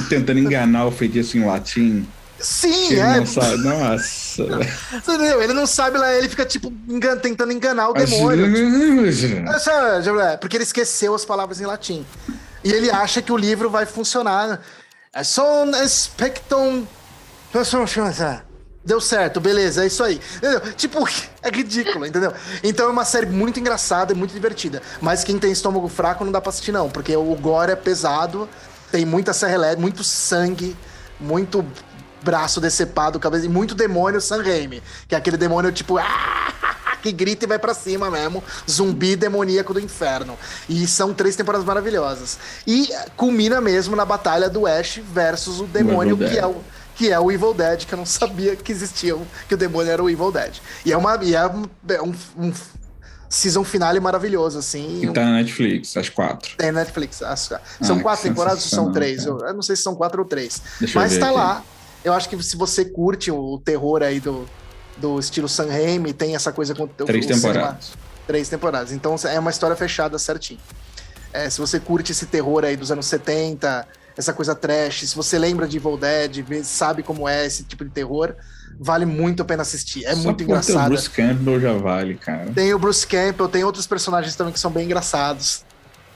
tentando 0.10 0.40
enganar 0.40 0.86
o 0.86 0.92
feitiço 0.92 1.38
em 1.38 1.46
latim, 1.46 2.08
Sim, 2.42 2.92
ele 2.92 3.00
é. 3.00 3.18
não 3.18 3.26
sabe. 3.26 3.58
Nossa. 3.58 4.44
Você 4.46 5.12
entendeu? 5.14 5.42
Ele 5.42 5.54
não 5.54 5.66
sabe 5.68 5.98
lá, 5.98 6.14
ele 6.14 6.30
fica, 6.30 6.46
tipo, 6.46 6.72
engan- 6.88 7.18
tentando 7.18 7.52
enganar 7.52 7.90
o 7.90 7.94
demônio. 7.94 8.46
Essa- 9.50 10.02
já- 10.02 10.38
Porque 10.38 10.56
ele 10.58 10.64
esqueceu 10.64 11.14
as 11.14 11.26
palavras 11.26 11.60
em 11.60 11.66
latim. 11.66 12.06
E 12.64 12.72
ele 12.72 12.90
acha 12.92 13.22
que 13.22 13.32
o 13.32 13.38
livro 13.38 13.70
vai 13.70 13.86
funcionar. 13.86 14.62
É 15.14 15.24
só 15.24 15.64
um 15.64 15.72
spectrum. 15.88 16.86
Deu 18.86 19.02
certo, 19.02 19.40
beleza, 19.42 19.84
é 19.84 19.88
isso 19.88 20.04
aí. 20.04 20.20
Entendeu? 20.38 20.62
Tipo, 20.74 21.06
é 21.44 21.50
ridículo, 21.50 22.06
entendeu? 22.06 22.34
Então 22.64 22.88
é 22.88 22.90
uma 22.92 23.04
série 23.06 23.26
muito 23.26 23.60
engraçada 23.60 24.14
e 24.14 24.16
muito 24.16 24.34
divertida. 24.34 24.82
Mas 25.02 25.24
quem 25.24 25.38
tem 25.38 25.52
estômago 25.52 25.88
fraco 25.90 26.24
não 26.24 26.32
dá 26.32 26.40
pra 26.40 26.50
assistir, 26.50 26.72
não, 26.72 26.90
porque 26.90 27.16
o 27.16 27.36
gore 27.36 27.72
é 27.72 27.76
pesado, 27.76 28.48
tem 28.92 29.06
muita 29.06 29.34
serra 29.34 29.54
elétrica, 29.56 29.82
muito 29.82 30.04
sangue, 30.04 30.76
muito 31.20 31.66
braço 32.22 32.60
decepado, 32.62 33.20
cabeça, 33.20 33.46
e 33.46 33.50
muito 33.50 33.76
demônio 33.76 34.20
San 34.22 34.42
Raimi, 34.42 34.82
que 35.08 35.16
é 35.16 35.18
aquele 35.18 35.38
demônio 35.38 35.72
tipo. 35.72 35.96
que 37.02 37.12
grita 37.14 37.46
e 37.46 37.48
vai 37.48 37.58
pra 37.58 37.74
cima 37.74 38.12
mesmo. 38.12 38.44
Zumbi 38.70 39.16
demoníaco 39.16 39.74
do 39.74 39.80
inferno. 39.80 40.38
E 40.68 40.86
são 40.86 41.14
três 41.14 41.36
temporadas 41.36 41.66
maravilhosas. 41.66 42.38
E 42.68 42.90
culmina 43.16 43.62
mesmo 43.62 43.96
na 43.96 44.04
batalha 44.04 44.50
do 44.50 44.68
Ash 44.68 45.00
versus 45.14 45.62
o 45.62 45.64
demônio, 45.64 46.18
que 46.18 46.38
é 46.38 46.46
o, 46.46 46.58
que 46.96 47.10
é 47.10 47.18
o 47.18 47.32
Evil 47.32 47.54
Dead, 47.54 47.86
que 47.86 47.94
eu 47.94 47.98
não 47.98 48.06
sabia 48.06 48.54
que 48.56 48.72
existia, 48.72 49.16
que 49.48 49.54
o 49.54 49.58
demônio 49.58 49.92
era 49.92 50.04
o 50.04 50.10
Evil 50.10 50.30
Dead. 50.32 50.56
E 50.86 50.92
é, 50.92 50.98
uma, 50.98 51.18
e 51.24 51.34
é 51.36 51.48
um, 51.48 51.64
é 51.88 52.02
um, 52.02 52.14
season 53.30 53.64
finale 53.64 54.00
maravilhoso, 54.00 54.58
assim. 54.58 55.04
E 55.04 55.14
tá 55.14 55.24
na 55.24 55.34
Netflix, 55.34 55.96
às 55.96 56.10
quatro. 56.10 56.58
Tem 56.58 56.72
Netflix. 56.72 57.22
As- 57.22 57.50
são 57.82 57.98
Ah, 57.98 58.02
quatro 58.02 58.24
temporadas 58.24 58.64
ou 58.64 58.70
são 58.70 58.92
três? 58.92 59.26
Eu, 59.26 59.40
eu 59.40 59.54
não 59.54 59.62
sei 59.62 59.76
se 59.76 59.84
são 59.84 59.96
quatro 59.96 60.22
ou 60.22 60.28
três. 60.28 60.62
Deixa 60.80 61.00
Mas 61.00 61.18
tá 61.18 61.28
aqui. 61.28 61.36
lá. 61.38 61.64
Eu 62.04 62.14
acho 62.14 62.30
que 62.30 62.42
se 62.42 62.56
você 62.56 62.86
curte 62.86 63.32
o 63.32 63.60
terror 63.64 64.02
aí 64.02 64.20
do, 64.20 64.48
do 64.98 65.20
estilo 65.20 65.48
Sam 65.50 65.68
Raimi, 65.68 66.14
tem 66.14 66.36
essa 66.36 66.52
coisa 66.52 66.74
com 66.74 66.88
Três 66.88 67.26
o 67.26 67.28
cinema- 67.28 67.54
temporadas. 67.54 67.92
Três 68.28 68.50
temporadas. 68.50 68.92
Então 68.92 69.16
é 69.26 69.40
uma 69.40 69.50
história 69.50 69.76
fechada 69.76 70.18
certinho. 70.20 70.60
É, 71.34 71.50
se 71.50 71.60
você 71.60 71.80
curte 71.80 72.12
esse 72.12 72.26
terror 72.26 72.64
aí 72.64 72.76
dos 72.76 72.92
anos 72.92 73.06
70, 73.08 73.88
essa 74.18 74.34
coisa 74.34 74.56
trash, 74.56 75.10
se 75.10 75.16
você 75.16 75.38
lembra 75.38 75.68
de 75.68 75.78
Evil 75.78 75.98
Dead, 75.98 76.44
sabe 76.64 77.04
como 77.04 77.28
é 77.28 77.46
esse 77.46 77.64
tipo 77.64 77.84
de 77.84 77.92
terror, 77.92 78.36
Vale 78.82 79.06
muito 79.06 79.42
a 79.42 79.46
pena 79.46 79.62
assistir. 79.62 80.06
É 80.06 80.16
Só 80.16 80.24
muito 80.24 80.46
por 80.46 80.54
ter 80.62 80.72
O. 80.72 80.90
Bruce 80.94 81.10
Campbell 81.10 81.60
já 81.60 81.74
vale, 81.74 82.16
cara. 82.16 82.50
Tem 82.56 82.74
o 82.74 82.80
Bruce 82.80 83.06
Campbell, 83.06 83.50
tem 83.50 83.62
outros 83.64 83.86
personagens 83.86 84.36
também 84.36 84.54
que 84.54 84.60
são 84.60 84.72
bem 84.72 84.86
engraçados. 84.86 85.66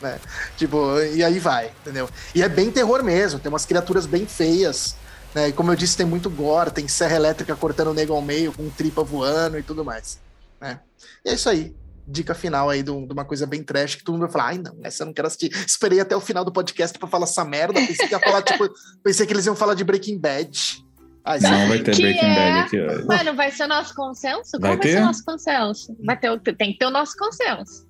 Né? 0.02 0.18
Tipo, 0.56 0.98
e 1.14 1.22
aí 1.22 1.40
vai, 1.40 1.72
entendeu? 1.82 2.10
E 2.34 2.42
é 2.42 2.48
bem 2.48 2.72
terror 2.72 3.04
mesmo, 3.04 3.38
tem 3.38 3.50
umas 3.50 3.66
criaturas 3.66 4.06
bem 4.06 4.26
feias. 4.26 4.96
Né? 5.36 5.50
E 5.50 5.54
como 5.54 5.72
eu 5.72 5.76
disse, 5.76 5.98
tem 5.98 6.06
muito 6.06 6.30
gore, 6.30 6.72
tem 6.72 6.88
serra 6.88 7.16
elétrica 7.16 7.56
cortando 7.56 7.88
o 7.90 7.94
nego 7.94 8.14
ao 8.14 8.22
meio, 8.22 8.52
com 8.54 8.70
tripa 8.70 9.04
voando 9.04 9.58
e 9.58 9.64
tudo 9.64 9.84
mais. 9.84 10.20
Né? 10.62 10.80
E 11.26 11.30
é 11.30 11.34
isso 11.34 11.50
aí. 11.50 11.76
Dica 12.06 12.36
final 12.36 12.70
aí 12.70 12.84
de, 12.84 12.92
um- 12.92 13.08
uma 13.10 13.24
coisa 13.24 13.48
bem 13.48 13.64
trash 13.64 13.96
que 13.96 14.04
todo 14.04 14.14
mundo 14.16 14.24
vai 14.24 14.32
falar: 14.32 14.46
ai 14.48 14.58
não, 14.58 14.76
essa 14.84 15.04
eu 15.04 15.06
não 15.08 15.14
quero 15.14 15.28
assistir. 15.28 15.50
Esperei 15.66 16.00
até 16.02 16.14
o 16.16 16.20
final 16.22 16.44
do 16.44 16.52
podcast 16.52 17.00
pra 17.00 17.08
falar 17.08 17.24
essa 17.24 17.46
merda. 17.46 17.76
Pensei 17.80 18.08
que 18.08 18.14
ia 18.14 18.20
falar, 18.20 18.42
tipo, 18.42 18.68
pensei 19.02 19.26
que 19.26 19.32
eles 19.34 19.46
iam 19.46 19.56
falar 19.56 19.74
de 19.74 19.84
Breaking 19.86 20.20
Bad. 20.20 20.84
Ai, 21.26 21.40
Não 21.40 21.70
vai 21.70 21.80
ter 21.80 21.96
Que 21.96 22.02
Breaking 22.02 22.26
é- 22.26 22.36
Bad 22.36 22.60
aqui 22.68 22.82
hoje. 22.82 23.06
Mano, 23.06 23.34
vai 23.36 23.50
ser 23.52 23.68
nosso 23.68 23.96
consenso? 23.96 24.52
Vai 24.60 24.72
Qual 24.72 24.78
vai 24.80 24.88
ser 24.90 24.96
ter? 24.98 25.02
o 25.02 25.06
nosso 25.06 25.24
consenso? 25.24 25.98
Vai 26.04 26.20
ter, 26.20 26.30
o- 26.30 26.38
tem 26.40 26.74
que 26.74 26.78
ter 26.80 26.86
o 26.86 26.92
nosso 26.92 27.16
consenso. 27.18 27.88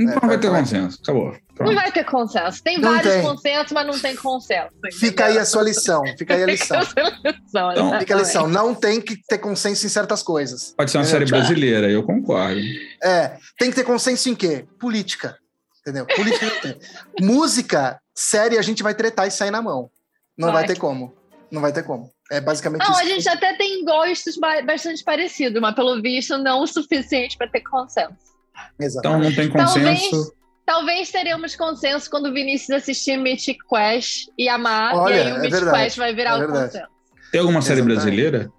Então 0.00 0.18
É, 0.22 0.26
vai 0.26 0.38
ter 0.38 0.48
vai- 0.50 0.60
consenso. 0.60 0.98
Acabou. 1.02 1.26
Não 1.32 1.54
Pronto. 1.54 1.74
vai 1.74 1.92
ter 1.92 2.04
consenso. 2.04 2.62
Tem 2.62 2.78
Não 2.78 2.90
vários 2.94 3.12
tem. 3.12 3.22
consensos, 3.22 3.72
mas 3.72 3.86
não 3.86 3.98
tem 3.98 4.16
consenso. 4.16 4.68
Fica 4.98 5.26
aí 5.26 5.36
a 5.38 5.44
sua 5.44 5.62
lição, 5.62 6.02
fica 6.16 6.34
aí 6.34 6.42
a 6.42 6.46
lição. 6.48 6.80
Então, 7.48 7.98
Fica 7.98 8.14
a 8.14 8.18
lição. 8.18 8.48
Não 8.48 8.74
tem 8.74 9.00
que 9.00 9.16
ter 9.28 9.36
consenso 9.38 9.84
em 9.84 9.88
certas 9.90 10.22
coisas. 10.22 10.72
Pode 10.76 10.90
ser 10.90 10.96
uma 10.98 11.04
É, 11.04 11.06
série 11.06 11.24
tipo- 11.26 11.36
brasileira, 11.36 11.90
eu 11.90 12.02
concordo. 12.02 12.58
É, 13.02 13.36
tem 13.58 13.68
que 13.68 13.76
ter 13.76 13.84
consenso 13.84 14.28
em 14.30 14.34
quê? 14.34 14.64
Política. 14.78 15.36
Entendeu? 15.80 16.06
Política 16.06 16.46
não 16.46 16.60
tem. 16.60 16.78
Música, 17.20 18.00
série, 18.14 18.56
a 18.58 18.62
gente 18.62 18.82
vai 18.82 18.94
tretar 18.94 19.26
e 19.26 19.30
sair 19.30 19.50
na 19.50 19.60
mão. 19.62 19.90
Não 20.38 20.48
vai 20.52 20.62
Vai. 20.64 20.74
ter 20.74 20.78
como. 20.78 21.14
Não 21.50 21.60
vai 21.60 21.72
ter 21.72 21.82
como. 21.82 22.10
É 22.30 22.40
basicamente 22.40 22.80
Não, 22.82 22.92
isso. 22.92 23.00
a 23.00 23.04
gente 23.04 23.28
até 23.28 23.54
tem 23.56 23.84
gostos 23.84 24.36
ba- 24.38 24.62
bastante 24.62 25.02
parecidos, 25.04 25.60
mas 25.60 25.74
pelo 25.74 26.00
visto 26.00 26.38
não 26.38 26.62
o 26.62 26.66
suficiente 26.66 27.36
para 27.36 27.48
ter 27.48 27.60
consenso. 27.62 28.29
Então 28.80 29.18
não 29.18 29.32
tem 29.34 29.50
Talvez- 29.50 30.00
consenso. 30.00 30.34
Talvez 30.66 31.10
teremos 31.10 31.56
consenso 31.56 32.08
quando 32.08 32.26
o 32.26 32.32
Vinícius 32.32 32.70
assistir 32.70 33.16
Mythic 33.16 33.58
Quest 33.68 34.28
e 34.38 34.48
amar, 34.48 34.94
Olha, 34.94 35.14
e 35.14 35.18
aí 35.20 35.26
o 35.26 35.28
é 35.30 35.38
Mythic 35.38 35.50
verdade, 35.52 35.82
Quest 35.84 35.96
vai 35.96 36.14
virar 36.14 36.30
é 36.30 36.34
o 36.34 36.38
verdade. 36.38 36.64
consenso. 36.72 36.86
Tem 37.32 37.40
alguma 37.40 37.62
série 37.62 37.80
Exatamente. 37.80 38.02
brasileira? 38.04 38.52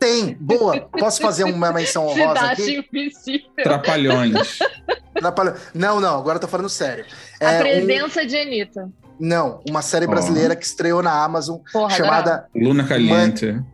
Tem, 0.00 0.34
boa. 0.40 0.80
Posso 0.98 1.20
fazer 1.22 1.44
uma 1.44 1.72
menção 1.72 2.06
honrosa 2.08 2.34
Cidade 2.40 2.62
aqui? 2.62 2.84
Invisível. 2.92 3.50
Trapalhões. 3.62 4.58
Atrapalha- 5.14 5.54
Não, 5.74 6.00
não, 6.00 6.18
agora 6.18 6.36
eu 6.36 6.40
tô 6.40 6.48
falando 6.48 6.68
sério. 6.68 7.04
A 7.40 7.52
É 7.52 7.56
um- 7.56 7.60
presença 7.60 8.26
de 8.26 8.36
Anitta. 8.36 8.88
Não, 9.20 9.60
uma 9.68 9.82
série 9.82 10.06
brasileira 10.06 10.54
que 10.56 10.64
estreou 10.64 11.02
na 11.02 11.24
Amazon 11.24 11.58
Porra, 11.72 11.90
chamada. 11.96 12.48
Luna 12.54 12.84
Caliente. 12.86 13.46
Ana 13.46 13.64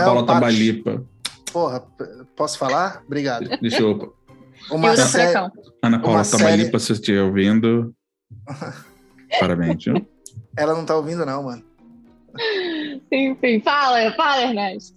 Não, 0.00 0.04
Paula. 0.04 0.26
Tabalipa. 0.26 1.02
Porra, 1.52 1.82
posso 2.36 2.58
falar? 2.58 3.02
Obrigado. 3.06 3.48
Deixa 3.60 3.80
eu. 3.80 4.14
Uma 4.70 4.88
Hilda 4.90 5.06
série. 5.06 5.28
Furacão. 5.32 5.52
Ana 5.82 5.98
Paula 6.00 6.16
Uma 6.18 6.24
série- 6.24 6.42
Tabalipa, 6.42 6.78
se 6.78 6.86
você 6.86 6.92
estiver 6.94 7.22
ouvindo. 7.22 7.94
Parabéns, 9.40 9.84
viu? 9.84 10.06
Ela 10.56 10.74
não 10.74 10.84
tá 10.84 10.96
ouvindo, 10.96 11.24
não, 11.26 11.42
mano. 11.44 11.64
Enfim, 13.10 13.60
fala, 13.60 14.12
fala, 14.12 14.42
Ernesto. 14.42 14.96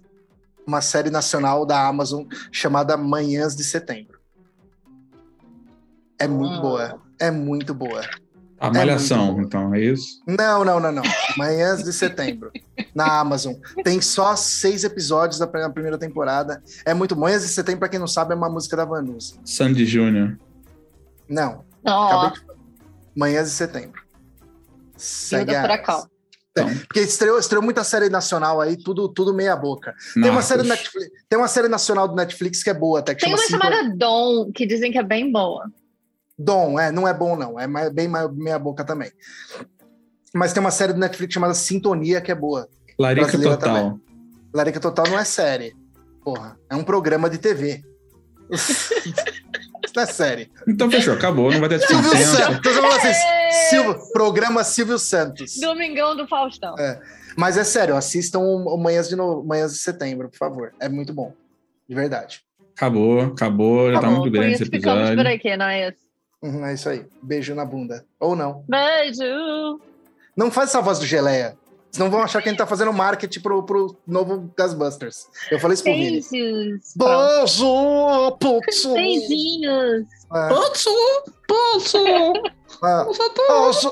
Uma 0.66 0.80
série 0.80 1.10
nacional 1.10 1.64
da 1.64 1.86
Amazon 1.86 2.24
chamada 2.52 2.96
Manhãs 2.96 3.56
de 3.56 3.64
Setembro. 3.64 4.18
É 6.18 6.26
muito 6.28 6.58
Ah. 6.58 6.60
boa. 6.60 7.02
É 7.20 7.30
muito 7.30 7.74
boa. 7.74 8.02
A 8.60 8.70
Malhação, 8.72 9.26
muito 9.32 9.36
bom. 9.36 9.42
então, 9.66 9.74
é 9.74 9.80
isso? 9.80 10.20
Não, 10.26 10.64
não, 10.64 10.80
não, 10.80 10.90
não. 10.90 11.02
Manhãs 11.36 11.82
de 11.84 11.92
Setembro. 11.92 12.50
na 12.94 13.20
Amazon. 13.20 13.54
Tem 13.84 14.00
só 14.00 14.34
seis 14.34 14.82
episódios 14.84 15.38
da 15.38 15.46
pri- 15.46 15.68
primeira 15.72 15.96
temporada. 15.98 16.62
É 16.84 16.92
muito. 16.92 17.14
Manhãs 17.16 17.42
de 17.42 17.48
Setembro, 17.48 17.80
pra 17.80 17.88
quem 17.88 18.00
não 18.00 18.06
sabe, 18.08 18.32
é 18.32 18.36
uma 18.36 18.48
música 18.50 18.76
da 18.76 18.84
Vanusa. 18.84 19.36
Sandy 19.44 19.86
Júnior. 19.86 20.38
Não. 21.28 21.64
Acabei 21.84 22.30
de 22.32 22.40
falar. 22.40 22.58
Manhãs 23.14 23.48
de 23.48 23.54
Setembro. 23.54 24.02
Sagaz. 24.96 25.60
Furacão. 25.62 26.08
Então, 26.50 26.68
Porque 26.78 27.00
estreou, 27.00 27.38
estreou 27.38 27.62
muita 27.62 27.84
série 27.84 28.08
nacional 28.08 28.60
aí, 28.60 28.76
tudo, 28.76 29.08
tudo 29.08 29.32
meia 29.32 29.54
boca. 29.54 29.94
Tem 30.14 30.28
uma, 30.28 30.42
série. 30.42 30.64
Netflix, 30.64 31.08
tem 31.28 31.38
uma 31.38 31.46
série 31.46 31.68
nacional 31.68 32.08
do 32.08 32.16
Netflix 32.16 32.62
que 32.64 32.70
é 32.70 32.74
boa, 32.74 32.98
até 32.98 33.14
que 33.14 33.20
Tem 33.20 33.30
chama 33.30 33.40
uma 33.40 33.46
Cinco- 33.46 33.62
chamada 33.62 33.94
Dom, 33.96 34.50
que 34.52 34.66
dizem 34.66 34.90
que 34.90 34.98
é 34.98 35.02
bem 35.04 35.30
boa. 35.30 35.70
Dom, 36.38 36.78
é, 36.78 36.92
não 36.92 37.08
é 37.08 37.12
bom 37.12 37.34
não, 37.34 37.58
é 37.58 37.66
bem 37.90 38.08
meia 38.08 38.58
boca 38.58 38.84
também. 38.84 39.10
Mas 40.34 40.52
tem 40.52 40.60
uma 40.60 40.70
série 40.70 40.92
do 40.92 41.00
Netflix 41.00 41.34
chamada 41.34 41.54
Sintonia 41.54 42.20
que 42.20 42.30
é 42.30 42.34
boa. 42.34 42.68
Larica 42.98 43.38
Total. 43.38 43.98
Larica 44.54 44.80
Total 44.80 45.06
não 45.08 45.18
é 45.18 45.24
série, 45.24 45.74
porra, 46.24 46.56
é 46.70 46.76
um 46.76 46.84
programa 46.84 47.28
de 47.28 47.38
TV. 47.38 47.82
Isso 48.50 49.94
não 49.94 50.02
é 50.02 50.06
série. 50.06 50.50
Então 50.66 50.90
fechou, 50.90 51.14
acabou, 51.14 51.50
não 51.50 51.60
vai 51.60 51.68
ter 51.68 51.80
Silvio 51.80 52.10
consenso. 52.10 52.36
Santos, 52.36 52.76
eu 52.76 52.86
assim, 52.86 53.08
É. 53.08 53.50
Silvio, 53.70 54.12
programa 54.12 54.64
Silvio 54.64 54.98
Santos. 54.98 55.56
Domingão 55.60 56.16
do 56.16 56.26
Faustão. 56.26 56.74
Mas 57.36 57.56
é 57.56 57.64
sério, 57.64 57.96
assistam 57.96 58.40
o 58.40 58.74
o 58.74 58.78
Manhãs 58.78 59.08
de, 59.08 59.16
no... 59.16 59.44
Manhãs 59.44 59.72
de 59.72 59.78
Setembro, 59.78 60.28
por 60.28 60.36
favor. 60.36 60.72
É 60.80 60.88
muito 60.88 61.12
bom. 61.12 61.32
De 61.88 61.94
verdade. 61.94 62.42
Acabou, 62.76 63.20
acabou, 63.22 63.92
já 63.92 64.00
tá 64.00 64.10
muito 64.10 64.30
grande 64.30 64.54
esse 64.54 64.64
ficamos 64.64 65.08
por 65.10 65.12
episódio. 65.12 65.34
aqui, 65.34 65.56
não 65.56 65.66
é 65.66 65.88
isso? 65.88 66.07
Uhum, 66.42 66.64
é 66.64 66.74
isso 66.74 66.88
aí. 66.88 67.04
Beijo 67.22 67.54
na 67.54 67.64
bunda. 67.64 68.04
Ou 68.20 68.36
não. 68.36 68.64
Beijo! 68.68 69.80
Não 70.36 70.50
faz 70.50 70.70
essa 70.70 70.80
voz 70.80 70.98
do 70.98 71.06
Geleia. 71.06 71.56
Senão 71.90 72.10
vão 72.10 72.22
achar 72.22 72.42
que 72.42 72.48
a 72.48 72.52
gente 72.52 72.58
tá 72.58 72.66
fazendo 72.66 72.92
marketing 72.92 73.40
pro, 73.40 73.62
pro 73.62 73.96
novo 74.06 74.52
Gasbusters. 74.56 75.26
Eu 75.50 75.58
falei 75.58 75.74
isso 75.74 75.82
pro 75.82 75.92
Vini. 75.92 76.20
Beijos! 76.20 76.94
Beijo, 76.94 78.36
putz. 78.38 78.86
Beijinhos! 78.86 80.06
É, 80.32 80.48
Posso, 80.48 80.90
posso, 81.48 81.98
ah, 82.82 83.06
posso, 83.48 83.90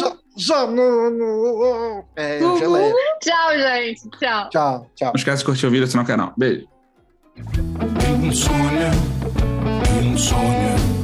já, 0.00 0.16
já, 0.36 0.66
não, 0.66 1.10
não. 1.10 2.04
É, 2.16 2.42
o 2.42 2.58
Geleia. 2.58 2.94
Tchau, 3.20 3.52
gente! 3.52 4.08
Tchau! 4.18 4.48
Tchau, 4.50 4.90
tchau. 4.96 5.08
Não 5.08 5.16
esquece 5.16 5.38
de 5.40 5.44
curtir 5.44 5.66
o 5.66 5.70
vídeo, 5.70 5.84
assinar 5.84 6.04
o 6.04 6.08
canal. 6.08 6.32
Beijo. 6.36 6.66
um 8.24 8.32
sonho, 8.32 8.90
um 10.02 10.16
sonho. 10.16 10.95